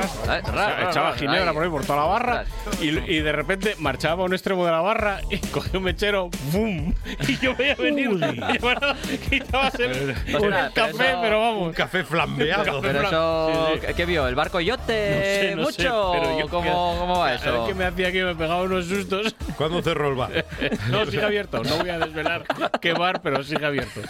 Echaba 0.89 1.13
ginebra 1.17 1.53
por 1.53 1.63
ahí 1.63 1.69
por 1.69 1.85
toda 1.85 1.99
la 1.99 2.05
barra 2.05 2.45
y, 2.81 2.87
y 2.89 3.19
de 3.21 3.31
repente 3.31 3.75
marchaba 3.79 4.23
a 4.23 4.25
un 4.25 4.33
extremo 4.33 4.65
de 4.65 4.71
la 4.71 4.81
barra 4.81 5.21
y 5.29 5.37
cogía 5.51 5.77
un 5.77 5.83
mechero, 5.85 6.29
¡bum! 6.51 6.93
Y 7.27 7.37
yo 7.37 7.55
veía 7.55 7.75
venir 7.75 8.09
y 8.53 8.57
bueno, 8.59 8.81
quitabas 9.29 9.75
el, 9.75 10.15
pero 10.25 10.49
café, 10.73 10.89
eso- 11.11 11.19
pero 11.21 11.39
Un 11.39 11.55
vamos. 11.57 11.75
café 11.75 12.03
flambeado. 12.03 12.81
Pero 12.81 13.01
eso, 13.01 13.69
Sí, 13.73 13.79
sí. 13.87 13.93
¿qué 13.95 14.05
vio? 14.05 14.27
¿El 14.27 14.35
barco 14.35 14.59
yote 14.59 15.15
No 15.15 15.21
sé, 15.21 15.55
no 15.55 15.65
sé, 15.71 15.83
mucho? 15.83 16.11
pero 16.13 16.39
yo- 16.39 16.47
¿Cómo, 16.49 16.95
¿Cómo 16.99 17.19
va 17.19 17.27
A 17.27 17.33
eso? 17.35 17.51
ver 17.51 17.61
qué 17.67 17.73
me 17.75 17.85
hacía 17.85 18.11
que 18.11 18.23
me 18.23 18.35
pegaba 18.35 18.63
unos 18.63 18.85
sustos. 18.85 19.35
¿Cuándo 19.57 19.81
cerró 19.81 20.09
el 20.09 20.15
bar? 20.15 20.45
No, 20.89 21.05
sigue 21.05 21.23
abierto. 21.23 21.63
No 21.63 21.77
voy 21.77 21.89
a 21.89 21.99
desvelar 21.99 22.43
qué 22.81 22.93
bar, 22.93 23.21
pero 23.21 23.43
sigue 23.43 23.65
abierto. 23.65 24.01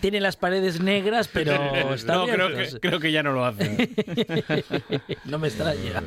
Tiene 0.00 0.20
las 0.20 0.36
paredes 0.38 0.80
negras, 0.80 1.28
pero 1.28 1.52
está 1.94 2.14
no, 2.14 2.26
creo 2.26 2.48
que, 2.48 2.80
creo 2.80 3.00
que 3.00 3.12
ya 3.12 3.22
no 3.22 3.32
lo 3.32 3.44
hacen. 3.44 3.76
no 5.24 5.38
me 5.38 5.48
extraña. 5.48 6.02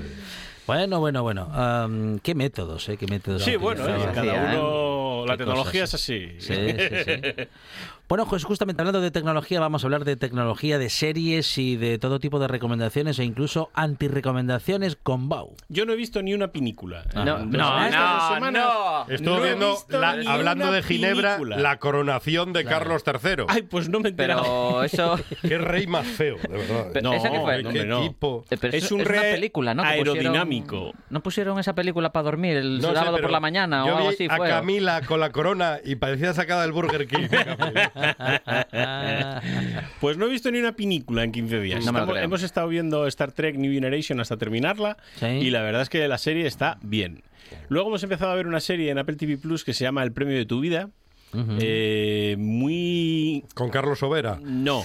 Bueno, 0.67 0.99
bueno, 0.99 1.23
bueno. 1.23 1.49
Am, 1.53 2.19
¿Qué 2.19 2.35
métodos, 2.35 2.87
eh? 2.89 2.97
¿Qué 2.97 3.07
métodos? 3.07 3.43
Sí, 3.43 3.55
bueno, 3.55 3.83
eh, 3.85 4.09
cada 4.13 4.21
hacía, 4.21 4.53
¿eh? 4.53 4.59
uno. 4.59 5.25
La 5.27 5.37
tecnología 5.37 5.83
es 5.83 5.91
cosas. 5.91 6.01
así. 6.01 6.35
Sí, 6.39 6.53
sí, 6.55 6.95
sí. 7.05 7.47
Bueno, 8.11 8.25
pues 8.27 8.43
justamente 8.43 8.81
hablando 8.81 8.99
de 8.99 9.09
tecnología, 9.09 9.61
vamos 9.61 9.85
a 9.85 9.87
hablar 9.87 10.03
de 10.03 10.17
tecnología, 10.17 10.77
de 10.77 10.89
series 10.89 11.57
y 11.57 11.77
de 11.77 11.97
todo 11.97 12.19
tipo 12.19 12.39
de 12.39 12.49
recomendaciones 12.49 13.17
e 13.19 13.23
incluso 13.23 13.69
antirrecomendaciones 13.73 14.97
con 15.01 15.29
Bau. 15.29 15.55
Yo 15.69 15.85
no 15.85 15.93
he 15.93 15.95
visto 15.95 16.21
ni 16.21 16.33
una 16.33 16.49
pinícula. 16.51 17.05
No, 17.15 17.23
No, 17.23 17.37
no, 17.45 17.89
no, 17.89 18.51
no. 18.51 19.05
Estuve 19.07 19.43
viendo, 19.45 19.77
la- 19.87 20.09
hablando 20.27 20.73
de 20.73 20.83
Ginebra, 20.83 21.35
pinícula. 21.37 21.57
la 21.59 21.79
coronación 21.79 22.51
de 22.51 22.65
Carlos 22.65 23.01
III. 23.07 23.45
Ay, 23.47 23.61
pues 23.61 23.87
no 23.87 24.01
me 24.01 24.09
he. 24.09 24.13
Pero 24.13 24.83
eso... 24.83 25.17
Qué 25.41 25.57
rey 25.57 25.87
más 25.87 26.05
feo, 26.05 26.35
de 26.35 26.49
verdad. 26.49 26.87
Pero 26.91 27.09
No, 27.11 27.15
¿Esa 27.15 27.31
qué 27.31 27.39
fue? 27.39 27.63
Qué 27.63 27.85
tipo. 28.09 28.43
Eh, 28.49 28.57
pero 28.59 28.75
Es 28.77 28.83
eso 28.83 28.95
un 28.95 29.05
una 29.05 29.21
película, 29.21 29.73
¿no? 29.73 29.83
Pusieron- 29.83 30.17
aerodinámico. 30.17 30.91
¿No 31.09 31.23
pusieron 31.23 31.57
esa 31.59 31.75
película 31.75 32.11
para 32.11 32.23
dormir 32.25 32.57
el 32.57 32.81
sé, 32.81 32.93
sábado 32.93 33.19
por 33.21 33.31
la 33.31 33.39
mañana 33.39 33.85
yo 33.87 33.93
o 33.93 33.97
algo 33.99 34.09
vi 34.09 34.15
así? 34.15 34.27
a 34.29 34.35
fue? 34.35 34.49
Camila 34.49 34.99
con 35.03 35.21
la 35.21 35.31
corona 35.31 35.77
y 35.85 35.95
parecía 35.95 36.33
sacada 36.33 36.63
del 36.63 36.73
Burger 36.73 37.07
King. 37.07 37.29
Pues 39.99 40.17
no 40.17 40.25
he 40.25 40.29
visto 40.29 40.51
ni 40.51 40.59
una 40.59 40.73
pinícula 40.75 41.23
en 41.23 41.31
15 41.31 41.59
días. 41.61 41.85
No 41.85 41.91
Estamos- 41.91 42.17
hemos 42.17 42.43
estado 42.43 42.67
viendo 42.67 43.07
Star 43.07 43.31
Trek 43.31 43.55
New 43.57 43.71
Generation 43.71 44.19
hasta 44.19 44.37
terminarla 44.37 44.97
Sí. 45.17 45.25
y 45.27 45.49
la 45.51 45.61
verdad 45.61 45.81
es 45.83 45.89
que 45.89 46.07
la 46.07 46.17
serie 46.17 46.47
está 46.47 46.77
bien. 46.81 47.23
Luego 47.69 47.89
hemos 47.89 48.03
empezado 48.03 48.31
a 48.31 48.35
ver 48.35 48.47
una 48.47 48.59
serie 48.59 48.89
en 48.91 48.97
Apple 48.97 49.15
TV 49.15 49.37
Plus 49.37 49.63
que 49.63 49.73
se 49.73 49.83
llama 49.83 50.03
El 50.03 50.11
premio 50.11 50.37
de 50.37 50.45
tu 50.45 50.59
vida. 50.59 50.89
Eh, 51.33 52.35
muy 52.37 53.45
con 53.53 53.69
Carlos 53.69 53.99
Sobera. 53.99 54.39
no, 54.41 54.83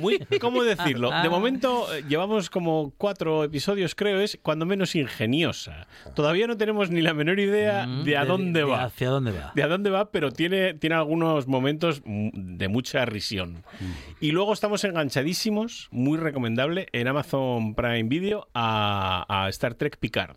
muy, 0.00 0.18
¿cómo 0.40 0.62
decirlo? 0.62 1.10
De 1.22 1.28
momento 1.28 1.86
eh, 1.94 2.04
llevamos 2.08 2.50
como 2.50 2.92
cuatro 2.96 3.44
episodios, 3.44 3.94
creo, 3.94 4.20
es 4.20 4.38
cuando 4.42 4.66
menos 4.66 4.94
ingeniosa. 4.94 5.86
Todavía 6.14 6.46
no 6.46 6.56
tenemos 6.56 6.90
ni 6.90 7.02
la 7.02 7.14
menor 7.14 7.38
idea 7.38 7.86
de 7.86 8.16
a 8.16 8.24
dónde 8.24 8.60
de 8.60 8.64
va. 8.64 8.84
¿Hacia 8.84 9.10
dónde 9.10 9.32
va? 9.32 9.52
De 9.54 9.62
a 9.62 9.68
dónde 9.68 9.90
va, 9.90 10.10
pero 10.10 10.30
tiene, 10.32 10.74
tiene 10.74 10.96
algunos 10.96 11.46
momentos 11.46 12.02
mm, 12.04 12.56
de 12.56 12.68
mucha 12.68 13.04
risión. 13.04 13.64
Y 14.20 14.32
luego 14.32 14.52
estamos 14.52 14.84
enganchadísimos, 14.84 15.88
muy 15.90 16.18
recomendable, 16.18 16.88
en 16.92 17.08
Amazon 17.08 17.74
Prime 17.74 18.04
Video 18.04 18.48
a, 18.54 19.24
a 19.28 19.48
Star 19.50 19.74
Trek 19.74 19.98
Picard. 19.98 20.36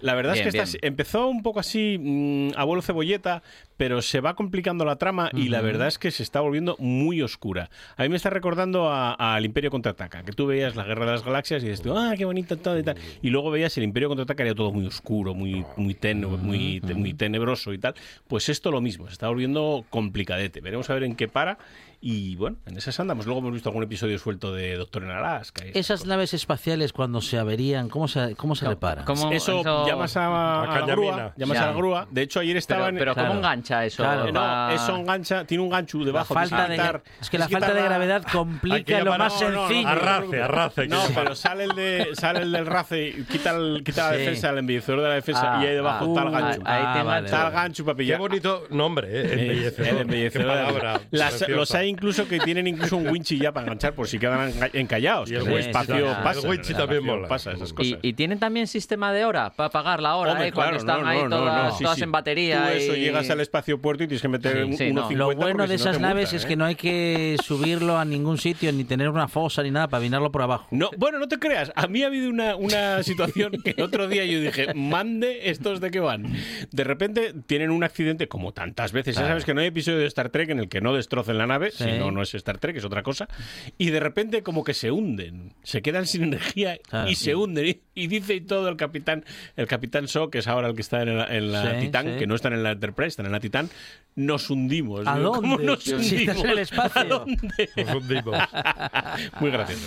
La 0.00 0.14
verdad 0.14 0.34
Bien, 0.34 0.48
es 0.48 0.52
que 0.54 0.60
esta 0.60 0.78
empezó 0.86 1.28
un 1.28 1.42
poco 1.42 1.60
así, 1.60 1.96
mm, 1.98 2.50
a 2.56 2.64
vuelo 2.64 2.82
cebolleta, 2.82 3.42
pero 3.78 4.02
se 4.02 4.20
va 4.20 4.34
complicando 4.34 4.84
la 4.84 4.96
trama 4.96 5.30
y 5.34 5.48
la 5.48 5.60
verdad 5.62 5.88
es 5.88 5.98
que 5.98 6.10
se 6.10 6.22
está 6.22 6.40
volviendo 6.40 6.76
muy 6.78 7.22
oscura. 7.22 7.70
A 7.96 8.02
mí 8.02 8.08
me 8.10 8.16
está 8.16 8.28
recordando 8.28 8.90
a- 8.90 9.14
al 9.14 9.44
Imperio 9.46 9.70
Contraataca, 9.70 10.22
que 10.22 10.32
tú 10.32 10.46
veías 10.46 10.76
la 10.76 10.84
Guerra 10.84 11.06
de 11.06 11.12
las 11.12 11.24
Galaxias 11.24 11.62
y 11.64 11.68
dices, 11.68 11.86
ah, 11.94 12.12
qué 12.18 12.24
bonito 12.26 12.56
todo 12.58 12.78
y 12.78 12.82
tal. 12.82 12.96
Y 13.22 13.30
luego 13.30 13.50
veías 13.50 13.76
el 13.78 13.84
Imperio 13.84 14.08
Contraataca 14.08 14.42
era 14.42 14.54
todo 14.54 14.72
muy 14.72 14.86
oscuro, 14.86 15.32
muy, 15.34 15.64
muy, 15.76 15.94
ten- 15.94 16.20
muy, 16.42 16.80
te- 16.80 16.94
muy 16.94 17.14
tenebroso 17.14 17.72
y 17.72 17.78
tal. 17.78 17.94
Pues 18.28 18.48
esto 18.50 18.70
lo 18.70 18.80
mismo, 18.82 19.06
se 19.06 19.12
está 19.14 19.28
volviendo 19.28 19.84
complicadete. 19.90 20.60
Veremos 20.60 20.90
a 20.90 20.94
ver 20.94 21.04
en 21.04 21.16
qué 21.16 21.28
para. 21.28 21.58
Y 22.06 22.36
bueno, 22.36 22.58
en 22.66 22.76
esas 22.76 23.00
andamos. 23.00 23.24
Luego 23.24 23.40
hemos 23.40 23.52
visto 23.54 23.70
algún 23.70 23.82
episodio 23.82 24.18
suelto 24.18 24.52
de 24.52 24.76
Doctor 24.76 25.04
en 25.04 25.10
Alaska. 25.10 25.64
y 25.72 25.78
esas 25.78 26.04
naves 26.04 26.34
espaciales 26.34 26.92
cuando 26.92 27.22
se 27.22 27.38
averían, 27.38 27.88
¿cómo 27.88 28.08
se, 28.08 28.34
cómo 28.36 28.54
se 28.54 28.68
reparan? 28.68 29.06
¿Cómo- 29.06 29.32
Eso, 29.32 29.60
eso- 29.60 29.86
llamas 29.86 30.14
a, 30.18 30.26
A 30.26 30.62
a 30.64 30.80
la 30.80 30.86
grúa, 30.86 31.32
llamas 31.34 31.56
Ya. 31.56 31.64
a 31.64 31.66
la 31.68 31.72
grúa. 31.72 32.06
De 32.10 32.20
hecho, 32.20 32.40
ayer 32.40 32.52
Pero, 32.52 32.58
estaban. 32.58 32.96
pero 32.98 33.14
Claro. 33.14 33.28
¿cómo 33.28 33.40
engancha 33.40 33.86
eso? 33.86 34.02
Claro. 34.02 34.28
Eh, 34.28 34.32
no, 34.32 34.40
Va- 34.40 34.74
eso 34.74 34.96
engancha, 34.96 35.46
tiene 35.46 35.64
un 35.64 35.70
gancho 35.70 35.96
La 36.00 36.04
debajo. 36.04 36.34
falta 36.34 36.68
de, 36.68 36.74
quitar- 36.76 37.02
es 37.22 37.30
que 37.30 37.38
la 37.38 37.48
falta 37.48 37.72
de 37.72 37.82
gravedad 37.82 38.22
complica 38.30 39.00
lo 39.00 39.16
más 39.16 39.40
no, 39.40 39.48
no, 39.48 39.54
no, 39.62 39.68
sencillo. 39.68 39.88
Arrace, 39.88 40.42
arrace. 40.42 40.86
No, 40.88 41.02
pero 41.14 41.34
sale 41.34 41.64
el, 41.64 41.70
de, 41.74 42.08
sale 42.12 42.40
el 42.42 42.52
del 42.52 42.66
race, 42.66 43.14
y 43.18 43.24
quita, 43.24 43.52
el, 43.56 43.82
quita 43.82 44.10
la 44.10 44.16
defensa, 44.18 44.50
el 44.50 44.58
embellecedor 44.58 45.00
de 45.00 45.08
la 45.08 45.14
defensa, 45.14 45.54
Ah, 45.58 45.64
y 45.64 45.68
ahí 45.68 45.74
debajo 45.74 46.04
ah, 46.04 46.08
está 46.08 46.20
el 46.20 46.28
uh, 46.28 46.32
gancho. 46.32 46.62
ahí 46.66 46.82
te 46.82 47.08
Ah, 47.08 47.18
Está 47.24 47.46
el 47.46 47.52
gancho 47.54 47.84
para 47.86 47.96
Qué 47.96 48.02
pillar. 48.02 48.18
bonito 48.18 48.66
nombre, 48.68 49.08
¿eh? 49.08 49.24
Eh, 49.24 49.32
Embellecedor. 49.40 49.88
el 49.88 49.98
embellecedor. 50.02 50.80
Qué 51.10 51.16
Las- 51.16 51.28
preciosa. 51.30 51.52
los 51.52 51.74
hay 51.74 51.93
incluso 51.94 52.28
que 52.28 52.38
tienen 52.40 52.66
incluso 52.66 52.96
un 52.96 53.08
winchi 53.08 53.38
ya 53.38 53.52
para 53.52 53.64
enganchar 53.66 53.94
por 53.94 54.06
si 54.08 54.18
quedan 54.18 54.52
encallados. 54.72 55.30
Y 55.30 55.34
el 55.34 55.42
el 55.42 55.48
winchi 55.52 55.68
espacio 55.68 56.06
pasa. 56.22 56.40
El 56.40 56.46
winchi 56.48 56.72
el 56.72 56.78
también 56.78 57.04
mola. 57.04 57.28
Pasa 57.28 57.52
esas 57.52 57.70
¿Y, 57.70 57.74
cosas. 57.74 57.98
y 58.02 58.12
tienen 58.12 58.38
también 58.38 58.66
sistema 58.66 59.12
de 59.12 59.24
hora 59.24 59.50
para 59.50 59.70
pagar 59.70 60.02
la 60.02 60.16
hora, 60.16 60.32
Hombre, 60.32 60.48
eh, 60.48 60.52
cuando 60.52 60.78
claro, 60.78 61.00
están 61.00 61.02
no, 61.02 61.08
ahí 61.08 61.22
no, 61.28 61.36
todas, 61.36 61.64
no, 61.72 61.76
sí, 61.78 61.84
todas 61.84 61.96
sí. 61.98 62.04
en 62.04 62.12
batería. 62.12 62.62
Tú 62.70 62.76
eso, 62.76 62.96
y- 62.96 63.00
llegas 63.00 63.30
al 63.30 63.40
espacio 63.40 63.80
puerto 63.80 64.04
y 64.04 64.08
tienes 64.08 64.22
que 64.22 64.28
meter 64.28 64.56
Sí, 64.56 64.62
un- 64.62 64.76
sí, 64.76 64.84
unos 64.90 65.10
no. 65.10 65.16
Lo 65.16 65.30
50 65.30 65.44
bueno 65.44 65.66
de 65.66 65.74
esas 65.74 66.00
naves 66.00 66.32
es 66.32 66.44
¿eh? 66.44 66.48
que 66.48 66.56
no 66.56 66.64
hay 66.64 66.74
que 66.74 67.36
subirlo 67.42 67.96
a 67.98 68.04
ningún 68.04 68.38
sitio, 68.38 68.72
ni 68.72 68.84
tener 68.84 69.08
una 69.08 69.28
fosa 69.28 69.62
ni 69.62 69.70
nada 69.70 69.88
para 69.88 70.02
vinarlo 70.02 70.30
por 70.32 70.42
abajo. 70.42 70.66
No, 70.70 70.90
bueno, 70.96 71.18
no 71.18 71.28
te 71.28 71.38
creas. 71.38 71.72
A 71.76 71.86
mí 71.86 72.02
ha 72.02 72.06
habido 72.06 72.28
una, 72.28 72.56
una 72.56 73.02
situación 73.02 73.52
que 73.64 73.80
otro 73.82 74.08
día 74.08 74.24
yo 74.24 74.40
dije, 74.40 74.74
mande 74.74 75.50
estos 75.50 75.80
de 75.80 75.90
qué 75.90 76.00
van. 76.00 76.26
De 76.70 76.84
repente 76.84 77.32
tienen 77.46 77.70
un 77.70 77.84
accidente, 77.84 78.28
como 78.28 78.52
tantas 78.52 78.92
veces. 78.92 79.16
Ya 79.16 79.26
sabes 79.26 79.44
que 79.44 79.54
no 79.54 79.60
hay 79.60 79.68
episodio 79.68 79.98
de 79.98 80.06
Star 80.06 80.30
Trek 80.30 80.50
en 80.50 80.58
el 80.58 80.68
que 80.68 80.80
no 80.80 80.94
destrocen 80.94 81.38
la 81.38 81.46
nave, 81.46 81.70
Sí. 81.84 81.90
si 81.92 81.98
no, 81.98 82.10
no 82.10 82.22
es 82.22 82.34
Star 82.34 82.58
Trek, 82.58 82.76
es 82.76 82.84
otra 82.84 83.02
cosa. 83.02 83.28
Y 83.78 83.90
de 83.90 84.00
repente 84.00 84.42
como 84.42 84.64
que 84.64 84.74
se 84.74 84.90
hunden, 84.90 85.52
se 85.62 85.82
quedan 85.82 86.06
sin 86.06 86.24
energía 86.24 86.78
Claro. 86.88 87.10
y 87.10 87.14
se 87.14 87.34
hunden. 87.34 87.66
Y, 87.66 87.80
y 87.94 88.06
dice 88.08 88.34
y 88.34 88.40
todo 88.40 88.68
el 88.68 88.76
capitán, 88.76 89.24
el 89.56 89.66
capitán 89.66 90.06
Shaw, 90.06 90.30
que 90.30 90.38
es 90.38 90.48
ahora 90.48 90.68
el 90.68 90.74
que 90.74 90.80
está 90.82 91.02
en 91.02 91.16
la, 91.18 91.24
en 91.26 91.52
la 91.52 91.74
Sí, 91.80 91.86
Titán, 91.86 92.06
sí. 92.06 92.18
que 92.18 92.26
no 92.26 92.34
están 92.34 92.52
en 92.52 92.62
la 92.62 92.72
Enterprise, 92.72 93.08
están 93.08 93.26
en 93.26 93.32
la 93.32 93.40
Titán, 93.40 93.70
nos 94.16 94.50
hundimos. 94.50 95.06
¿A 95.06 95.18
dónde? 95.18 95.40
¿Cómo 95.40 95.58
nos 95.58 95.82
Si 95.82 95.92
hundimos? 95.94 96.20
estás 96.20 96.44
en 96.44 96.50
el 96.50 96.58
espacio. 96.58 97.00
¿A 97.00 97.04
dónde? 97.04 97.70
Nos 97.76 97.94
hundimos. 97.94 98.36
Muy 99.40 99.50
gracioso. 99.50 99.86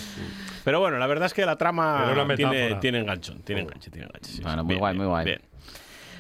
Pero 0.64 0.80
bueno, 0.80 0.98
la 0.98 1.08
verdad 1.08 1.28
es 1.28 1.34
que 1.34 1.46
la 1.46 1.56
trama 1.58 2.14
tiene, 2.36 2.76
tiene 2.76 3.00
enganchón, 3.00 3.42
tiene 3.44 3.62
enganche, 3.62 3.90
tiene 3.90 4.08
enganche. 4.08 4.32
sí, 4.32 4.42
Bueno, 4.42 4.58
sí. 4.62 4.66
muy 4.66 4.68
Bien, 4.74 4.80
guay, 4.80 4.96
muy 4.98 5.06
guay. 5.06 5.26
bien. 5.26 5.42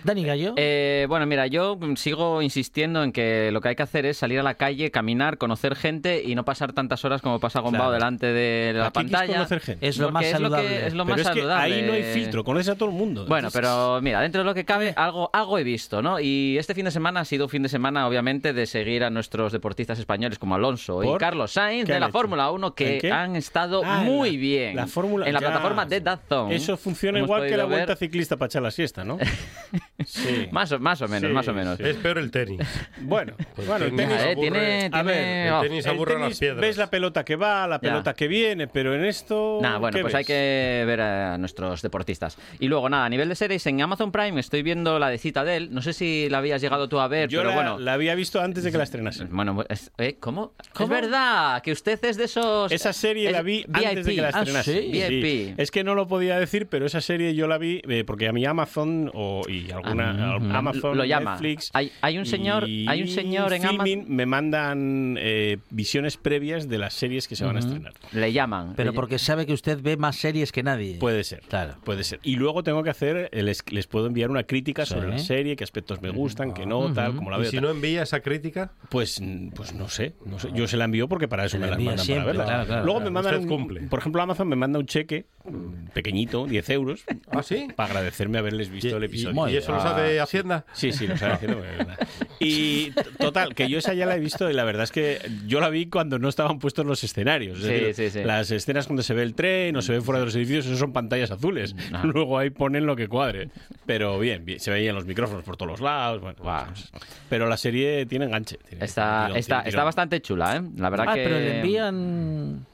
Dani 0.03 0.23
Gallo. 0.23 0.53
Eh, 0.57 1.05
bueno, 1.09 1.25
mira, 1.25 1.47
yo 1.47 1.77
sigo 1.95 2.41
insistiendo 2.41 3.03
en 3.03 3.11
que 3.11 3.51
lo 3.51 3.61
que 3.61 3.69
hay 3.69 3.75
que 3.75 3.83
hacer 3.83 4.05
es 4.05 4.17
salir 4.17 4.39
a 4.39 4.43
la 4.43 4.53
calle, 4.55 4.91
caminar, 4.91 5.37
conocer 5.37 5.75
gente 5.75 6.23
y 6.23 6.35
no 6.35 6.45
pasar 6.45 6.73
tantas 6.73 7.03
horas 7.05 7.21
como 7.21 7.39
pasa 7.39 7.59
Gombao 7.59 7.81
Claro. 7.81 7.91
delante 7.93 8.27
de 8.27 8.73
la 8.73 8.85
Aquí 8.87 8.93
pantalla. 8.93 9.33
conocer 9.33 9.59
gente. 9.59 9.87
Es 9.87 9.97
lo 9.97 10.11
más 10.11 10.25
es 10.25 10.31
lo 10.39 10.49
que- 10.49 10.55
saludable. 10.55 10.87
es 10.87 10.93
lo 10.93 11.05
Pero 11.05 11.17
más 11.17 11.25
es 11.27 11.27
que 11.33 11.39
saludable. 11.39 11.75
ahí 11.75 11.81
no 11.83 11.93
hay 11.93 12.03
filtro, 12.03 12.43
conoces 12.43 12.69
a 12.69 12.75
todo 12.75 12.89
el 12.89 12.95
mundo. 12.95 13.25
Bueno, 13.27 13.47
Entonces, 13.49 13.61
pero 13.61 13.99
mira, 14.01 14.21
dentro 14.21 14.41
de 14.41 14.45
lo 14.45 14.53
que 14.53 14.65
cabe, 14.65 14.93
algo, 14.95 15.29
algo 15.33 15.57
he 15.59 15.63
visto, 15.63 16.01
¿no? 16.01 16.19
Y 16.19 16.57
este 16.57 16.73
fin 16.73 16.85
de 16.85 16.91
semana 16.91 17.21
ha 17.21 17.25
sido 17.25 17.45
un 17.45 17.49
fin 17.49 17.63
de 17.63 17.69
semana, 17.69 18.07
obviamente, 18.07 18.53
de 18.53 18.65
seguir 18.65 19.03
a 19.03 19.09
nuestros 19.09 19.51
deportistas 19.51 19.99
españoles 19.99 20.39
como 20.39 20.55
Alonso 20.55 21.03
y. 21.03 21.17
Carlos 21.17 21.51
Sainz 21.53 21.85
¿Qué 21.85 21.93
de 21.93 21.99
la? 21.99 22.09
Fórmula 22.09 22.51
1 22.51 22.67
¿En 22.77 22.99
que 22.99 23.11
han 23.11 23.35
estado 23.35 23.81
Ah, 23.83 24.01
muy 24.03 24.31
la- 24.33 24.37
bien 24.39 24.75
la 24.75 24.87
Fórmula- 24.87 25.27
en 25.27 25.33
la 25.33 25.39
ya. 25.41 25.47
plataforma 25.47 25.85
de 25.85 26.01
DAZN. 26.01 26.51
Eso 26.51 26.77
funciona 26.77 27.17
Hemos 27.19 27.27
igual 27.27 27.47
que 27.49 27.57
la 27.57 27.65
ver- 27.65 27.71
vuelta 27.77 27.95
ciclista 27.95 28.37
para 28.37 28.47
echar 28.47 28.61
la 28.61 28.71
siesta, 28.71 29.03
¿no? 29.03 29.17
Sí. 30.05 30.47
Más 30.51 30.71
o, 30.71 30.79
más 30.79 31.01
o 31.01 31.07
menos, 31.07 31.27
Sí, 31.29 31.33
más 31.33 31.47
o 31.47 31.53
menos. 31.53 31.77
sí. 31.77 31.83
Es 31.83 31.95
peor 31.95 32.17
el 32.19 32.29
tenis. 32.31 32.59
Bueno, 33.01 33.33
Pues 33.55 33.67
bueno, 33.67 33.85
el 33.85 33.95
tenis 33.95 34.15
Eh, 34.19 34.33
aburre- 34.35 34.39
tiene, 34.41 34.89
A 34.91 35.01
ver, 35.03 35.47
el 35.53 35.61
tenis 35.69 35.85
el 35.85 35.91
aburre 35.91 36.13
a 36.13 36.15
tenis, 36.17 36.29
las 36.29 36.39
piedras. 36.39 36.61
ves 36.61 36.77
la 36.77 36.89
pelota 36.89 37.25
que 37.25 37.35
va, 37.35 37.67
la 37.67 37.75
Ya. 37.77 37.79
pelota 37.81 38.13
que 38.13 38.27
viene, 38.27 38.67
pero 38.67 38.93
en 38.93 39.03
esto. 39.05 39.59
Nada, 39.61 39.79
bueno, 39.79 39.95
¿qué 39.95 40.01
pues 40.01 40.13
ves? 40.13 40.19
hay 40.19 40.25
que 40.25 40.83
ver 40.85 41.01
a 41.01 41.37
nuestros 41.39 41.81
deportistas. 41.81 42.37
Y 42.59 42.67
luego, 42.67 42.89
nada, 42.89 43.05
a 43.05 43.09
nivel 43.09 43.27
de 43.29 43.35
series, 43.35 43.65
en 43.65 43.81
Amazon 43.81 44.11
Prime 44.11 44.39
estoy 44.39 44.61
viendo 44.61 44.99
la 44.99 45.09
de 45.09 45.17
Citadel. 45.17 45.73
No 45.73 45.81
sé 45.81 45.93
si 45.93 46.29
la 46.29 46.37
habías 46.39 46.61
llegado 46.61 46.87
tú 46.87 46.99
a 46.99 47.07
ver, 47.07 47.29
Yo 47.29 47.39
pero 47.39 47.49
la, 47.49 47.55
bueno. 47.55 47.79
la 47.79 47.93
había 47.93 48.13
visto 48.15 48.39
antes 48.39 48.63
de 48.63 48.71
que 48.71 48.77
la 48.77 48.83
estrenasen. 48.83 49.29
Bueno, 49.37 49.63
es- 49.69 49.91
¿eh? 49.97 50.17
¿cómo? 50.19 50.53
¿Cómo? 50.73 50.93
Es 50.95 51.01
verdad, 51.01 51.61
que 51.63 51.71
usted 51.71 51.99
es 52.05 52.17
de 52.17 52.25
esos... 52.25 52.71
Esa 52.71 52.93
serie 52.93 53.27
es 53.27 53.31
la 53.33 53.41
vi 53.41 53.63
VIP. 53.67 53.75
antes 53.75 54.05
de 54.05 54.15
que 54.15 54.21
la 54.21 54.27
Ah, 54.27 54.39
estrenasen. 54.39 54.75
sí. 54.75 54.91
VIP. 54.91 55.59
Es 55.59 55.71
que 55.71 55.83
no 55.83 55.95
lo 55.95 56.07
podía 56.07 56.39
decir, 56.39 56.67
pero 56.67 56.85
esa 56.85 57.01
serie 57.01 57.33
yo 57.35 57.47
la 57.47 57.57
vi 57.57 57.81
eh, 57.87 58.03
porque 58.05 58.27
a 58.27 58.31
mí 58.33 58.45
Amazon 58.45 59.09
o, 59.13 59.41
y 59.47 59.71
alguna 59.87 60.35
Ah, 60.55 60.57
Amazon, 60.59 60.97
lo 60.97 61.05
llama. 61.05 61.31
Netflix. 61.31 61.69
Hay- 61.73 61.91
hay 62.01 62.17
un 62.17 62.25
señor- 62.25 62.67
y 62.67 62.87
hay 62.87 63.01
un 63.01 63.07
señor 63.07 63.51
en 63.53 63.65
Amazon- 63.65 64.05
me 64.07 64.25
mandan 64.25 65.15
eh, 65.19 65.57
visiones 65.69 66.17
previas 66.17 66.67
de 66.69 66.77
las 66.77 66.93
series 66.93 67.27
que 67.27 67.35
se 67.35 67.45
van 67.45 67.55
a 67.55 67.59
estrenar. 67.59 67.93
Le 68.11 68.31
llaman. 68.33 68.73
Pero 68.75 68.91
Le- 68.91 68.95
porque 68.95 69.19
sabe 69.19 69.45
que 69.45 69.53
usted 69.53 69.79
ve 69.81 69.97
más 69.97 70.15
series 70.15 70.51
que 70.51 70.63
nadie. 70.63 70.97
Puede 70.99 71.23
ser. 71.23 71.41
Claro. 71.47 71.75
Puede 71.83 72.03
ser. 72.03 72.19
Y 72.23 72.35
luego 72.35 72.63
tengo 72.63 72.83
que 72.83 72.89
hacer, 72.89 73.29
eh, 73.31 73.43
les, 73.43 73.63
les 73.71 73.87
puedo 73.87 74.07
enviar 74.07 74.29
una 74.29 74.43
crítica 74.43 74.85
Sí. 74.85 74.93
sobre 74.93 75.07
la 75.09 75.19
serie, 75.19 75.55
qué 75.55 75.63
aspectos 75.63 76.01
me 76.01 76.09
gustan, 76.09 76.53
qué 76.53 76.65
no, 76.65 76.91
tal, 76.93 77.15
como 77.15 77.29
la 77.31 77.37
Y 77.37 77.41
veo. 77.41 77.49
si 77.51 77.57
tal. 77.57 77.63
no 77.65 77.69
envía 77.71 78.03
esa 78.03 78.19
crítica, 78.21 78.71
Pues, 78.89 79.21
pues 79.55 79.73
no 79.73 79.87
sé, 79.89 80.13
no 80.25 80.39
sé. 80.39 80.49
Yo 80.53 80.67
se 80.67 80.77
la 80.77 80.85
envío 80.85 81.07
porque 81.07 81.27
para 81.27 81.45
eso 81.45 81.57
Se 81.57 81.59
me 81.59 81.67
la 81.69 81.77
mandan 81.77 81.99
siempre, 81.99 82.25
para 82.25 82.37
verla. 82.37 82.45
claro, 82.45 82.65
claro, 82.67 82.85
Luego 82.85 82.99
claro. 82.99 83.11
me 83.11 83.13
mandan, 83.13 83.41
un- 83.41 83.47
cumple. 83.47 83.81
por 83.83 83.99
ejemplo, 83.99 84.21
Amazon 84.21 84.47
me 84.47 84.55
manda 84.55 84.79
un 84.79 84.85
cheque 84.85 85.25
mm, 85.45 85.87
pequeñito, 85.93 86.45
10 86.45 86.69
euros, 86.71 87.03
¿ah, 87.31 87.41
sí? 87.43 87.67
para 87.75 87.89
agradecerme 87.91 88.37
haberles 88.37 88.69
visto 88.69 88.97
el 88.97 89.03
Y- 89.03 89.05
episodio. 89.05 89.47
¿Y, 89.49 89.53
y 89.53 89.57
eso 89.57 89.75
lo 89.77 89.81
sabe 89.83 90.19
Hacienda? 90.19 90.65
Sí, 90.73 90.91
sí, 90.91 91.07
lo 91.07 91.17
sabe 91.17 91.33
haciendo. 91.33 91.61
de 91.61 91.67
verdad. 91.77 91.97
Y 92.39 92.91
total, 93.19 93.55
que 93.55 93.67
yo 93.69 93.79
esa 93.79 93.93
ya 93.93 94.05
la 94.05 94.15
he 94.15 94.19
visto 94.19 94.49
y 94.49 94.53
la 94.53 94.63
verdad 94.63 94.83
es 94.83 94.91
que 94.91 95.19
yo 95.47 95.59
la 95.59 95.69
vi 95.69 95.87
cuando 95.87 96.19
no 96.19 96.29
estaban 96.29 96.59
puestos 96.59 96.85
los 96.85 97.03
escenarios. 97.03 97.59
Es 97.59 97.63
Sí, 97.65 97.69
decir, 97.71 98.11
sí, 98.11 98.19
sí. 98.19 98.23
Las 98.25 98.51
escenas 98.51 98.87
cuando 98.87 99.01
se 99.03 99.13
ve 99.13 99.23
el 99.23 99.33
tren 99.33 99.75
o 99.75 99.81
se 99.81 99.93
ve 99.93 100.01
fuera 100.01 100.19
de 100.19 100.25
los 100.25 100.35
edificios, 100.35 100.65
eso 100.67 100.75
son 100.77 100.93
pantallas 100.93 101.31
azules. 101.31 101.75
Ah. 101.93 102.01
Luego 102.03 102.37
ahí 102.37 102.49
ponen 102.49 102.85
lo 102.85 102.95
que 102.95 103.07
cuadre. 103.07 103.49
Pero 103.85 104.19
bien, 104.19 104.45
bien, 104.45 104.59
se 104.59 104.69
veían 104.71 104.95
los 104.95 105.05
micrófonos 105.05 105.43
por 105.43 105.57
todos 105.57 105.71
los 105.71 105.81
lados. 105.81 106.21
Bueno, 106.21 106.37
cosas. 106.37 106.91
Pero 107.29 107.47
la 107.47 107.57
serie 107.57 108.05
tiene 108.05 108.25
enganche. 108.25 108.57
tiene- 108.69 108.85
Está, 108.85 109.23
tirón, 109.25 109.37
está, 109.39 109.61
está 109.61 109.83
bastante 109.83 110.21
chula, 110.21 110.57
¿eh? 110.57 110.61
La 110.77 110.89
verdad 110.89 111.05
Ah, 111.09 111.13
que... 111.15 111.23
pero 111.23 111.35
le 111.39 111.57
envían... 111.57 112.65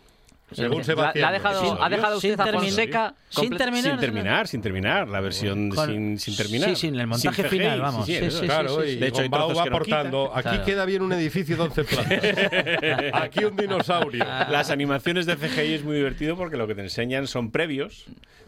Según 0.55 0.83
se 0.83 0.93
va 0.93 1.11
La- 1.15 1.21
la 1.21 1.27
ha 1.27 1.31
dejado, 1.31 1.83
ha 1.83 1.89
dejado 1.89 2.19
Sin 2.19 2.31
usted 2.31 2.41
a 2.41 2.45
terminar- 2.45 2.65
Fonseca... 2.67 3.15
sin 3.29 3.49
terminar. 3.57 3.91
Sin 3.91 3.99
terminar, 3.99 4.47
sin 4.47 4.61
terminar. 4.61 5.07
La 5.07 5.19
versión 5.21 5.69
Con- 5.69 5.89
sin, 5.89 6.19
sin 6.19 6.35
terminar. 6.35 6.69
Sí, 6.69 6.75
sin 6.75 6.95
el 6.99 7.07
montaje 7.07 7.35
Sin 7.35 7.45
CGI, 7.45 7.57
final, 7.57 7.81
vamos. 7.81 8.05
sí, 8.05 8.15
sí, 8.15 8.31
Sí, 8.31 8.37
sí. 8.39 8.45
Claro, 8.45 8.81
sí, 8.83 8.89
y 8.89 8.95
De 8.97 9.07
hecho, 9.07 9.21
Gombao 9.23 9.53
va 9.55 9.63
aportando. 9.63 10.31
Aquí 10.33 10.49
Claro. 10.49 10.65
queda 10.65 10.85
bien 10.85 11.01
un 11.01 11.13
edificio 11.13 11.55
de 11.57 11.61
11 11.63 11.83
plantas. 11.83 12.23
Aquí 13.13 13.45
un 13.45 13.55
dinosaurio. 13.55 14.23
Las 14.25 14.69
animaciones 14.69 15.25
de 15.25 15.35
CGI 15.35 15.73
es 15.73 15.83
muy 15.83 15.95
divertido 15.95 16.35
porque 16.35 16.57
lo 16.57 16.67
que 16.67 16.75
te 16.75 16.81
enseñan 16.81 17.27
son 17.27 17.51
previos. 17.51 18.05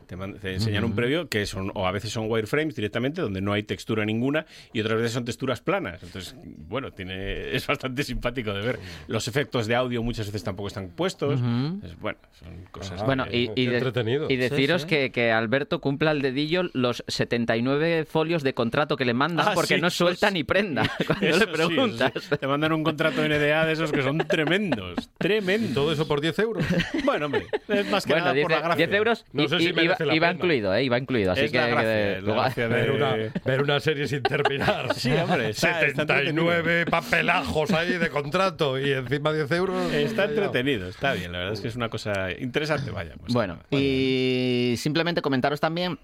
Te, 0.08 0.16
man- 0.16 0.36
te 0.39 0.53
enseñan 0.53 0.84
un 0.84 0.93
previo 0.95 1.28
que 1.30 1.45
son, 1.45 1.72
o 1.74 1.88
a 1.88 1.91
veces 1.91 2.12
son 2.12 2.30
wireframes 2.30 2.76
directamente, 2.76 3.22
donde 3.22 3.41
no 3.41 3.53
hay 3.53 3.64
textura 3.64 4.06
ninguna, 4.06 4.45
y 4.74 4.82
otras 4.82 4.97
veces 4.97 5.14
son 5.14 5.26
texturas 5.26 5.62
planas. 5.62 6.01
Entonces, 6.03 6.36
bueno, 6.43 6.91
tiene, 6.91 7.56
es 7.56 7.66
bastante 7.68 8.03
simpático 8.03 8.53
de 8.53 8.62
ver. 8.62 8.80
Los 9.08 9.28
efectos 9.28 9.68
de 9.68 9.76
audio 9.76 10.03
muchas 10.03 10.28
veces 10.28 10.43
tampoco 10.43 10.68
están 10.68 10.89
puestos. 10.89 11.39
Es- 11.84 11.99
bueno, 11.99 12.18
son 12.39 12.49
cosas. 12.72 13.03
Bueno, 13.06 13.26
que- 13.26 13.38
y, 13.38 13.51
y 13.56 13.66
de- 13.68 13.78
entretenido. 13.78 14.28
y 14.30 14.36
deciros 14.36 14.82
Sí, 14.84 14.88
sí. 14.88 14.95
Que, 14.95 15.12
que 15.12 15.32
Alberto 15.32 15.80
cumpla 15.82 16.12
al 16.12 16.22
dedillo 16.22 16.64
los 16.74 17.03
79 17.08 18.06
folios 18.06 18.43
de 18.43 18.53
contrato 18.53 18.97
que 18.97 19.06
le 19.06 19.14
mandan 19.14 19.47
Ah, 19.47 19.51
porque 19.53 19.76
sí, 19.76 19.82
no 19.82 19.89
suelta 19.89 20.30
ni 20.32 20.43
prenda 20.43 20.89
cuando 21.08 21.26
Eso 21.28 21.39
le 21.39 21.47
preguntas. 21.47 22.12
Te 22.39 22.47
mandan 22.47 22.72
un 22.74 22.84
contrato 22.84 23.22
NDA 23.28 23.66
de 23.66 23.74
esos 23.74 23.91
que 23.91 24.01
son 24.03 24.18
tremendos. 24.28 25.10
Tremendos. 25.18 25.74
Todo 25.74 25.91
eso 25.91 26.08
por 26.08 26.22
10 26.22 26.38
euros. 26.39 26.66
Bueno, 27.03 27.26
hombre, 27.28 27.45
es 27.68 27.89
más 27.89 28.06
que 28.06 28.14
Bueno, 28.14 28.26
nada 28.26 28.34
10, 28.34 28.43
por 28.43 28.51
la 28.51 28.60
gracia. 28.60 28.88
10 28.88 28.97
euros 28.97 29.26
No 29.34 29.43
y, 29.43 29.49
sé 29.49 29.60
si 29.60 29.66
y- 29.70 29.74
merece 29.97 30.03
iba, 30.03 30.11
la 30.11 30.15
iba 30.15 30.27
pena. 30.27 30.37
incluido, 30.37 30.75
¿eh? 30.75 30.83
Iba 30.83 30.97
incluido. 30.97 31.31
Así 31.31 31.41
Es 31.45 31.51
que, 31.51 31.57
la 31.57 31.67
gracia, 31.67 31.89
que- 31.91 32.11
es 32.11 32.15
la 32.15 32.21
luego- 32.21 32.41
gracia 32.41 32.67
Ver 32.67 32.85
de- 32.85 32.91
una, 32.95 33.15
ver 33.45 33.61
una 33.61 33.79
serie 33.79 34.07
sin 34.07 34.23
terminar. 34.23 34.93
Sí, 34.95 35.11
hombre, 35.13 35.49
está- 35.49 35.81
está 35.85 36.01
79 36.03 36.85
papelajos 36.85 37.71
ahí 37.71 37.97
de 37.97 38.09
contrato 38.09 38.79
y 38.79 38.91
encima 38.91 39.31
10 39.33 39.51
euros. 39.51 39.93
Está 39.93 40.25
Ya. 40.25 40.29
entretenido, 40.31 40.87
está 40.87 41.13
bien. 41.13 41.31
La 41.31 41.39
verdad 41.39 41.53
es 41.53 41.61
que 41.61 41.67
es 41.67 41.75
una 41.75 41.89
cosa 41.89 42.31
interesante, 42.31 42.91
vaya. 42.91 43.13
pues. 43.19 43.33
Bueno, 43.33 43.59
y 43.71 44.75
simplemente 44.77 45.21
comentaros 45.21 45.59
también 45.59 45.97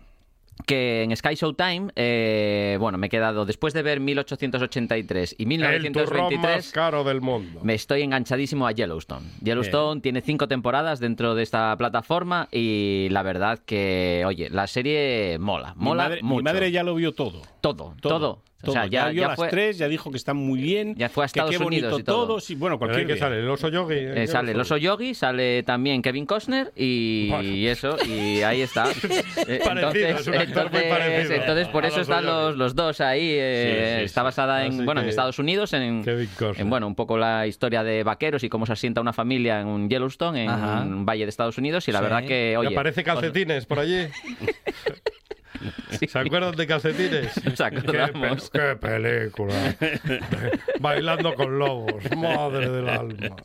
que 0.65 1.03
en 1.03 1.15
Sky 1.15 1.35
Showtime, 1.35 1.91
eh, 1.95 2.77
bueno, 2.79 2.97
me 2.97 3.07
he 3.07 3.09
quedado, 3.09 3.45
después 3.45 3.73
de 3.73 3.81
ver 3.81 3.99
1883 3.99 5.35
y 5.37 5.43
El 5.43 5.91
turrón 5.91 6.23
más 6.23 6.31
1923, 6.31 6.71
caro 6.71 7.03
del 7.03 7.21
mundo. 7.21 7.59
me 7.63 7.73
estoy 7.73 8.01
enganchadísimo 8.01 8.67
a 8.67 8.71
Yellowstone. 8.71 9.27
Yellowstone 9.41 10.01
tiene 10.01 10.21
cinco 10.21 10.47
temporadas 10.47 10.99
dentro 10.99 11.35
de 11.35 11.43
esta 11.43 11.75
plataforma 11.77 12.47
y 12.51 13.07
la 13.11 13.23
verdad 13.23 13.59
que, 13.65 14.23
oye, 14.25 14.49
la 14.49 14.67
serie 14.67 15.37
mola, 15.39 15.73
mi 15.75 15.85
mola 15.85 16.03
madre, 16.03 16.21
mi 16.21 16.27
mucho. 16.29 16.43
madre 16.43 16.71
ya 16.71 16.83
lo 16.83 16.95
vio 16.95 17.13
todo. 17.13 17.41
Todo, 17.61 17.95
todo. 18.01 18.31
O 18.31 18.50
todo. 18.61 18.73
sea, 18.73 18.85
ya, 18.87 19.09
vio 19.09 19.21
ya 19.21 19.27
las 19.29 19.35
fue, 19.35 19.47
tres, 19.49 19.77
ya 19.77 19.87
dijo 19.87 20.11
que 20.11 20.17
están 20.17 20.37
muy 20.37 20.61
bien. 20.61 20.95
Ya 20.95 21.09
fue 21.09 21.23
a 21.23 21.27
que 21.27 21.39
Estados 21.39 21.51
qué 21.51 21.57
bonito 21.57 21.85
Unidos 21.87 21.99
y 21.99 22.03
todo. 22.03 22.27
todo. 22.27 22.39
sí, 22.39 22.55
bueno, 22.55 22.77
cualquier 22.77 23.01
ahí 23.01 23.07
que 23.07 23.17
sale 23.17 23.39
el 23.39 23.49
oso 23.49 23.67
yogi. 23.69 23.95
eh, 23.97 24.27
sale 24.27 24.51
el 24.53 24.59
oso 24.59 24.77
yogi, 24.77 25.13
sale 25.13 25.63
también 25.63 26.01
Kevin 26.01 26.25
Costner 26.25 26.71
y, 26.75 27.29
Bueno. 27.29 27.43
y 27.49 27.67
eso, 27.67 27.97
y 28.05 28.41
ahí 28.41 28.61
está. 28.61 28.85
Eh, 29.47 29.59
Parecido, 29.63 30.07
es 30.07 30.27
entonces, 30.27 30.83
parecido 30.83 31.35
entonces 31.35 31.67
por 31.69 31.85
eso 31.85 32.01
están 32.01 32.25
los, 32.25 32.55
los 32.55 32.75
dos 32.75 33.01
ahí. 33.01 33.29
eh, 33.33 33.93
Sí, 33.95 33.99
sí, 33.99 34.05
está 34.05 34.23
basada 34.23 34.65
en, 34.65 34.85
bueno, 34.85 35.01
en 35.01 35.05
que- 35.05 35.09
Estados 35.09 35.39
Unidos, 35.39 35.73
en, 35.73 36.03
Kevin 36.03 36.29
Costner. 36.37 36.61
en, 36.61 36.69
bueno, 36.69 36.87
un 36.87 36.95
poco 36.95 37.17
la 37.17 37.47
historia 37.47 37.83
de 37.83 38.03
vaqueros 38.03 38.43
y 38.43 38.49
cómo 38.49 38.65
se 38.65 38.73
asienta 38.73 39.01
una 39.01 39.13
familia 39.13 39.59
en 39.61 39.67
un 39.67 39.89
Yellowstone, 39.89 40.43
en 40.43 40.49
Ajá. 40.49 40.81
un 40.83 41.05
valle 41.05 41.25
de 41.25 41.29
Estados 41.29 41.57
Unidos, 41.57 41.87
y 41.87 41.91
la 41.91 41.99
Sí. 41.99 42.03
verdad 42.03 42.23
que, 42.25 42.51
¿Y 42.53 42.55
oye... 42.55 42.69
aparece 42.73 43.03
calcetines 43.03 43.65
por 43.65 43.79
allí? 43.79 44.07
¿Se 46.07 46.19
acuerdan 46.19 46.55
de 46.55 46.67
calcetines? 46.67 47.43
Nos 47.45 47.55
¿Qué, 47.61 47.81
pe- 47.81 48.49
qué 48.51 48.75
película. 48.79 49.53
Bailando 50.79 51.33
con 51.35 51.59
lobos. 51.59 51.95
Madre 52.17 52.69
del 52.69 52.89
alma. 52.89 53.35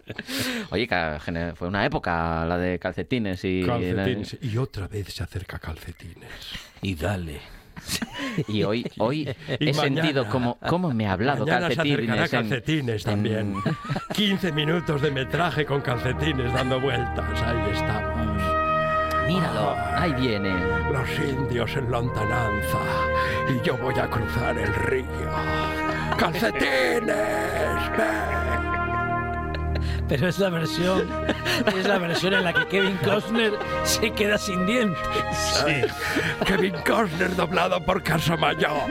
Oye, 0.71 0.87
que 0.87 1.53
fue 1.57 1.69
una 1.69 1.85
época 1.85 2.45
la 2.47 2.59
de 2.59 2.79
calcetines 2.79 3.45
y... 3.45 3.63
Calcetines. 3.65 4.37
Y 4.41 4.57
otra 4.59 4.89
vez 4.89 5.13
se 5.13 5.23
acerca 5.23 5.59
calcetines. 5.59 6.31
Y 6.83 6.95
dale. 6.95 7.41
Y 8.49 8.63
hoy, 8.65 8.87
hoy 8.99 9.29
Y 9.61 9.69
he 9.69 9.73
mañana- 9.75 10.03
sentido 10.03 10.27
cómo, 10.29 10.59
cómo 10.69 10.93
me 10.93 11.07
ha 11.07 11.13
hablado 11.13 11.45
Mañana 11.47 11.69
se 11.69 11.77
calcetines. 11.77 12.19
en- 12.21 12.29
calcetines 12.41 13.07
en- 13.07 13.11
también. 13.13 13.55
15 14.15 14.53
minutos 14.53 15.03
de 15.03 15.11
metraje 15.11 15.65
con 15.67 15.81
calcetines 15.83 16.53
dando 16.53 16.81
vueltas. 16.81 17.43
Ahí 17.43 17.71
estamos. 17.73 18.56
Míralo, 19.27 19.75
ahí 19.97 20.13
viene. 20.13 20.55
Los 20.93 21.09
indios 21.19 21.77
en 21.77 21.91
lontananza. 21.91 22.79
Y 23.49 23.61
yo 23.67 23.77
voy 23.77 23.99
a 23.99 24.09
cruzar 24.09 24.59
el 24.59 24.73
río. 24.75 25.07
¡Calcetines! 26.17 27.07
ven! 27.97 28.47
Pero 30.09 30.29
es 30.29 30.39
la 30.39 30.51
versión 30.51 31.09
es 31.77 31.87
la 31.87 31.99
versión 31.99 32.35
en 32.35 32.45
la 32.45 32.53
que 32.53 32.67
Kevin 32.69 32.97
Costner 32.99 33.53
se 33.85 34.13
queda 34.13 34.39
sin 34.39 34.67
dientes. 34.67 35.01
Sí. 35.37 35.83
Kevin 36.45 36.75
Costner 36.87 37.35
doblado 37.35 37.83
por 37.83 38.03
Casamayor. 38.03 38.91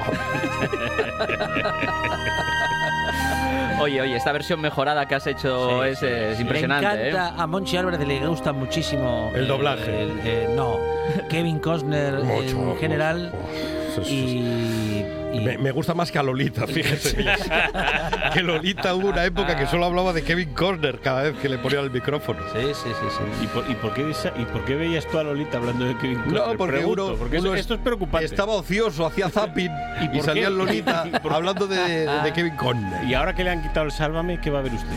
Oye, 3.80 4.02
oye, 4.02 4.16
esta 4.16 4.32
versión 4.32 4.62
mejorada 4.62 5.06
que 5.06 5.16
has 5.16 5.28
hecho 5.28 5.84
es, 5.84 6.02
es 6.02 6.40
impresionante. 6.40 6.96
Le 6.96 7.04
¿eh? 7.06 7.10
encanta 7.10 7.42
a 7.42 7.48
Monchi 7.48 7.78
Álvarez 7.78 8.00
le 8.08 8.26
gusta 8.26 8.54
muchísimo 8.54 9.32
El 9.36 9.48
doblaje. 9.48 10.04
el- 10.04 10.20
eh, 10.24 10.50
no, 10.56 10.78
Kevin 11.30 11.60
Costner 11.60 12.16
en 12.24 12.78
general 12.78 13.32
mucho. 13.98 14.10
y, 14.10 14.85
y- 15.36 15.46
Me, 15.46 15.58
me 15.58 15.72
gusta 15.72 15.94
más 15.94 16.12
que 16.12 16.20
a 16.20 16.24
Lolita, 16.24 16.66
fíjese. 16.68 17.18
que 18.34 18.42
Lolita 18.42 18.94
hubo 18.96 19.10
una 19.10 19.26
época 19.26 19.56
que 19.56 19.68
solo 19.68 19.86
hablaba 19.86 20.14
de 20.14 20.24
Kevin 20.24 20.54
Corner 20.54 21.00
cada 21.00 21.24
vez 21.24 21.36
que 21.38 21.50
le 21.50 21.58
ponían 21.58 21.84
el 21.84 21.92
micrófono. 21.92 22.40
Sí, 22.54 22.68
sí, 22.74 22.90
sí, 23.00 23.08
sí. 23.10 23.44
¿Y 23.44 23.48
por, 23.48 23.70
y 23.70 23.76
por 23.76 23.94
qué, 23.94 24.10
esa- 24.10 24.34
¿Y 24.38 24.46
por 24.46 24.64
qué 24.66 24.76
veías 24.76 25.06
tú 25.08 25.18
a 25.20 25.24
Lolita 25.24 25.58
hablando 25.58 25.86
de 25.86 25.98
Kevin 25.98 26.20
No, 26.28 26.34
Costner? 26.40 26.58
porque 26.58 26.74
Pregunto, 26.78 27.06
uno, 27.08 27.16
porque 27.18 27.38
esto 27.60 27.74
es 27.76 27.80
preocupante. 27.82 28.26
Estaba 28.26 28.54
ocioso, 28.54 29.06
hacía 29.06 29.30
zapping 29.30 29.72
y, 30.14 30.22
salía 30.22 30.50
Lolita 30.50 31.06
¿Y 31.08 31.20
por- 31.20 31.34
hablando 31.34 31.68
de, 31.68 32.08
de 32.08 32.34
Kevin 32.34 32.56
Conner. 32.56 33.04
Y 33.06 33.14
ahora 33.14 33.34
que 33.36 33.44
le 33.44 33.52
han 33.52 33.62
quitado 33.62 33.86
el 33.86 33.92
Sálvame, 33.92 34.40
¿qué 34.42 34.50
va 34.50 34.60
a 34.60 34.62
ver 34.64 34.74
usted? 34.74 34.90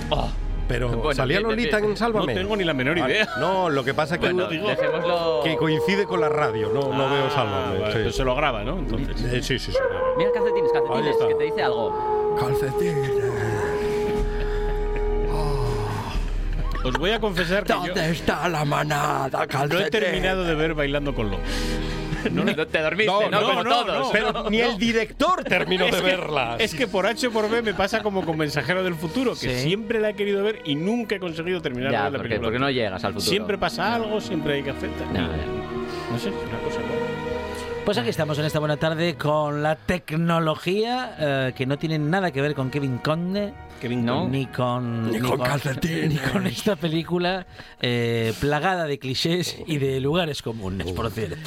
Pero 0.69 0.89
Bueno, 0.97 1.15
salía 1.15 1.41
Lolita 1.41 1.79
en 1.79 1.97
Sálvame. 1.97 2.35
No 2.35 2.41
tengo 2.41 2.57
ni 2.57 2.65
la 2.65 2.75
menor 2.75 2.99
Ah, 3.01 3.09
idea. 3.09 3.29
No, 3.41 3.69
lo 3.71 3.83
que 3.83 3.95
pasa 3.95 4.15
es 4.17 4.21
que, 4.21 4.33
Bueno, 4.33 4.49
uno- 4.51 4.69
dejémoslo... 4.69 5.41
que 5.43 5.57
coincide 5.57 6.05
con 6.05 6.21
la 6.21 6.29
radio, 6.29 6.69
no, 6.73 6.93
no 6.93 7.07
Ah, 7.07 7.13
veo 7.13 7.31
Sálvame. 7.31 7.67
vale, 7.67 7.79
sí. 7.79 7.85
entonces 7.99 8.17
se 8.17 8.25
lo 8.25 8.35
graba, 8.37 8.63
¿no? 8.65 8.79
Entonces. 8.79 9.21
Eh, 9.33 9.43
sí, 9.43 9.59
sí, 9.59 9.73
sí. 9.73 9.79
Mira 10.19 10.31
calcetines, 10.33 10.71
calcetines, 10.73 11.17
que 11.29 11.35
te 11.35 11.45
dice 11.45 11.63
algo. 11.63 12.37
Calcetines. 12.39 13.11
Os 16.85 16.95
voy 16.95 17.11
a 17.11 17.19
confesar 17.21 17.65
que 17.65 17.73
yo 17.73 17.81
¿Dónde 17.87 18.11
está 18.11 18.49
la 18.49 18.65
manada, 18.65 19.39
no 19.39 19.45
he 19.45 19.49
calcetines? 19.49 19.91
terminado 19.91 20.45
de 20.45 20.55
ver 20.55 20.75
Bailando 20.75 21.15
con 21.15 21.31
Lobos. 21.31 21.45
No, 22.33 22.67
te 22.67 22.81
dormiste, 22.81 23.07
No, 23.13 23.23
¿no? 23.29 23.41
no, 23.41 23.47
Como 23.49 23.65
no, 23.65 23.71
todos. 23.71 23.99
no. 24.07 24.11
Pero 24.13 24.51
ni 24.51 24.61
el 24.61 24.77
director 24.79 25.45
terminó 25.49 25.87
de 25.87 26.01
verla. 26.01 26.57
Es 26.59 26.75
que 26.75 26.87
por 26.87 27.07
H 27.07 27.27
o 27.27 27.31
por 27.31 27.49
B 27.51 27.63
me 27.63 27.75
pasa 27.75 28.03
como 28.03 28.25
con 28.25 28.37
Mensajero 28.37 28.83
del 28.83 28.95
Futuro, 28.95 29.33
que 29.33 29.39
Sí. 29.59 29.69
siempre 29.69 30.01
la 30.01 30.11
he 30.11 30.15
querido 30.15 30.43
ver 30.43 30.61
y 30.65 30.75
nunca 30.75 31.15
he 31.17 31.21
conseguido 31.21 31.61
terminar 31.63 31.91
de 31.91 31.97
ver 31.97 32.05
la 32.05 32.11
porque, 32.11 32.23
película. 32.29 32.47
porque 32.47 32.59
no 32.59 32.71
llegas 32.71 33.05
al 33.05 33.13
futuro. 33.15 33.31
Siempre 33.31 33.59
pasa 33.59 33.95
algo, 33.95 34.21
siempre 34.21 34.55
hay 34.55 34.63
que 34.63 34.71
hacer. 34.71 34.91
No. 35.13 35.29
No 36.11 36.19
sé, 36.19 36.31
es 36.31 36.35
una 36.35 36.59
cosa. 36.61 36.81
Pues 37.89 37.97
aquí 37.97 38.11
estamos 38.11 38.39
en 38.39 38.45
esta 38.45 38.59
buena 38.59 38.77
tarde 38.77 39.15
con 39.15 39.63
la 39.63 39.75
tecnología 39.75 41.17
eh, 41.19 41.53
que 41.57 41.65
no 41.65 41.79
tiene 41.79 41.99
nada 41.99 42.31
que 42.31 42.43
ver 42.43 42.55
con 42.55 42.69
Kevin 42.71 42.99
Conde. 42.99 43.55
Kevin 43.81 44.05
No. 44.05 44.29
Ni 44.29 44.45
con, 44.45 45.11
Ni 45.11 45.19
con 45.19 45.41
calcetines. 45.41 46.11
ni 46.11 46.19
con 46.19 46.47
esta 46.47 46.77
película 46.77 47.47
eh, 47.81 48.35
plagada 48.41 48.85
de 48.85 48.99
clichés 48.99 49.57
y 49.67 49.79
de 49.79 50.01
lugares 50.01 50.43
comunes, 50.43 50.93
por 50.93 51.11
cierto. 51.11 51.39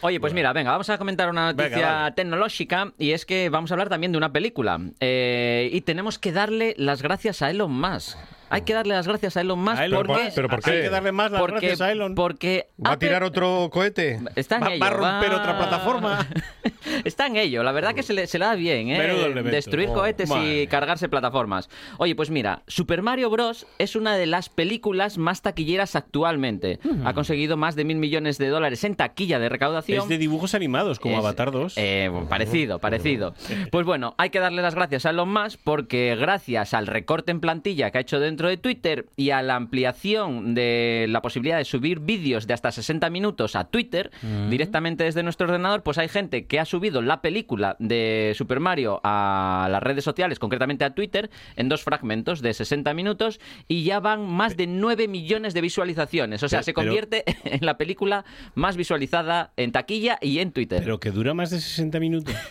Oye, 0.00 0.20
pues 0.20 0.32
mira, 0.32 0.54
venga, 0.54 0.70
vamos 0.70 0.88
a 0.88 0.96
comentar 0.96 1.28
una 1.28 1.52
noticia 1.52 1.76
Venga, 1.76 1.92
vale. 2.00 2.14
tecnológica 2.14 2.94
y 2.98 3.10
es 3.10 3.26
que 3.26 3.50
vamos 3.50 3.70
a 3.70 3.74
hablar 3.74 3.90
también 3.90 4.12
de 4.12 4.16
una 4.16 4.32
película 4.32 4.80
Eh, 5.00 5.68
y 5.70 5.82
tenemos 5.82 6.18
que 6.18 6.32
darle 6.32 6.74
las 6.78 7.02
gracias 7.02 7.42
a 7.42 7.50
Elon 7.50 7.78
Musk. 7.78 8.16
Hay 8.54 8.62
que 8.62 8.72
darle 8.74 8.94
las 8.94 9.06
gracias 9.08 9.36
a 9.36 9.40
Elon 9.40 9.58
Musk 9.58 9.78
A 9.78 9.84
Elon 9.84 10.06
porque. 10.06 10.32
¿Pero 10.34 10.48
por 10.48 10.62
qué? 10.62 10.70
Hay 10.70 10.82
que 10.82 10.90
darle 10.90 11.12
más 11.12 11.30
las 11.32 11.40
porque, 11.40 11.54
gracias 11.66 11.80
a 11.80 11.90
Elon. 11.92 12.14
porque 12.14 12.68
¿Va 12.84 12.92
a 12.92 12.98
tirar 12.98 13.22
otro 13.24 13.68
cohete? 13.72 14.20
Está 14.36 14.56
en 14.56 14.62
Va- 14.62 14.72
ello, 14.72 14.80
va 14.80 14.86
a 14.86 14.90
romper 14.90 15.32
otra 15.34 15.58
plataforma. 15.58 16.26
Está 17.04 17.26
en 17.26 17.36
ello, 17.36 17.62
la 17.62 17.72
verdad 17.72 17.94
que 17.94 18.02
se 18.02 18.12
le, 18.12 18.26
se 18.26 18.38
le 18.38 18.44
da 18.44 18.54
bien, 18.54 18.88
¿eh? 18.90 19.42
Destruir 19.44 19.88
Oh, 19.90 19.94
cohetes 19.94 20.28
madre. 20.30 20.62
y 20.62 20.66
cargarse 20.66 21.08
plataformas. 21.08 21.68
Oye, 21.98 22.14
pues 22.14 22.30
mira, 22.30 22.62
Super 22.66 23.02
Mario 23.02 23.30
Bros. 23.30 23.66
es 23.78 23.96
una 23.96 24.16
de 24.16 24.26
las 24.26 24.48
películas 24.48 25.18
más 25.18 25.42
taquilleras 25.42 25.96
actualmente. 25.96 26.78
Ha 27.04 27.12
conseguido 27.14 27.56
más 27.56 27.74
de 27.76 27.84
mil 27.84 27.98
millones 27.98 28.38
de 28.38 28.48
dólares 28.48 28.84
en 28.84 28.94
taquilla 28.94 29.38
de 29.38 29.48
recaudación. 29.48 30.02
Es 30.02 30.08
de 30.08 30.18
dibujos 30.18 30.54
animados, 30.54 30.98
como 31.00 31.14
Es- 31.14 31.20
Avatar 31.20 31.50
2. 31.50 31.74
eh, 31.76 32.08
bueno, 32.10 32.28
parecido, 32.28 32.78
parecido. 32.78 33.34
Pues 33.70 33.84
bueno, 33.86 34.14
hay 34.18 34.30
que 34.30 34.38
darle 34.40 34.62
las 34.62 34.74
gracias 34.74 35.06
a 35.06 35.10
Elon 35.10 35.32
Musk 35.32 35.60
porque 35.64 36.16
gracias 36.18 36.74
al 36.74 36.86
recorte 36.86 37.30
en 37.30 37.40
plantilla 37.40 37.90
que 37.90 37.98
ha 37.98 38.00
hecho 38.00 38.20
dentro 38.20 38.48
de 38.48 38.56
Twitter 38.56 39.06
y 39.16 39.30
a 39.30 39.42
la 39.42 39.56
ampliación 39.56 40.54
de 40.54 41.06
la 41.08 41.22
posibilidad 41.22 41.58
de 41.58 41.64
subir 41.64 42.00
vídeos 42.00 42.46
de 42.46 42.54
hasta 42.54 42.70
60 42.72 43.10
minutos 43.10 43.56
a 43.56 43.64
Twitter 43.64 44.10
directamente 44.50 45.04
desde 45.04 45.22
nuestro 45.22 45.46
ordenador, 45.46 45.82
pues 45.82 45.98
hay 45.98 46.08
gente 46.08 46.46
que 46.46 46.60
ha 46.60 46.64
subido 46.64 46.83
la 46.90 47.20
película 47.22 47.76
de 47.78 48.32
Super 48.36 48.60
Mario 48.60 49.00
a 49.04 49.68
las 49.70 49.82
redes 49.82 50.04
sociales, 50.04 50.38
concretamente 50.38 50.84
a 50.84 50.94
Twitter, 50.94 51.30
en 51.56 51.68
dos 51.68 51.82
fragmentos 51.82 52.42
de 52.42 52.52
60 52.54 52.92
minutos 52.94 53.40
y 53.68 53.84
ya 53.84 54.00
van 54.00 54.28
más 54.28 54.56
de 54.56 54.66
9 54.66 55.08
millones 55.08 55.54
de 55.54 55.60
visualizaciones. 55.60 56.42
O 56.42 56.48
sea, 56.48 56.58
Pero- 56.58 56.64
se 56.64 56.72
pero- 56.74 56.86
convierte 56.86 57.24
en 57.44 57.64
la 57.64 57.76
película 57.78 58.24
más 58.54 58.76
visualizada 58.76 59.52
en 59.56 59.72
taquilla 59.72 60.18
y 60.20 60.38
en 60.40 60.52
Twitter. 60.52 60.80
Pero 60.82 61.00
que 61.00 61.10
dura 61.10 61.34
más 61.34 61.50
de 61.50 61.60
60 61.60 61.98
minutos. 62.00 62.34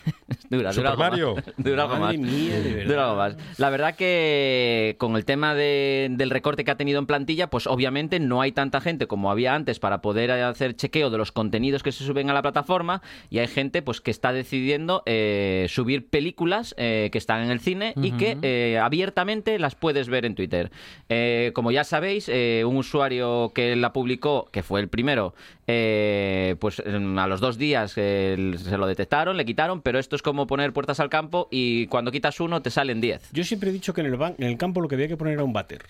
Dura, 0.49 0.71
Super 0.71 0.91
dura 0.91 0.91
algo 0.91 1.03
Mario. 1.03 1.36
más. 1.36 1.45
Dura 1.57 1.84
algo 1.84 1.95
más. 1.97 2.17
Mía. 2.17 2.86
Dura 2.86 3.03
algo 3.05 3.15
más. 3.17 3.38
La 3.57 3.69
verdad 3.69 3.95
que 3.95 4.95
con 4.99 5.15
el 5.15 5.25
tema 5.25 5.55
de- 5.55 6.07
del 6.11 6.29
recorte 6.29 6.63
que 6.63 6.71
ha 6.71 6.77
tenido 6.77 6.99
en 6.99 7.05
plantilla, 7.07 7.49
pues 7.49 7.65
obviamente 7.67 8.19
no 8.19 8.41
hay 8.41 8.51
tanta 8.51 8.79
gente 8.81 9.07
como 9.07 9.31
había 9.31 9.55
antes 9.55 9.79
para 9.79 10.01
poder 10.01 10.31
hacer 10.31 10.75
chequeo 10.75 11.09
de 11.09 11.17
los 11.17 11.31
contenidos 11.31 11.81
que 11.84 11.91
se 11.91 12.03
suben 12.03 12.29
a 12.29 12.34
la 12.34 12.41
plataforma 12.41 13.01
y 13.29 13.39
hay 13.39 13.47
gente 13.47 13.81
pues 13.81 14.01
que 14.01 14.11
está 14.24 14.32
decidiendo 14.32 15.03
eh, 15.05 15.65
subir 15.67 16.07
películas 16.07 16.74
eh, 16.78 17.09
que 17.11 17.17
están 17.17 17.43
en 17.43 17.51
el 17.51 17.59
cine 17.59 17.93
y 18.01 18.11
que 18.11 18.38
eh, 18.41 18.80
abiertamente 18.80 19.59
las 19.59 19.76
puedes 19.76 20.07
ver 20.07 20.24
en 20.24 20.34
Twitter. 20.34 20.71
Eh, 21.09 21.51
como 21.53 21.71
ya 21.71 21.84
sabéis, 21.84 22.30
un 22.30 22.78
usuario 22.78 23.51
que 23.53 23.76
la 23.76 23.91
publicó, 23.91 24.47
que 24.53 24.63
fue 24.63 24.80
el 24.80 24.88
primero, 24.88 25.34
eh, 25.68 26.55
pues 26.59 26.80
a 26.80 27.28
los 27.28 27.39
dos 27.39 27.57
días 27.57 27.93
eh, 27.95 28.55
se 28.57 28.78
lo 28.78 28.86
detectaron, 28.88 29.38
le 29.38 29.45
quitaron, 29.45 29.82
pero 29.82 29.99
esto 29.99 30.16
es 30.16 30.22
como 30.22 30.45
poner 30.47 30.74
puertas 30.74 30.99
al 30.99 31.09
campo 31.09 31.47
y 31.51 31.88
cuando 31.88 32.11
quitas 32.11 32.39
uno 32.39 32.61
te 32.61 32.70
salen 32.70 32.99
diez. 33.01 33.30
Yo 33.32 33.43
siempre 33.43 33.70
he 33.70 33.74
dicho 33.74 33.93
que 33.93 34.01
en 34.01 34.07
el, 34.07 34.18
ban- 34.18 34.36
en 34.38 34.47
el 34.47 34.57
campo 34.57 34.82
lo 34.82 34.88
que 34.88 34.95
había 34.95 35.07
que 35.07 35.18
poner 35.18 35.36
era 35.36 35.43
un 35.43 35.53
váter. 35.53 35.84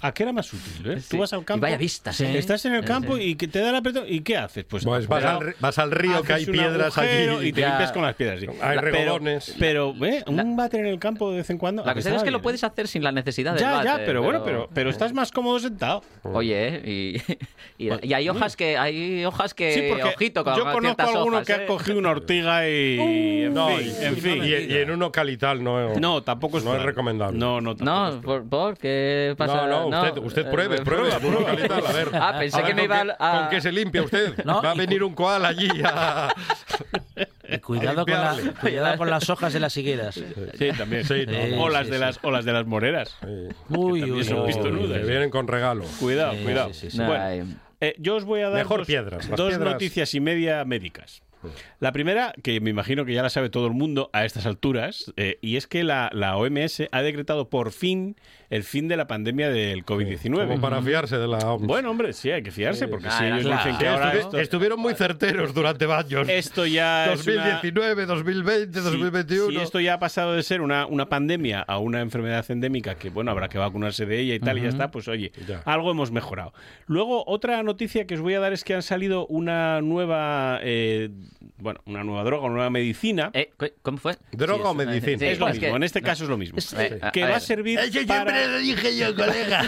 ¿A 0.00 0.12
qué 0.12 0.24
era 0.24 0.32
más 0.32 0.52
útil? 0.52 0.90
eh? 0.90 1.00
Sí. 1.00 1.08
Tú 1.10 1.18
vas 1.18 1.32
al 1.32 1.42
Y 1.42 1.44
campo. 1.44 1.62
vaya 1.62 1.76
vistas, 1.76 2.20
¿eh? 2.20 2.36
Estás 2.38 2.64
en 2.64 2.74
el 2.74 2.84
campo 2.84 3.16
sí. 3.16 3.22
y 3.22 3.34
que 3.36 3.46
te 3.46 3.60
da 3.60 3.70
el 3.70 3.76
apretón. 3.76 4.04
¿Y 4.08 4.20
qué 4.20 4.36
haces? 4.36 4.64
Pues, 4.64 4.84
Pues 4.84 5.06
vas 5.06 5.24
al 5.24 5.38
ri- 5.40 5.54
vas 5.60 5.78
al 5.78 5.90
río, 5.92 6.22
que 6.22 6.32
hay 6.32 6.46
piedras 6.46 6.98
allí. 6.98 7.48
Y 7.48 7.52
te 7.52 7.60
Ya. 7.60 7.68
limpias 7.70 7.92
con 7.92 8.02
las 8.02 8.14
piedras. 8.16 8.40
sí. 8.40 8.46
Hay 8.60 8.76
La- 8.76 8.82
pero- 8.82 8.96
regodones. 8.96 9.54
Pero, 9.58 9.94
¿eh? 10.04 10.24
un 10.26 10.56
váter 10.56 10.80
en 10.80 10.86
el 10.86 10.98
campo 10.98 11.30
de 11.30 11.38
vez 11.38 11.50
en 11.50 11.58
cuando. 11.58 11.84
La 11.84 11.92
cuestión 11.92 12.16
es 12.16 12.22
que 12.24 12.30
lo 12.32 12.42
puedes 12.42 12.64
hacer 12.64 12.88
sin 12.88 13.02
la 13.04 13.12
necesidad 13.12 13.52
del 13.52 13.60
Ya, 13.60 13.82
ya, 13.84 13.92
váter, 13.92 14.06
pero 14.06 14.22
bueno, 14.22 14.42
pero, 14.44 14.68
pero 14.74 14.90
estás 14.90 15.12
más 15.12 15.30
cómodo 15.30 15.58
sentado. 15.60 16.02
Oye, 16.22 16.68
¿eh? 16.68 17.22
y, 17.78 17.84
y, 17.88 17.90
y 18.06 18.12
hay 18.14 18.28
hojas 18.28 18.56
que 18.56 18.76
hay 18.84 19.24
hojas 19.24 19.54
que 19.54 19.72
Sí, 19.72 19.82
porque 19.88 20.04
ojito 20.04 20.44
con 20.44 20.56
yo 20.56 20.64
conozco 20.72 21.02
a 21.02 21.04
alguno 21.06 21.36
hojas, 21.36 21.46
que 21.46 21.52
¿eh? 21.52 21.56
ha 21.62 21.66
cogido 21.66 21.98
una 21.98 22.10
ortiga 22.10 22.68
y. 22.68 22.98
en 23.44 23.54
No, 23.54 23.68
fin, 23.68 23.92
y, 24.00 24.04
en 24.04 24.16
fin. 24.16 24.44
y- 24.44 24.72
y 24.72 24.76
en 24.78 24.90
uno 24.90 25.10
calital 25.10 25.62
no, 25.62 25.94
No, 25.94 26.22
tampoco 26.22 26.58
es 26.58 26.64
no 26.64 26.74
es 26.76 26.82
recomendable. 26.82 27.38
No, 27.38 27.60
no, 27.60 27.74
No. 27.74 28.20
¿por, 28.22 28.48
por 28.48 28.78
qué 28.78 29.34
pasa? 29.36 29.66
No, 29.66 29.88
no, 29.90 30.00
usted, 30.02 30.22
usted 30.22 30.46
eh, 30.46 30.50
pruebe, 30.50 30.76
eh, 30.76 30.82
pruebe, 30.82 31.10
pruebe 31.20 31.44
calital, 31.44 31.86
a 31.86 31.92
ver. 31.92 32.08
Ah, 32.14 32.36
pensé 32.38 32.56
A 32.58 32.60
ver 32.62 32.68
que 32.70 32.74
me 32.74 32.84
iba 32.84 33.04
a- 33.18 33.40
¿Con 33.40 33.48
qué 33.50 33.60
se 33.60 33.72
limpia 33.72 34.02
usted? 34.02 34.34
No, 34.44 34.62
Va 34.62 34.72
a 34.72 34.74
venir 34.74 35.02
un 35.02 35.14
koala 35.14 35.48
allí 35.48 35.68
a... 35.84 36.32
Y 37.48 37.58
cuidado, 37.58 38.04
con, 38.04 38.14
la- 38.14 38.36
cuidado 38.60 38.96
con 38.98 39.10
las 39.10 39.28
hojas 39.30 39.52
de 39.52 39.60
las 39.60 39.76
higueras. 39.76 40.14
Sí, 40.14 40.68
también. 40.76 41.04
Sí, 41.04 41.24
o, 41.54 41.56
no. 41.56 41.68
las 41.68 41.84
Sí, 41.86 41.90
de 41.92 41.96
sí, 41.98 42.00
las, 42.04 42.18
o 42.22 42.30
las 42.30 42.44
de 42.44 42.52
las 42.52 42.66
moreras. 42.66 43.16
Uy, 43.68 44.02
uy, 44.10 44.24
son 44.24 44.40
uy. 44.40 44.46
pistonudas. 44.48 44.98
Que 45.00 45.06
vienen 45.06 45.30
con 45.30 45.46
regalo. 45.46 45.84
Cuidado, 46.00 46.32
Sí, 46.34 46.42
cuidado. 46.42 46.68
sí, 46.72 46.90
sí, 46.90 46.96
sí. 46.96 47.02
Bueno. 47.02 47.46
Eh, 47.88 47.94
yo 47.98 48.16
os 48.16 48.24
voy 48.24 48.40
a 48.40 48.48
dar 48.50 48.58
Mejor 48.58 48.78
dos, 48.80 48.86
piedras, 48.86 49.28
dos 49.28 49.48
piedras- 49.48 49.72
noticias 49.72 50.14
y 50.14 50.20
media 50.20 50.64
médicas. 50.64 51.22
La 51.80 51.92
primera, 51.92 52.32
que 52.42 52.60
me 52.60 52.70
imagino 52.70 53.04
que 53.04 53.12
ya 53.14 53.22
la 53.22 53.30
sabe 53.30 53.50
todo 53.50 53.66
el 53.66 53.72
mundo 53.72 54.10
a 54.12 54.24
estas 54.24 54.46
alturas, 54.46 55.12
eh, 55.16 55.38
y 55.40 55.56
es 55.56 55.66
que 55.66 55.84
la, 55.84 56.10
la 56.12 56.36
OMS 56.36 56.82
ha 56.90 57.02
decretado 57.02 57.48
por 57.50 57.72
fin 57.72 58.16
el 58.50 58.62
fin 58.62 58.86
de 58.86 58.96
la 58.96 59.06
pandemia 59.08 59.50
del 59.50 59.84
COVID-19. 59.84 60.46
Como 60.46 60.60
para 60.60 60.80
fiarse 60.80 61.18
de 61.18 61.26
la 61.26 61.38
OMS. 61.38 61.66
Bueno, 61.66 61.90
hombre, 61.90 62.12
sí, 62.12 62.30
hay 62.30 62.42
que 62.42 62.50
fiarse, 62.52 62.86
porque 62.86 63.10
si 63.10 63.24
Ah, 63.24 63.28
ellos 63.28 63.42
claro. 63.46 63.56
dicen 63.64 63.78
que 63.78 63.84
Sí, 63.84 63.90
ahora 63.90 64.12
estuvi- 64.12 64.18
esto, 64.20 64.38
estuvieron 64.38 64.80
muy 64.80 64.94
certeros 64.94 65.54
durante 65.54 65.84
años. 65.92 66.28
esto 66.28 66.64
ya 66.66 67.12
es 67.12 67.26
una- 67.26 67.34
2019, 67.34 68.06
2020, 68.06 68.78
Si- 68.78 68.84
2021. 68.84 69.50
Si 69.50 69.56
esto 69.56 69.80
ya 69.80 69.94
ha 69.94 69.98
pasado 69.98 70.34
de 70.34 70.42
ser 70.42 70.60
una, 70.60 70.86
una 70.86 71.08
pandemia 71.08 71.60
a 71.62 71.78
una 71.78 72.00
enfermedad 72.00 72.44
endémica 72.48 72.94
que, 72.94 73.10
bueno, 73.10 73.30
habrá 73.32 73.48
que 73.48 73.58
vacunarse 73.58 74.06
de 74.06 74.20
ella 74.20 74.34
y 74.34 74.40
tal, 74.40 74.58
y 74.58 74.62
ya 74.62 74.68
está, 74.68 74.90
pues 74.90 75.08
oye, 75.08 75.32
Ya. 75.48 75.62
algo 75.64 75.90
hemos 75.90 76.12
mejorado. 76.12 76.52
Luego, 76.86 77.24
otra 77.26 77.62
noticia 77.62 78.06
que 78.06 78.14
os 78.14 78.20
voy 78.20 78.34
a 78.34 78.40
dar 78.40 78.52
es 78.52 78.62
que 78.62 78.74
han 78.74 78.82
salido 78.82 79.26
una 79.26 79.80
nueva, 79.80 80.60
eh, 80.62 81.10
bueno, 81.58 81.80
una 81.86 82.04
nueva 82.04 82.24
droga, 82.24 82.44
una 82.46 82.54
nueva 82.54 82.70
medicina. 82.70 83.30
Eh, 83.34 83.50
¿cu- 83.56 83.70
¿Cómo 83.82 83.98
fue? 83.98 84.16
¿Droga 84.32 84.64
Sí, 84.64 84.68
o 84.70 84.74
medicina? 84.74 85.18
sí, 85.18 85.24
es 85.26 85.38
lo 85.38 85.48
es 85.48 85.54
mismo, 85.54 85.68
que- 85.70 85.76
en 85.76 85.82
este 85.82 86.02
caso 86.02 86.24
es 86.24 86.30
lo 86.30 86.36
mismo. 86.38 86.58
Eh, 86.78 87.00
que 87.12 87.24
a 87.24 87.28
va 87.28 87.36
a 87.36 87.40
servir 87.40 87.78
para... 87.78 87.90
siempre 87.90 88.46
lo 88.48 88.58
dije 88.58 88.96
yo, 88.96 89.14
colega. 89.14 89.62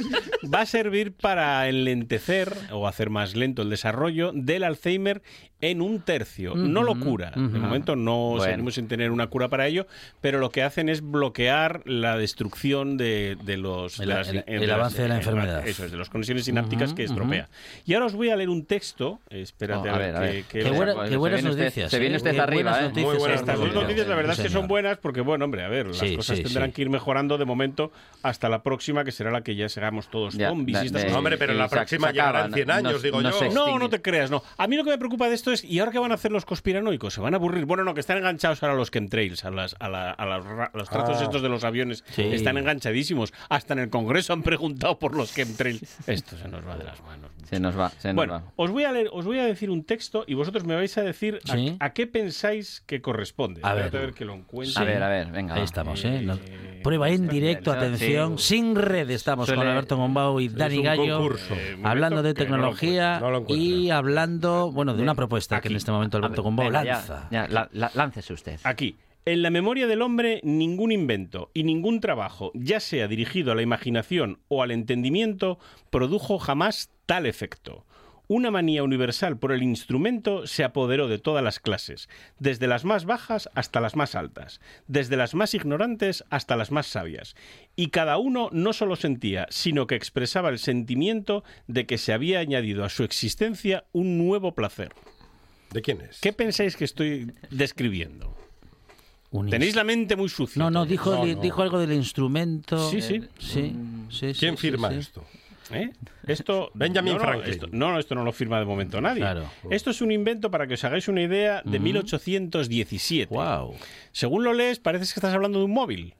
va 0.54 0.60
a 0.60 0.66
servir 0.66 1.12
para 1.12 1.68
enlentecer 1.68 2.52
o 2.70 2.86
hacer 2.86 3.10
más 3.10 3.34
lento 3.34 3.62
el 3.62 3.70
desarrollo 3.70 4.32
del 4.34 4.64
Alzheimer 4.64 5.22
en 5.60 5.80
un 5.80 6.00
tercio. 6.00 6.54
No 6.54 6.82
lo 6.82 6.98
cura. 7.00 7.30
De 7.34 7.58
momento 7.58 7.96
no 7.96 8.30
Bueno. 8.30 8.44
seguimos 8.44 8.74
sin 8.74 8.88
tener 8.88 9.10
una 9.10 9.28
cura 9.28 9.48
para 9.48 9.66
ello, 9.66 9.86
pero 10.20 10.38
lo 10.38 10.50
que 10.50 10.62
hacen 10.62 10.88
es 10.88 11.00
bloquear 11.00 11.80
la 11.86 12.16
destrucción 12.18 12.96
de, 12.98 13.36
de 13.42 13.56
los... 13.56 13.98
El- 13.98 14.08
de 14.08 14.14
las- 14.14 14.28
el- 14.28 14.34
de 14.34 14.54
el 14.54 14.60
las- 14.66 14.70
avance 14.78 15.02
de 15.02 15.08
la 15.08 15.16
enfermedad. 15.16 15.66
Eso 15.66 15.84
es, 15.86 15.90
de 15.92 15.96
las 15.98 16.10
conexiones 16.10 16.44
sinápticas 16.44 16.92
que 16.92 17.04
estropea. 17.04 17.48
Y 17.86 17.94
ahora 17.94 18.06
os 18.06 18.14
voy 18.14 18.28
a 18.30 18.36
leer 18.36 18.50
un 18.50 18.64
texto. 18.66 19.18
Espérate 19.30 19.88
Oh, 19.88 19.92
a, 19.92 19.94
a 19.94 19.98
ver, 19.98 20.16
a 20.16 20.20
que- 20.20 20.26
ver. 20.26 20.44
que- 20.44 20.58
Qué 20.60 20.70
buena, 20.70 20.94
buenas 21.16 21.42
noticias, 21.42 21.90
se 21.90 21.98
viene 21.98 22.14
¿eh? 22.14 22.18
usted 22.18 22.38
arriba, 22.38 22.72
buenas 22.72 22.78
¿eh? 22.80 22.82
noticias 22.88 23.06
Muy 23.12 23.18
buenas 23.18 23.40
Estas 23.40 23.58
dos 23.58 23.74
noticias. 23.74 24.06
la 24.08 24.14
verdad 24.14 24.32
es 24.34 24.40
que 24.40 24.48
son 24.50 24.68
buenas 24.68 24.98
porque, 24.98 25.20
bueno, 25.22 25.44
hombre, 25.46 25.64
a 25.64 25.68
ver, 25.68 25.86
las 25.86 25.96
Sí, 25.98 26.16
cosas 26.16 26.36
sí, 26.38 26.42
tendrán 26.44 26.68
sí. 26.70 26.74
que 26.74 26.82
ir 26.82 26.90
mejorando 26.90 27.38
de 27.38 27.44
momento 27.46 27.92
hasta 28.22 28.48
la 28.48 28.62
próxima, 28.62 29.04
que 29.04 29.12
será 29.12 29.30
la 29.30 29.42
que 29.42 29.54
ya 29.56 29.68
seamos 29.68 30.08
todos 30.10 30.34
zombies. 30.36 30.92
Hombre, 31.14 31.38
pero 31.38 31.54
la 31.54 31.68
próxima 31.68 32.08
se 32.08 32.12
llegará 32.14 32.40
acaba, 32.40 32.46
en 32.48 32.54
100 32.54 32.66
no- 32.68 32.74
años, 32.74 33.02
digo 33.02 33.22
no 33.22 33.30
yo. 33.30 33.50
No, 33.52 33.78
no 33.78 33.88
te 33.88 34.02
creas, 34.02 34.30
no. 34.30 34.42
A 34.58 34.66
mí 34.66 34.76
lo 34.76 34.84
que 34.84 34.90
me 34.90 34.98
preocupa 34.98 35.28
de 35.28 35.34
esto 35.34 35.45
es, 35.52 35.64
¿y 35.64 35.78
ahora 35.78 35.92
qué 35.92 35.98
van 35.98 36.10
a 36.12 36.14
hacer 36.14 36.32
los 36.32 36.44
conspiranoicos? 36.44 37.14
¿Se 37.14 37.20
van 37.20 37.34
a 37.34 37.36
aburrir? 37.36 37.64
Bueno, 37.64 37.84
no, 37.84 37.94
que 37.94 38.00
están 38.00 38.18
enganchados 38.18 38.62
ahora 38.62 38.74
a 38.74 38.76
los 38.76 38.90
chemtrails, 38.90 39.44
a, 39.44 39.50
las, 39.50 39.76
a, 39.78 39.88
la- 39.88 40.10
a 40.12 40.26
las 40.26 40.44
ra- 40.44 40.70
a 40.72 40.76
los 40.76 40.88
trazos 40.88 41.18
Ah. 41.20 41.24
estos 41.24 41.42
de 41.42 41.48
los 41.48 41.64
aviones. 41.64 42.04
Sí. 42.10 42.22
Están 42.22 42.56
enganchadísimos. 42.58 43.32
Hasta 43.48 43.74
en 43.74 43.80
el 43.80 43.90
Congreso 43.90 44.32
han 44.32 44.42
preguntado 44.42 44.98
por 44.98 45.14
los 45.16 45.34
chemtrails. 45.34 45.82
Esto 46.08 46.36
se 46.36 46.48
nos 46.48 46.66
va 46.66 46.76
de 46.76 46.84
las 46.84 47.02
manos. 47.02 47.30
Se 47.48 47.60
nos 47.60 47.78
va, 47.78 47.90
se 47.90 48.08
nos 48.08 48.16
Bueno, 48.16 48.32
va. 48.34 48.42
os 48.56 48.70
voy, 48.70 48.84
a 48.84 48.92
leer, 48.92 49.08
os 49.12 49.24
voy 49.24 49.38
a 49.38 49.44
decir 49.44 49.70
un 49.70 49.84
texto 49.84 50.24
y 50.26 50.34
vosotros 50.34 50.64
me 50.64 50.74
vais 50.74 50.96
a 50.98 51.02
decir 51.02 51.38
a- 51.48 51.52
Sí. 51.54 51.76
a, 51.78 51.90
qué 51.92 52.06
pensáis 52.08 52.82
que 52.86 53.00
corresponde. 53.00 53.60
A 53.62 53.72
ver. 53.74 53.84
A 53.84 53.88
ver 54.00 54.14
que 54.14 54.24
lo 54.24 54.34
encuentre. 54.34 54.82
A 54.82 54.84
ver, 54.84 55.02
a 55.02 55.08
ver, 55.08 55.30
venga. 55.30 55.54
Ahí 55.54 55.60
va. 55.60 55.64
estamos, 55.64 56.04
¿eh? 56.04 56.26
Eh, 56.26 56.75
Prueba 56.86 57.08
en 57.10 57.26
directo, 57.26 57.72
sí. 57.72 57.76
atención, 57.78 58.38
sin 58.38 58.76
red. 58.76 59.10
Estamos 59.10 59.50
con 59.50 59.58
Alberto 59.66 59.96
Gombau 59.96 60.38
y 60.38 60.48
Dani 60.48 60.82
Gallo, 60.82 61.16
concurso. 61.18 61.54
Eh, 61.54 61.78
hablando 61.82 62.22
de 62.22 62.28
no 62.30 62.34
tecnología 62.34 63.16
encuentro, 63.16 63.54
no 63.56 63.60
y 63.60 63.90
hablando, 63.90 64.70
bueno, 64.70 64.94
de 64.94 65.02
una 65.02 65.16
propuesta 65.16 65.60
que 65.60 65.66
en 65.68 65.74
este 65.76 65.90
momento 65.90 66.18
Alberto 66.18 66.44
Gombau 66.44 66.66
Venga, 66.66 66.84
ya, 66.84 66.92
lanza. 66.92 67.28
ya, 67.32 67.48
la- 67.48 67.68
la- 67.72 67.90
láncese 67.94 68.32
usted. 68.32 68.60
Aquí. 68.62 68.94
En 69.24 69.42
la 69.42 69.50
memoria 69.50 69.88
del 69.88 70.02
hombre, 70.02 70.40
ningún 70.44 70.92
invento 70.92 71.50
y 71.52 71.64
ningún 71.64 71.98
trabajo, 71.98 72.52
ya 72.54 72.78
sea 72.78 73.08
dirigido 73.08 73.50
a 73.50 73.56
la 73.56 73.62
imaginación 73.62 74.38
o 74.46 74.62
al 74.62 74.70
entendimiento, 74.70 75.58
produjo 75.90 76.38
jamás 76.38 76.90
tal 77.06 77.26
efecto. 77.26 77.84
Una 78.28 78.50
manía 78.50 78.82
universal 78.82 79.38
por 79.38 79.52
el 79.52 79.62
instrumento 79.62 80.46
se 80.48 80.64
apoderó 80.64 81.06
de 81.06 81.18
todas 81.18 81.44
las 81.44 81.60
clases, 81.60 82.08
desde 82.40 82.66
las 82.66 82.84
más 82.84 83.04
bajas 83.04 83.48
hasta 83.54 83.80
las 83.80 83.94
más 83.94 84.16
altas, 84.16 84.60
desde 84.88 85.16
las 85.16 85.34
más 85.34 85.54
ignorantes 85.54 86.24
hasta 86.28 86.56
las 86.56 86.72
más 86.72 86.86
sabias, 86.88 87.36
y 87.76 87.88
cada 87.90 88.18
uno 88.18 88.48
no 88.52 88.72
solo 88.72 88.96
sentía, 88.96 89.46
sino 89.50 89.86
que 89.86 89.94
expresaba 89.94 90.48
el 90.48 90.58
sentimiento 90.58 91.44
de 91.68 91.86
que 91.86 91.98
se 91.98 92.12
había 92.12 92.40
añadido 92.40 92.84
a 92.84 92.88
su 92.88 93.04
existencia 93.04 93.84
un 93.92 94.18
nuevo 94.18 94.54
placer. 94.56 94.92
¿De 95.70 95.82
quién 95.82 96.00
es? 96.00 96.20
¿Qué 96.20 96.32
pensáis 96.32 96.76
que 96.76 96.84
estoy 96.84 97.32
describiendo? 97.50 98.34
Un 99.30 99.50
Tenéis 99.50 99.74
la 99.76 99.84
mente 99.84 100.16
muy 100.16 100.28
sucia. 100.28 100.58
No, 100.60 100.70
no, 100.70 100.86
dijo, 100.86 101.10
No, 101.14 101.26
no. 101.26 101.40
dijo 101.40 101.62
algo 101.62 101.78
del 101.78 101.92
instrumento. 101.92 102.90
Sí, 102.90 103.02
sí. 103.02 103.20
Sí, 103.38 103.72
sí, 104.08 104.34
sí, 104.34 104.40
¿Quién 104.40 104.56
sí, 104.56 104.62
firma 104.62 104.90
sí. 104.90 104.96
esto? 104.96 105.24
¿Eh? 105.72 105.90
Esto, 106.26 106.70
Benjamin 106.74 107.14
no, 107.14 107.18
no, 107.18 107.24
Franklin. 107.24 107.52
esto- 107.52 107.68
no, 107.72 107.92
no, 107.92 107.98
esto 107.98 108.14
no 108.14 108.24
lo 108.24 108.32
firma 108.32 108.58
de 108.58 108.64
momento 108.64 109.00
nadie. 109.00 109.20
Claro. 109.20 109.50
Esto 109.70 109.90
es 109.90 110.00
un 110.00 110.12
invento, 110.12 110.50
para 110.50 110.66
que 110.66 110.74
os 110.74 110.84
hagáis 110.84 111.08
una 111.08 111.22
idea, 111.22 111.62
de 111.64 111.78
1817. 111.78 113.34
Wow. 113.34 113.74
Según 114.12 114.44
lo 114.44 114.52
lees, 114.52 114.78
parece 114.78 115.04
que 115.04 115.10
estás 115.18 115.34
hablando 115.34 115.58
de 115.58 115.64
un 115.64 115.72
móvil. 115.72 116.14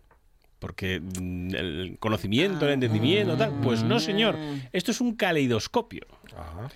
Porque 0.59 1.01
mm, 1.01 1.55
el 1.55 1.97
conocimiento, 2.01 2.67
el 2.67 2.73
entendimiento, 2.73 3.37
tal. 3.37 3.53
Pues 3.63 3.83
no, 3.83 4.01
señor. 4.01 4.37
Esto 4.73 4.91
es 4.91 5.01
un 5.01 5.15
caleidoscopio. 5.15 6.07
Ajá. 6.37 6.69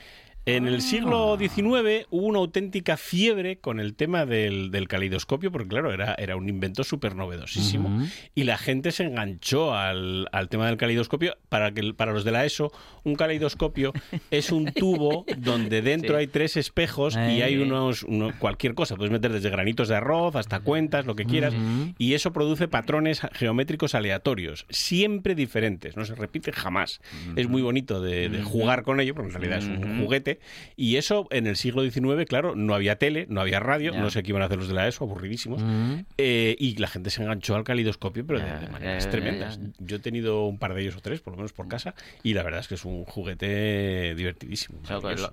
En 0.46 0.66
el 0.66 0.80
siglo 0.82 1.36
XIX 1.38 2.06
hubo 2.10 2.26
una 2.26 2.38
auténtica 2.38 2.96
fiebre 2.96 3.58
con 3.58 3.78
el 3.78 3.94
tema 3.94 4.26
del, 4.26 4.70
del 4.70 4.88
caleidoscopio, 4.88 5.52
porque 5.52 5.68
claro, 5.68 5.92
era, 5.92 6.14
era 6.18 6.34
un 6.36 6.48
invento 6.48 6.82
súper 6.82 7.14
novedosísimo. 7.14 7.88
Ujú. 7.94 8.06
Y 8.34 8.44
la 8.44 8.56
gente 8.58 8.90
se 8.90 9.04
enganchó 9.04 9.74
al, 9.74 10.28
al 10.32 10.48
tema 10.48 10.66
del 10.66 10.76
caleidoscopio. 10.76 11.36
Para, 11.48 11.72
que, 11.72 11.92
para 11.94 12.12
los 12.12 12.24
de 12.24 12.32
la 12.32 12.44
ESO, 12.44 12.72
un 13.04 13.14
caleidoscopio 13.16 13.92
es 14.30 14.50
un 14.50 14.66
tubo 14.72 15.24
donde 15.38 15.82
dentro 15.82 16.10
Sí. 16.16 16.20
hay 16.20 16.26
tres 16.26 16.56
espejos 16.56 17.14
y 17.16 17.42
hay 17.42 17.58
unos, 17.58 18.02
uno- 18.02 18.32
cualquier 18.38 18.74
cosa. 18.74 18.96
Puedes 18.96 19.12
meter 19.12 19.32
desde 19.32 19.50
granitos 19.50 19.88
de 19.88 19.96
arroz 19.96 20.34
hasta 20.36 20.60
cuentas, 20.60 21.06
lo 21.06 21.14
que 21.14 21.26
quieras. 21.26 21.54
Y 21.98 22.14
eso 22.14 22.32
produce 22.32 22.66
patrones 22.66 23.20
geométricos 23.34 23.94
aleatorios, 23.94 24.66
siempre 24.70 25.34
diferentes, 25.34 25.96
no 25.96 26.04
se 26.04 26.14
repite 26.14 26.50
jamás. 26.52 27.00
Es 27.36 27.48
muy 27.48 27.62
bonito 27.62 28.00
de, 28.00 28.28
de 28.30 28.42
jugar 28.42 28.82
con 28.82 29.00
ello, 29.00 29.14
porque 29.14 29.28
en 29.28 29.34
realidad 29.40 29.58
es 29.58 29.66
un 29.66 30.00
juguete. 30.02 30.39
Y 30.76 30.96
eso 30.96 31.26
en 31.30 31.46
el 31.46 31.56
siglo 31.56 31.82
XIX, 31.88 32.24
claro, 32.28 32.54
no 32.56 32.74
había 32.74 32.96
tele, 32.96 33.26
no 33.28 33.40
había 33.40 33.60
radio, 33.60 33.92
Ya. 33.92 34.00
no 34.00 34.10
sé 34.10 34.22
qué 34.22 34.30
iban 34.30 34.42
a 34.42 34.46
hacer 34.46 34.58
los 34.58 34.68
de 34.68 34.74
la 34.74 34.86
ESO, 34.88 35.04
aburridísimos. 35.04 35.62
Ujú. 35.62 36.04
Eh, 36.18 36.56
y 36.58 36.76
la 36.76 36.88
gente 36.88 37.10
se 37.10 37.22
enganchó 37.22 37.54
al 37.56 37.64
calidoscopio, 37.64 38.26
pero 38.26 38.40
de, 38.40 38.46
Ya, 38.46 38.58
de 38.58 38.68
maneras 38.68 39.04
ya, 39.04 39.10
tremendas. 39.10 39.58
Yo 39.78 39.96
he 39.96 40.00
tenido 40.00 40.44
un 40.46 40.58
par 40.58 40.74
de 40.74 40.82
ellos 40.82 40.96
o 40.96 41.00
tres, 41.00 41.20
por 41.20 41.32
lo 41.32 41.36
menos 41.38 41.52
por 41.52 41.68
casa, 41.68 41.94
y 42.22 42.34
la 42.34 42.42
verdad 42.42 42.60
es 42.60 42.68
que 42.68 42.74
es 42.74 42.84
un 42.84 43.04
juguete 43.04 44.14
divertidísimo. 44.14 44.80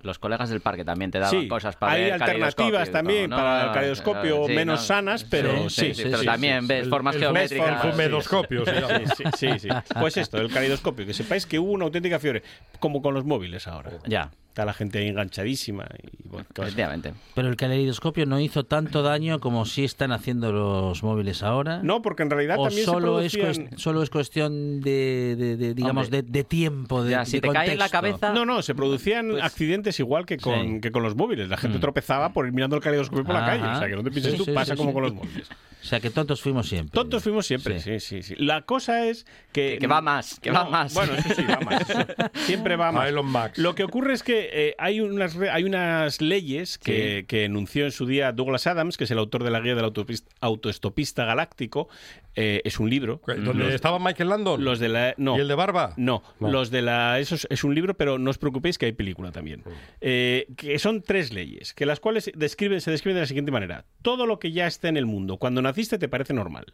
Los 0.03 0.20
colegas 0.20 0.49
del 0.49 0.62
parque 0.62 0.84
también 0.86 1.12
te 1.12 1.20
daban 1.20 1.41
Sí, 1.41 1.47
cosas 1.47 1.76
para 1.76 1.93
hay 1.93 2.03
ver 2.03 2.14
alternativas 2.14 2.91
también 2.91 3.30
¿no? 3.30 3.36
para 3.36 3.62
el 3.62 3.68
No, 3.68 3.74
caleidoscopio 3.74 4.43
sí, 4.47 4.53
menos 4.53 4.80
no. 4.82 4.86
sanas, 4.86 5.24
pero 5.24 5.70
sí, 5.70 5.93
sí, 5.93 6.03
pero 6.03 6.24
también 6.24 6.68
ves 6.68 6.84
sí. 6.86 6.89
formas 6.89 7.16
el 7.16 7.22
geométricas. 7.22 7.82
fumedoscopio, 7.82 8.66
llama. 8.66 9.01
Sí, 9.38 9.60
sí. 9.60 9.68
Pues 9.99 10.18
esto, 10.18 10.38
el 10.38 10.49
caleidoscopio, 10.51 11.05
que 11.05 11.14
sepáis 11.14 11.45
que 11.45 11.60
hubo 11.60 11.72
una 11.72 11.86
auténtica 11.86 12.20
fiebre, 12.20 12.43
como 12.80 13.01
con 13.01 13.14
los 13.14 13.26
móviles 13.26 13.68
ahora. 13.68 13.91
Ya, 14.08 14.32
Está 14.58 14.66
la 14.66 14.74
gente 14.74 14.97
ahí 14.97 15.08
enganchadísima 15.10 15.88
y 16.01 16.28
bueno, 16.28 16.47
efectivamente. 16.58 17.14
Pero 17.36 17.47
el 17.47 17.55
caleidoscopio 17.55 18.26
no 18.26 18.39
hizo 18.39 18.64
tanto 18.64 19.03
daño 19.03 19.39
como 19.39 19.66
sí 19.68 19.84
están 19.84 20.12
haciendo 20.12 20.51
los 20.51 21.03
móviles 21.03 21.43
ahora. 21.43 21.82
No, 21.84 22.01
porque 22.01 22.24
en 22.24 22.32
realidad 22.32 22.58
o 22.58 22.64
también 22.64 22.86
solo 22.86 23.20
se 23.20 23.26
es, 23.28 23.38
producían... 23.38 23.78
solo 23.78 24.01
es 24.01 24.10
cuestión 24.10 24.82
de, 24.82 25.36
de- 25.38 25.58
de, 25.58 25.74
digamos, 25.76 26.10
de, 26.10 26.24
de 26.24 26.43
tiempo, 26.43 27.03
de, 27.03 27.12
Ya, 27.12 27.26
si 27.26 27.34
de 27.34 27.41
te 27.41 27.49
cae 27.53 27.74
en 27.74 27.78
la 27.78 27.89
cabeza- 27.89 28.34
No, 28.34 28.45
no, 28.47 28.64
se 28.64 28.74
producían 28.74 29.30
Pues- 29.30 29.43
accidentes 29.43 29.99
igual 29.99 30.26
que 30.26 30.38
con, 30.38 30.60
Sí. 30.60 30.82
que 30.82 30.91
con 30.91 31.03
los 31.03 31.16
móviles. 31.16 31.49
La 31.49 31.58
gente 31.58 31.78
Mm. 31.78 31.82
tropezaba 31.82 32.34
por 32.34 32.47
ir 32.47 32.51
mirando 32.51 32.76
el 32.78 32.82
caleidoscopio 32.82 33.26
por 33.26 33.36
la 33.36 33.45
calle. 33.45 33.62
O 33.64 33.78
sea, 33.78 33.88
que 33.88 33.95
no 33.95 34.03
te 34.03 34.10
pienses 34.10 34.32
Sí, 34.32 34.38
tú, 34.39 34.45
sí, 34.45 34.51
pasa 34.53 34.74
sí, 34.74 34.78
como 34.80 34.89
sí. 34.89 34.93
con 34.95 35.03
los 35.03 35.14
móviles. 35.14 35.47
O 35.51 35.86
sea, 35.89 35.99
que 35.99 36.10
tontos 36.10 36.41
fuimos 36.41 36.68
siempre. 36.68 36.91
Tontos 36.93 37.22
fuimos 37.24 37.45
siempre, 37.45 37.80
sí, 37.80 37.99
sí, 37.99 38.24
sí. 38.24 38.34
La 38.39 38.64
cosa 38.64 39.05
es 39.05 39.26
que... 39.51 39.74
Que- 39.74 39.78
que 39.82 39.88
va 39.88 40.01
más, 40.01 40.39
que 40.39 40.49
va 40.49 40.68
más. 40.68 40.95
Bueno, 40.95 41.14
eso 41.14 41.30
sí, 41.36 41.43
va 41.43 41.60
más. 41.60 41.84
Siempre 42.47 42.76
va 42.76 42.91
más. 42.91 43.03
A 43.05 43.10
Elon 43.10 43.26
Musk. 43.32 43.58
Lo 43.58 43.76
que 43.76 43.84
ocurre 43.84 44.14
es 44.14 44.24
que 44.24 44.47
eh, 44.52 44.76
hay, 44.78 45.00
unas, 45.02 45.36
hay 45.38 45.64
unas 45.64 46.22
leyes 46.22 46.78
que, 46.78 47.26
que 47.28 47.45
enunció 47.45 47.86
en 47.86 47.91
su 47.91 48.06
día 48.06 48.32
Douglas 48.32 48.68
Adams, 48.68 48.98
que 48.98 49.04
es 49.06 49.12
el 49.12 49.18
autor 49.18 49.43
de 49.43 49.52
la 49.52 49.60
guía 49.60 49.76
del 49.76 49.86
autopista- 49.86 50.30
autoestopista 50.41 51.26
galáctico. 51.26 51.88
Eh, 52.36 52.62
es 52.66 52.80
un 52.80 52.89
libro. 52.89 53.22
¿Dónde 53.26 53.66
Los- 53.66 53.74
estaba 53.74 53.98
Michael 54.00 54.30
Landon? 54.30 54.64
Los 54.64 54.80
de 54.80 54.89
la... 54.89 55.14
No. 55.18 55.38
¿Y 55.38 55.41
el 55.41 55.48
de 55.48 55.56
Barba? 55.56 55.93
No, 55.98 56.22
No. 56.39 56.52
los 56.52 56.70
de 56.70 56.82
la. 56.84 57.20
Eso 57.20 57.36
es, 57.36 57.48
es 57.50 57.64
un 57.64 57.74
libro, 57.74 57.95
pero 57.98 58.20
no 58.20 58.30
os 58.30 58.38
preocupéis 58.38 58.78
que 58.78 58.86
hay 58.86 58.91
película 58.91 59.32
también. 59.32 59.64
Eh, 60.02 60.48
que 60.56 60.78
son 60.80 61.02
tres 61.02 61.34
leyes, 61.34 61.74
que 61.74 61.86
las 61.88 62.00
cuales 62.00 62.32
describen, 62.36 62.80
se 62.82 62.91
describen 62.91 63.16
de 63.16 63.22
la 63.22 63.28
siguiente 63.28 63.52
manera: 63.52 63.86
todo 64.04 64.26
lo 64.28 64.38
que 64.39 64.52
ya 64.52 64.68
está 64.68 64.88
en 64.88 64.98
el 64.98 65.06
mundo, 65.08 65.38
cuando 65.38 65.62
naciste, 65.64 65.98
te 65.98 66.08
parece 66.08 66.34
normal. 66.34 66.74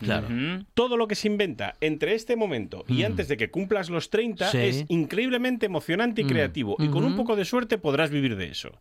Claro. 0.00 0.28
Todo 0.74 0.96
lo 0.96 1.06
que 1.06 1.14
se 1.14 1.28
inventa 1.28 1.76
entre 1.80 2.14
este 2.14 2.34
momento 2.34 2.84
y 2.88 3.02
Mm. 3.02 3.06
antes 3.06 3.28
de 3.28 3.36
que 3.36 3.50
cumplas 3.50 3.90
los 3.90 4.10
30 4.10 4.50
Sí. 4.50 4.58
es 4.58 4.84
increíblemente 4.88 5.66
emocionante 5.66 6.22
y 6.22 6.24
Mm. 6.24 6.28
creativo. 6.28 6.76
Y 6.78 6.88
con 6.88 7.04
un 7.04 7.16
poco 7.16 7.36
de 7.36 7.44
suerte 7.44 7.78
podrás 7.78 8.10
vivir 8.10 8.36
de 8.36 8.46
eso. 8.46 8.72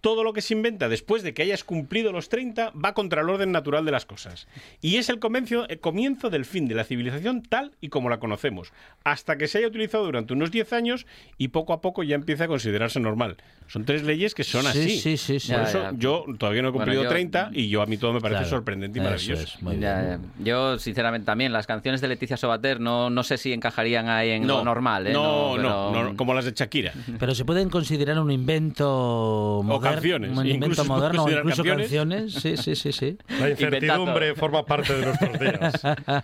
Todo 0.00 0.22
lo 0.24 0.32
que 0.32 0.42
se 0.42 0.54
inventa 0.54 0.88
después 0.88 1.22
de 1.22 1.34
que 1.34 1.42
hayas 1.42 1.64
cumplido 1.64 2.12
los 2.12 2.28
30 2.28 2.70
va 2.72 2.94
contra 2.94 3.22
el 3.22 3.28
orden 3.30 3.50
natural 3.52 3.84
de 3.84 3.90
las 3.90 4.06
cosas. 4.06 4.46
Y 4.80 4.96
es 4.96 5.08
el 5.08 5.18
comienzo, 5.18 5.68
el 5.68 5.80
comienzo 5.80 6.30
del 6.30 6.44
fin 6.44 6.68
de 6.68 6.74
la 6.76 6.84
civilización 6.84 7.42
tal 7.42 7.72
y 7.80 7.88
como 7.88 8.08
la 8.08 8.18
conocemos, 8.20 8.72
hasta 9.04 9.36
que 9.36 9.48
se 9.48 9.58
haya 9.58 9.66
utilizado 9.66 10.04
durante 10.04 10.32
unos 10.34 10.50
10 10.50 10.72
años 10.72 11.06
y 11.36 11.48
poco 11.48 11.72
a 11.72 11.80
poco 11.80 12.02
ya 12.04 12.14
empieza 12.14 12.44
a 12.44 12.48
considerarse 12.48 13.00
normal. 13.00 13.36
Son 13.66 13.84
tres 13.84 14.02
leyes 14.04 14.34
que 14.34 14.44
son 14.44 14.62
Sí, 14.62 14.68
así. 14.68 14.98
sí, 14.98 15.16
sí, 15.16 15.40
sí. 15.40 15.52
Por 15.52 15.62
Ya, 15.62 15.68
eso 15.68 15.82
ya. 15.82 15.92
yo 15.98 16.24
todavía 16.38 16.62
no 16.62 16.68
he 16.68 16.70
Bueno, 16.70 16.84
cumplido 16.86 17.02
yo- 17.02 17.08
30 17.08 17.50
y 17.52 17.68
yo 17.68 17.82
a 17.82 17.86
mí 17.86 17.98
todo 17.98 18.12
me 18.14 18.20
parece 18.20 18.38
Claro. 18.42 18.48
sorprendente 18.56 18.98
y 18.98 19.02
maravilloso. 19.02 19.42
es, 19.42 19.78
Ya. 19.80 20.18
Yo, 20.42 20.78
sinceramente, 20.78 21.26
también 21.26 21.52
las 21.52 21.66
canciones 21.66 22.00
de 22.00 22.08
Leticia 22.08 22.36
Sobater 22.36 22.80
no, 22.80 23.10
no 23.10 23.22
sé 23.24 23.36
si 23.36 23.52
encajarían 23.52 24.08
ahí 24.08 24.30
en 24.30 24.46
lo 24.46 24.64
normal. 24.64 25.06
¿eh? 25.08 25.12
No, 25.12 25.56
no, 25.58 25.90
pero- 25.92 26.04
no, 26.10 26.16
como 26.16 26.32
las 26.34 26.44
de 26.46 26.52
Shakira. 26.52 26.92
Pero 27.18 27.34
se 27.34 27.44
pueden 27.44 27.68
considerar 27.68 28.18
un 28.20 28.30
invento 28.30 29.60
moderno. 29.64 29.87
Canciones, 29.94 30.36
Un 30.36 30.46
invento 30.46 30.84
moderno 30.84 31.28
incluso 31.28 31.62
canciones. 31.64 31.86
canciones. 31.86 32.32
Sí, 32.34 32.56
sí, 32.56 32.74
sí, 32.76 32.92
sí. 32.92 33.18
La 33.40 33.50
incertidumbre 33.50 34.34
forma 34.34 34.64
parte 34.64 34.94
de 34.94 35.04
nuestros 35.06 35.38
días. 35.40 35.80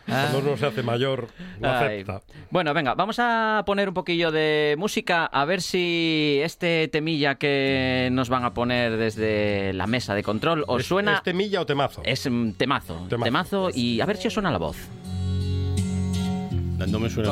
Cuando 0.06 0.38
uno 0.38 0.56
se 0.56 0.66
hace 0.66 0.82
mayor, 0.82 1.28
lo 1.60 1.68
Ay. 1.68 2.00
acepta. 2.02 2.22
Bueno, 2.50 2.72
venga, 2.74 2.94
vamos 2.94 3.16
a 3.18 3.62
poner 3.66 3.88
un 3.88 3.94
poquillo 3.94 4.30
de 4.30 4.74
música 4.78 5.26
a 5.26 5.44
ver 5.44 5.60
si 5.62 6.38
este 6.42 6.88
temilla 6.88 7.34
que 7.36 8.08
nos 8.12 8.28
van 8.28 8.44
a 8.44 8.54
poner 8.54 8.96
desde 8.96 9.72
la 9.72 9.86
mesa 9.86 10.14
de 10.14 10.22
control 10.22 10.64
os 10.66 10.82
¿Es- 10.82 10.86
suena. 10.86 11.14
¿Es 11.16 11.22
temilla 11.22 11.60
o 11.60 11.66
temazo? 11.66 12.02
Es 12.04 12.22
temazo, 12.22 13.06
Temazo. 13.08 13.24
temazo, 13.24 13.68
y 13.74 14.00
a 14.00 14.06
ver 14.06 14.16
si 14.16 14.28
os 14.28 14.34
suena 14.34 14.50
la 14.50 14.58
voz. 14.58 14.76
No 16.86 16.98
me 16.98 17.08
suena. 17.08 17.30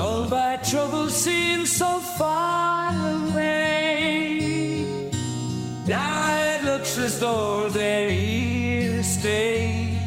Now 5.86 6.36
it 6.36 6.62
looks 6.64 6.96
as 6.96 7.18
though 7.18 7.68
they're 7.68 8.08
here 8.08 8.98
to 8.98 9.02
stay. 9.02 9.98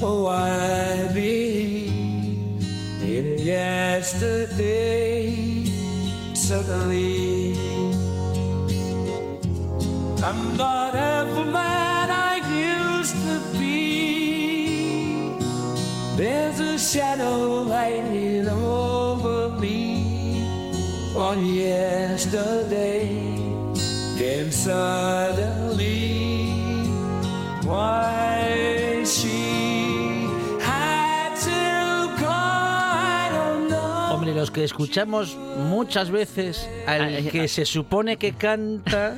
Oh, 0.00 0.26
I 0.26 1.06
believe 1.12 2.64
in 3.02 3.38
yesterday. 3.38 5.34
Suddenly, 6.34 7.52
I'm 10.24 10.56
not 10.56 10.94
half 10.94 11.28
man 11.46 12.10
I 12.10 12.40
used 12.48 13.16
to 13.26 13.38
be. 13.58 15.36
There's 16.16 16.58
a 16.58 16.78
shadow 16.78 17.64
hanging 17.64 18.48
over 18.48 19.50
me 19.60 20.42
on 21.14 21.44
yesterday. 21.44 22.61
Suddenly, 24.62 26.86
why 27.64 29.02
she 29.04 30.26
had 30.60 31.34
to 31.36 32.10
go, 32.20 32.28
I 32.28 33.28
don't 33.32 33.68
know. 33.68 34.12
Hombre, 34.14 34.34
los 34.34 34.50
que 34.50 34.64
escuchamos 34.64 35.36
muchas 35.68 36.10
veces 36.10 36.68
al 36.86 37.28
que 37.30 37.48
se 37.48 37.64
supone 37.64 38.16
que 38.18 38.32
canta, 38.34 39.16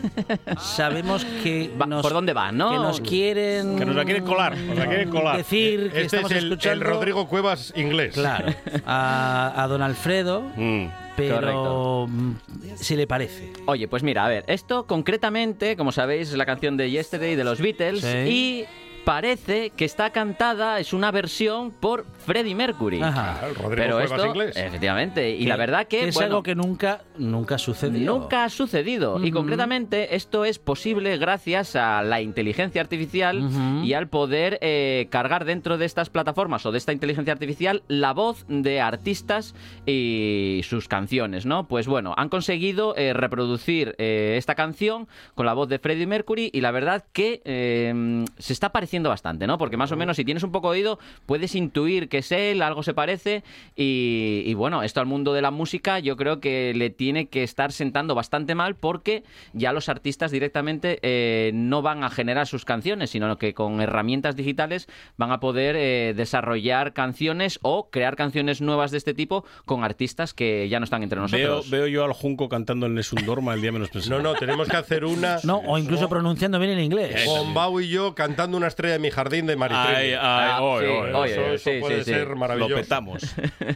sabemos 0.58 1.24
que 1.42 1.70
nos, 1.86 2.02
¿Por 2.02 2.12
dónde 2.12 2.32
va, 2.32 2.52
no? 2.52 2.70
que 2.70 2.76
nos 2.78 3.00
quieren 3.00 3.76
Que 3.78 3.84
nos 3.84 3.96
la 3.96 4.04
quieren 4.04 4.24
colar, 4.24 4.56
nos 4.56 4.78
la 4.78 4.86
quieren 4.86 5.10
colar. 5.10 5.36
decir 5.36 5.80
que 5.92 5.98
Este 6.00 6.00
es 6.00 6.04
estamos 6.06 6.30
el, 6.32 6.38
el 6.38 6.44
escuchando 6.44 6.84
Rodrigo 6.86 7.28
Cuevas 7.28 7.72
inglés. 7.76 8.14
Claro, 8.14 8.52
a, 8.86 9.52
a 9.62 9.66
don 9.68 9.82
Alfredo, 9.82 10.42
Mm. 10.56 10.86
Pero 11.16 11.36
Correcto. 11.36 12.06
mm, 12.08 12.32
si 12.76 12.96
le 12.96 13.06
parece. 13.06 13.52
Oye, 13.66 13.88
pues 13.88 14.02
mira, 14.02 14.24
a 14.24 14.28
ver, 14.28 14.44
esto 14.48 14.86
concretamente, 14.86 15.76
como 15.76 15.92
sabéis, 15.92 16.30
es 16.30 16.36
la 16.36 16.46
canción 16.46 16.76
de 16.76 16.90
Yesterday 16.90 17.36
de 17.36 17.44
los 17.44 17.60
Beatles 17.60 18.00
Sí. 18.02 18.08
y 18.28 18.64
parece 19.04 19.70
que 19.70 19.84
está 19.84 20.10
cantada, 20.10 20.80
es 20.80 20.92
una 20.92 21.10
versión 21.10 21.70
por 21.70 22.06
Freddie 22.26 22.54
Mercury. 22.54 23.02
Ajá. 23.02 23.40
Pero 23.74 24.00
esto, 24.00 24.26
inglés. 24.26 24.56
efectivamente, 24.56 25.30
y 25.30 25.46
la 25.46 25.56
verdad 25.56 25.86
que, 25.86 26.08
es 26.08 26.14
bueno, 26.14 26.26
algo 26.26 26.42
que 26.42 26.54
nunca, 26.54 27.02
nunca 27.18 27.58
sucedió. 27.58 28.12
Nunca 28.12 28.44
ha 28.44 28.48
sucedido. 28.48 29.24
Y 29.24 29.30
concretamente 29.30 30.16
esto 30.16 30.44
es 30.44 30.58
posible 30.58 31.16
gracias 31.18 31.76
a 31.76 32.02
la 32.02 32.20
inteligencia 32.20 32.80
artificial 32.80 33.48
y 33.84 33.92
al 33.92 34.08
poder 34.08 34.58
eh, 34.60 35.08
cargar 35.10 35.44
dentro 35.44 35.78
de 35.78 35.84
estas 35.84 36.10
plataformas 36.10 36.64
o 36.66 36.72
de 36.72 36.78
esta 36.78 36.92
inteligencia 36.92 37.32
artificial 37.32 37.82
la 37.88 38.12
voz 38.12 38.44
de 38.48 38.80
artistas 38.80 39.54
y 39.86 40.60
sus 40.64 40.88
canciones, 40.88 41.46
¿no? 41.46 41.68
Pues 41.68 41.86
bueno, 41.86 42.14
han 42.16 42.28
conseguido 42.28 42.96
eh, 42.96 43.12
reproducir 43.12 43.94
eh, 43.98 44.36
esta 44.38 44.54
canción 44.54 45.08
con 45.34 45.46
la 45.46 45.54
voz 45.54 45.68
de 45.68 45.78
Freddie 45.78 46.06
Mercury 46.06 46.50
y 46.52 46.60
la 46.60 46.70
verdad 46.70 47.04
que 47.12 47.42
eh, 47.44 48.24
se 48.38 48.52
está 48.52 48.70
pareciendo 48.70 48.93
bastante, 49.02 49.46
¿no? 49.46 49.58
Porque 49.58 49.76
más 49.76 49.92
o 49.92 49.96
menos 49.96 50.16
si 50.16 50.24
tienes 50.24 50.42
un 50.42 50.52
poco 50.52 50.70
de 50.72 50.78
oído 50.78 50.98
puedes 51.26 51.54
intuir 51.54 52.08
que 52.08 52.18
es 52.18 52.32
él, 52.32 52.62
algo 52.62 52.82
se 52.82 52.94
parece 52.94 53.42
y, 53.76 54.42
y 54.46 54.54
bueno, 54.54 54.82
esto 54.82 55.00
al 55.00 55.06
mundo 55.06 55.32
de 55.32 55.42
la 55.42 55.50
música 55.50 55.98
yo 55.98 56.16
creo 56.16 56.40
que 56.40 56.72
le 56.74 56.90
tiene 56.90 57.26
que 57.26 57.42
estar 57.42 57.72
sentando 57.72 58.14
bastante 58.14 58.54
mal 58.54 58.76
porque 58.76 59.24
ya 59.52 59.72
los 59.72 59.88
artistas 59.88 60.30
directamente 60.30 60.98
eh, 61.02 61.50
no 61.54 61.82
van 61.82 62.04
a 62.04 62.10
generar 62.10 62.46
sus 62.46 62.64
canciones, 62.64 63.10
sino 63.10 63.36
que 63.38 63.54
con 63.54 63.80
herramientas 63.80 64.36
digitales 64.36 64.88
van 65.16 65.32
a 65.32 65.40
poder 65.40 65.76
eh, 65.76 66.14
desarrollar 66.16 66.92
canciones 66.92 67.58
o 67.62 67.90
crear 67.90 68.16
canciones 68.16 68.60
nuevas 68.60 68.90
de 68.90 68.98
este 68.98 69.14
tipo 69.14 69.44
con 69.64 69.84
artistas 69.84 70.34
que 70.34 70.68
ya 70.68 70.78
no 70.80 70.84
están 70.84 71.02
entre 71.02 71.20
nosotros. 71.20 71.70
veo 71.70 71.86
yo 71.86 72.04
al 72.04 72.12
Junco 72.12 72.48
cantando 72.48 72.86
el 72.86 72.94
Nessun 72.94 73.24
Dorma 73.24 73.54
el 73.54 73.62
día 73.62 73.72
menos 73.72 73.88
pensado. 73.92 74.16
No, 74.16 74.32
no, 74.32 74.38
tenemos 74.38 74.68
que 74.68 74.76
hacer 74.76 75.04
una 75.04 75.38
No, 75.44 75.58
o 75.58 75.78
incluso 75.78 76.08
pronunciando 76.08 76.58
bien 76.58 76.72
el 76.72 76.80
inglés. 76.80 77.24
con 77.26 77.54
Bau 77.54 77.80
y 77.80 77.88
yo 77.88 78.14
cantando 78.14 78.56
una 78.56 78.66
estrella 78.84 78.96
en 78.96 79.02
mi 79.02 79.10
jardín 79.10 79.46
de 79.46 79.56
Maritrini. 79.56 79.94
Ay, 79.96 80.10
ay, 80.12 80.18
Ah, 80.20 80.62
oy, 80.62 80.84
sí, 80.84 80.90
oy, 80.90 81.10
oye, 81.12 81.32
eso 81.32 81.46
eso 81.54 81.70
sí, 81.70 81.78
puede 81.80 81.98
sí, 81.98 82.04
sí. 82.04 82.10
ser 82.10 82.28
Lo 82.28 82.36
maravilloso. 82.36 82.74
petamos. 82.76 83.22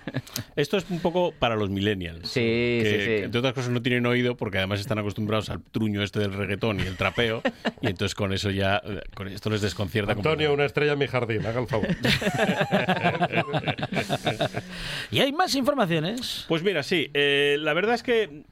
Esto 0.57 0.77
es 0.77 0.87
un 0.91 1.01
poco 1.01 1.33
para 1.39 1.57
los 1.57 1.71
millennials. 1.71 2.29
Sí, 2.29 2.41
que, 2.41 2.83
sí, 2.85 2.91
sí. 3.01 3.07
que, 3.07 3.23
entre 3.25 3.39
otras 3.39 3.55
cosas 3.55 3.71
no 3.71 3.81
tienen 3.81 4.05
oído 4.07 4.37
porque 4.37 4.59
además 4.59 4.81
están 4.81 4.99
acostumbrados 4.99 5.51
al 5.51 5.63
truño 5.63 6.03
este 6.03 6.21
del 6.21 6.33
reggaetón 6.33 6.81
y 6.81 6.83
el 6.83 6.97
trapeo. 6.97 7.43
y 7.81 7.87
entonces 7.89 8.15
con 8.15 8.33
eso 8.33 8.51
ya, 8.51 8.83
con 9.15 9.29
esto 9.29 9.51
les 9.51 9.61
desconcierta. 9.61 10.13
Antonio, 10.13 10.53
una 10.53 10.65
estrella 10.65 10.93
en 10.93 10.99
mi 10.99 11.07
jardín, 11.07 11.47
haga 11.47 11.61
el 11.61 11.67
favor. 11.69 11.89
¿Y 15.11 15.21
hay 15.21 15.33
más 15.33 15.55
informaciones? 15.55 16.45
Pues 16.49 16.63
mira, 16.63 16.83
sí, 16.83 17.11
eh, 17.15 17.57
la 17.61 17.73
verdad 17.73 17.95
es 17.95 18.03
que. 18.03 18.43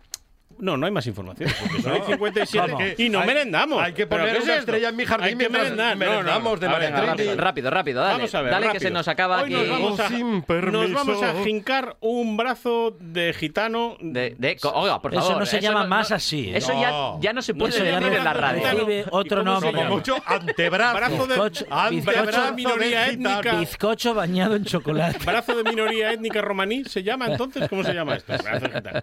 No, 0.59 0.77
no 0.77 0.87
hay 0.87 0.93
más 0.93 1.07
información. 1.07 1.51
Porque 1.61 1.83
son 1.83 1.99
No. 1.99 2.07
57 2.07 2.71
¿Cómo? 2.73 2.85
y 2.99 3.09
no 3.09 3.21
Hay- 3.21 3.27
merendamos. 3.27 3.83
hay 3.83 3.93
que 3.93 4.07
¿Pero 4.07 4.23
poner 4.23 4.37
es 4.37 4.45
una 4.45 4.53
esto? 4.55 4.61
estrella 4.61 4.89
en 4.89 4.97
mi 4.97 5.05
jardín 5.05 5.25
Hay 5.27 5.31
que 5.33 5.37
mientras 5.37 5.63
merendar. 5.65 5.97
No, 5.97 6.05
no, 6.05 6.11
no. 6.11 6.17
merendamos 6.17 6.61
de 6.61 6.69
rápido, 6.69 7.37
rápido, 7.37 7.71
rápido, 7.71 8.01
dale. 8.01 8.13
Vamos 8.15 8.35
a 8.35 8.43
ver, 8.43 8.51
dale 8.51 8.63
que 8.67 8.73
rápido. 8.75 8.89
se 8.89 8.91
nos 8.91 9.09
acaba 9.09 9.37
Hoy 9.43 9.43
aquí. 9.45 9.53
nos 9.55 9.69
vamos, 9.69 10.01
a, 10.01 10.09
Sin 10.09 10.45
nos 10.73 10.93
vamos 10.93 11.23
a 11.23 11.35
jincar 11.45 11.97
un 12.01 12.37
brazo 12.37 12.97
de 13.01 13.33
gitano. 13.35 13.97
De, 14.01 14.35
de- 14.39 14.57
oiga, 14.75 15.01
por 15.01 15.13
Eso 15.15 15.23
favor. 15.23 15.39
no 15.41 15.47
se 15.47 15.61
llama 15.61 15.85
más 15.87 16.13
así, 16.13 16.51
¿eh? 16.51 16.57
Eso 16.59 16.73
ya, 16.81 16.91
No. 16.91 17.19
ya 17.21 17.33
no 17.33 17.43
se 17.43 17.55
puede 17.55 17.75
Eso 17.75 17.85
decir 17.85 18.13
en 18.13 18.25
la 18.25 18.33
radio. 18.33 18.63
otro 19.11 19.43
¿Y 19.43 19.45
cómo 19.45 19.61
se 19.61 19.67
nombre. 19.67 19.73
Como 19.83 19.97
mucho 19.97 20.17
antebrazo. 20.25 20.97
Brazo 20.97 21.27
de, 21.27 21.35
Bizcocho- 21.37 21.67
antebrazo 21.71 22.31
bizcocho- 22.31 22.47
de 22.47 22.53
minoría 22.53 23.07
étnica. 23.09 23.55
Bizcocho 23.57 24.15
bañado 24.15 24.57
en 24.57 24.65
chocolate. 24.65 25.19
Brazo 25.25 25.55
de 25.57 25.65
minoría 25.65 26.13
étnica 26.13 26.41
romaní 26.41 26.85
se 26.85 27.03
llama 27.03 27.27
entonces, 27.27 27.69
¿cómo 27.69 27.85
se 27.85 27.93
llama 27.93 28.15
esto? 28.17 28.33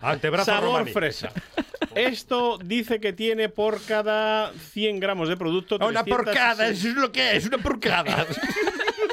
Antebrazo 0.01 0.51
Sabor 0.51 0.79
romaní. 0.79 0.91
fresa. 0.91 1.29
Esto 1.95 2.57
dice 2.57 2.99
que 2.99 3.13
tiene 3.13 3.49
por 3.49 3.81
cada 3.83 4.51
100 4.71 4.99
gramos 4.99 5.29
de 5.29 5.37
producto. 5.37 5.75
Una 5.75 6.03
360 6.03 6.15
porcada, 6.15 6.67
eso 6.67 6.87
es 6.87 6.95
lo 6.95 7.11
que 7.11 7.35
es, 7.35 7.45
una 7.45 7.57
porcada. 7.57 8.25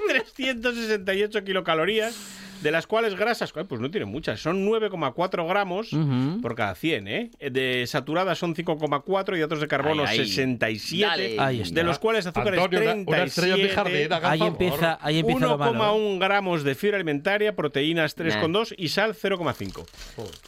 368 0.08 1.44
kilocalorías, 1.44 2.16
de 2.62 2.70
las 2.70 2.86
cuales 2.86 3.14
grasas, 3.16 3.52
pues 3.52 3.80
no 3.80 3.90
tiene 3.90 4.06
muchas, 4.06 4.40
son 4.40 4.66
9,4 4.66 5.46
gramos 5.48 5.92
Ujú. 5.92 6.40
por 6.40 6.54
cada 6.54 6.74
100, 6.74 7.08
¿eh? 7.08 7.30
De 7.50 7.86
saturadas 7.86 8.38
son 8.38 8.54
5,4 8.54 9.38
y 9.38 9.42
otros 9.42 9.60
de 9.60 9.68
carbono 9.68 10.04
Ahí, 10.04 10.18
ahí. 10.20 10.26
67, 10.28 11.06
Dale. 11.06 11.36
Ahí 11.38 11.60
está. 11.62 11.74
de 11.74 11.84
los 11.84 11.98
cuales 11.98 12.26
azúcares 12.26 12.60
Antonio, 12.60 12.80
una, 12.80 12.92
37. 13.04 13.10
una 13.16 13.24
estrella 13.24 13.54
en 13.54 13.62
mi 13.62 13.68
jardín, 13.68 13.96
el 13.96 14.12
Ahí 14.24 14.42
empieza, 14.42 14.98
ahí 15.00 15.18
empieza 15.20 15.46
lo 15.46 15.58
malo. 15.58 15.72
¿eh? 15.72 15.76
1,1 15.78 16.18
gramos 16.20 16.62
de 16.64 16.74
fibra 16.74 16.96
alimentaria, 16.96 17.54
proteínas 17.56 18.16
3,2 18.16 18.74
y 18.76 18.88
sal 18.88 19.14
0,5. 19.14 19.86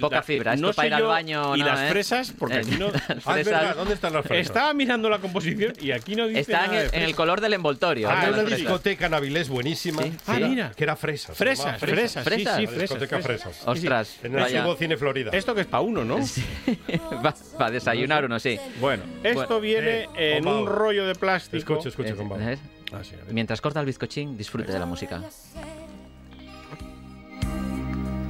Poca 0.00 0.16
La- 0.16 0.22
fibra, 0.22 0.54
esto 0.54 0.66
no 0.66 0.72
para 0.72 0.88
ir 0.88 0.94
al 0.94 1.02
baño. 1.04 1.56
Y 1.56 1.60
no, 1.60 1.66
las 1.66 1.80
¿eh? 1.80 1.88
fresas, 1.90 2.32
porque 2.38 2.56
aquí 2.58 2.76
no. 2.78 2.88
Ah, 3.24 3.38
es 3.38 3.44
fresas 3.44 3.44
verdad, 3.46 3.76
¿dónde 3.76 3.94
están 3.94 4.12
las 4.12 4.26
fresas? 4.26 4.46
Estaba 4.46 4.74
mirando 4.74 5.08
la 5.08 5.18
composición 5.18 5.74
y 5.80 5.90
aquí 5.92 6.14
no 6.14 6.26
dice 6.26 6.40
Están 6.40 6.66
nada 6.66 6.72
de 6.72 6.78
en, 6.80 6.86
en 6.88 6.94
el 6.94 7.00
fresas. 7.02 7.16
color 7.16 7.40
del 7.40 7.52
envoltorio. 7.54 8.10
Había 8.10 8.28
Ah, 8.28 8.32
una 8.32 8.42
fresas. 8.42 8.58
discoteca 8.58 9.06
en 9.06 9.14
Avilés 9.14 9.48
buenísima. 9.48 10.02
Sí. 10.02 10.12
Ah, 10.26 10.38
mira. 10.40 10.72
Que 10.76 10.84
era 10.84 10.96
fresas. 10.96 11.36
Fresas, 11.36 11.64
llamaba 11.64 11.78
fresas, 12.03 12.24
Fresas. 12.24 12.57
sí, 12.57 12.61
sí, 12.62 12.66
fresas. 12.66 12.80
discoteca 13.00 13.18
fresas. 13.22 13.42
fresas. 13.57 13.68
Ostras, 13.68 14.16
En 14.22 14.34
el 14.34 14.42
antiguo 14.42 14.74
cine 14.76 14.96
Florida. 14.96 15.30
Esto 15.32 15.55
que 15.55 15.61
es 15.62 15.66
para 15.66 15.80
uno, 15.82 16.05
¿no? 16.05 16.18
Para 17.59 17.70
desayunar 17.70 18.24
uno, 18.24 18.38
sí. 18.40 18.59
Bueno, 18.80 19.03
esto 19.22 19.44
Bueno. 19.46 19.61
viene 19.61 20.09
Eh, 20.16 20.36
en 20.38 20.44
con 20.44 20.55
un 20.59 20.66
rollo 20.66 21.07
de 21.07 21.14
plástico. 21.14 21.57
Escucha, 21.74 21.88
escucha 21.88 22.14
con 22.14 22.28
Pau. 22.28 22.40
¿Eh? 22.40 22.59
Ah, 22.92 23.00
sí. 23.03 23.14
Mientras 23.30 23.61
corta 23.61 23.80
el 23.80 23.86
bizcochín, 23.86 24.36
disfrute 24.36 24.72
de 24.72 24.78
la 24.78 24.86
música. 24.86 25.22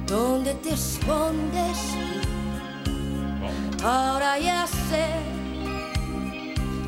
¿Dónde 0.07 0.53
te 0.55 0.73
escondes? 0.73 1.77
Ahora 3.83 4.37
ya 4.39 4.65
sé. 4.67 5.05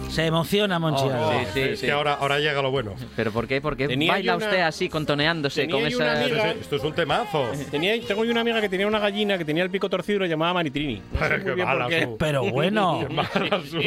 Se 0.10 0.26
emociona, 0.26 0.80
Monchi. 0.80 1.03
Oh, 1.06 1.32
sí, 1.32 1.47
sí, 1.53 1.60
es 1.62 1.80
sí. 1.82 1.86
que 1.88 1.91
ahora, 1.91 2.14
ahora 2.14 2.39
llega 2.39 2.62
lo 2.62 2.72
bueno. 2.72 2.93
¿Pero 3.18 3.32
por 3.32 3.47
qué? 3.47 3.60
¿Por 3.60 3.76
qué 3.76 3.88
Tenía 3.88 4.14
baila 4.14 4.38
una- 4.38 4.45
usted 4.45 4.62
así, 4.62 4.88
contoneándose 4.88 5.62
tenía 5.68 5.76
con 5.76 5.86
esa... 5.88 6.22
amiga- 6.24 6.51
Esto 6.51 6.76
es 6.78 6.84
un 6.84 6.93
temazo. 6.93 7.45
Tenía, 7.70 7.99
tengo 8.08 8.24
yo 8.24 8.32
una 8.32 8.41
amiga 8.41 8.62
que 8.62 8.70
tenía 8.70 8.88
una 8.88 8.99
gallina 8.99 9.38
que 9.38 9.43
tenía 9.43 9.64
el 9.64 9.70
pico 9.70 9.89
torcido 9.89 10.18
y 10.18 10.20
lo 10.20 10.26
llamaba 10.26 10.53
Maritrini. 10.53 11.01
No 11.12 11.20
sé 11.20 11.30
Pero 11.43 11.56
qué 11.56 11.66
mala 11.66 11.88
su- 12.01 12.18
Pero 12.18 12.43
bueno. 12.51 13.06
Qué 13.08 13.14
mala 13.14 13.62
su- 13.70 13.78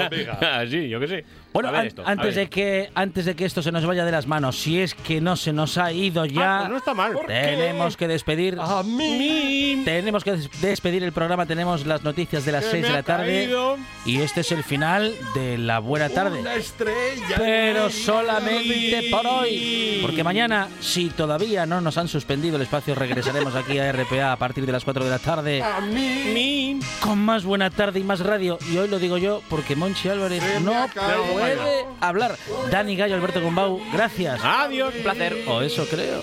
amiga. 0.00 0.38
Ah, 0.42 0.64
sí, 0.68 0.88
yo 0.88 0.98
qué 0.98 1.06
sé. 1.06 1.24
Bueno, 1.52 1.68
an- 1.70 1.86
esto, 1.86 2.02
antes, 2.06 2.34
de 2.36 2.48
que, 2.48 2.90
antes 2.94 3.24
de 3.24 3.34
que 3.36 3.44
esto 3.44 3.62
se 3.62 3.70
nos 3.72 3.84
vaya 3.84 4.04
de 4.04 4.12
las 4.12 4.26
manos, 4.26 4.56
si 4.58 4.80
es 4.80 4.94
que 4.94 5.20
no 5.20 5.36
se 5.36 5.52
nos 5.52 5.78
ha 5.78 5.92
ido 5.92 6.24
ya, 6.24 6.56
Ah, 6.56 6.58
pues 6.60 6.70
no 6.70 6.76
está 6.78 6.94
mal. 6.94 7.16
tenemos 7.26 7.96
que 7.96 8.06
despedir. 8.08 8.56
A 8.60 8.82
mí. 8.82 9.82
Tenemos 9.84 10.22
que 10.24 10.32
des- 10.32 10.60
despedir 10.60 11.02
el 11.04 11.12
programa, 11.12 11.46
tenemos 11.46 11.86
las 11.86 12.02
noticias 12.04 12.44
de 12.44 12.52
las 12.52 12.64
Se 12.64 12.70
6 12.72 12.82
me 12.82 12.88
de 12.88 12.94
la 12.94 13.02
tarde 13.02 13.44
caído. 13.44 13.76
y 14.06 14.20
este 14.20 14.40
es 14.42 14.52
el 14.52 14.62
final 14.62 15.12
de 15.34 15.49
la 15.58 15.78
buena 15.78 16.08
tarde. 16.08 16.40
Una 16.40 16.54
estrella. 16.54 17.36
Pero 17.36 17.90
solamente 17.90 19.08
por 19.10 19.26
hoy. 19.26 19.98
Porque 20.02 20.24
mañana, 20.24 20.68
si 20.80 21.10
todavía 21.10 21.66
no 21.66 21.80
nos 21.80 21.98
han 21.98 22.08
suspendido 22.08 22.56
el 22.56 22.62
espacio, 22.62 22.94
regresaremos 22.94 23.54
aquí 23.54 23.78
a 23.78 23.92
RPA 23.92 24.32
a 24.32 24.36
partir 24.36 24.66
de 24.66 24.72
las 24.72 24.84
4 24.84 25.04
de 25.04 25.10
la 25.10 25.18
tarde 25.18 25.62
A 25.62 25.80
mí. 25.80 26.80
Con 27.00 27.18
más 27.18 27.44
buena 27.44 27.70
tarde 27.70 28.00
y 28.00 28.04
más 28.04 28.20
radio. 28.20 28.58
Y 28.70 28.76
hoy 28.76 28.88
lo 28.88 28.98
digo 28.98 29.18
yo 29.18 29.42
porque 29.48 29.76
Monchi 29.76 30.08
Álvarez 30.08 30.42
Se 30.42 30.60
no 30.60 30.86
puede 31.32 31.86
hablar. 32.00 32.36
Dani 32.70 32.96
Gallo, 32.96 33.14
Alberto 33.14 33.40
Gombau, 33.40 33.80
gracias. 33.92 34.40
Adiós. 34.42 34.94
Un 34.94 35.02
placer. 35.02 35.44
O 35.46 35.60
eso 35.62 35.86
creo. 35.88 36.22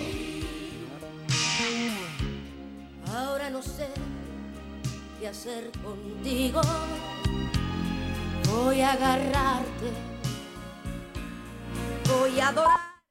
Ahora 3.13 3.49
no 3.49 3.61
sé 3.61 3.87
qué 5.19 5.27
hacer 5.27 5.71
contigo. 5.83 6.61
Voy 8.57 8.81
a 8.81 8.93
agarrarte. 8.93 9.91
Voy 12.09 12.39
a 12.39 12.47
adorar. 12.47 12.96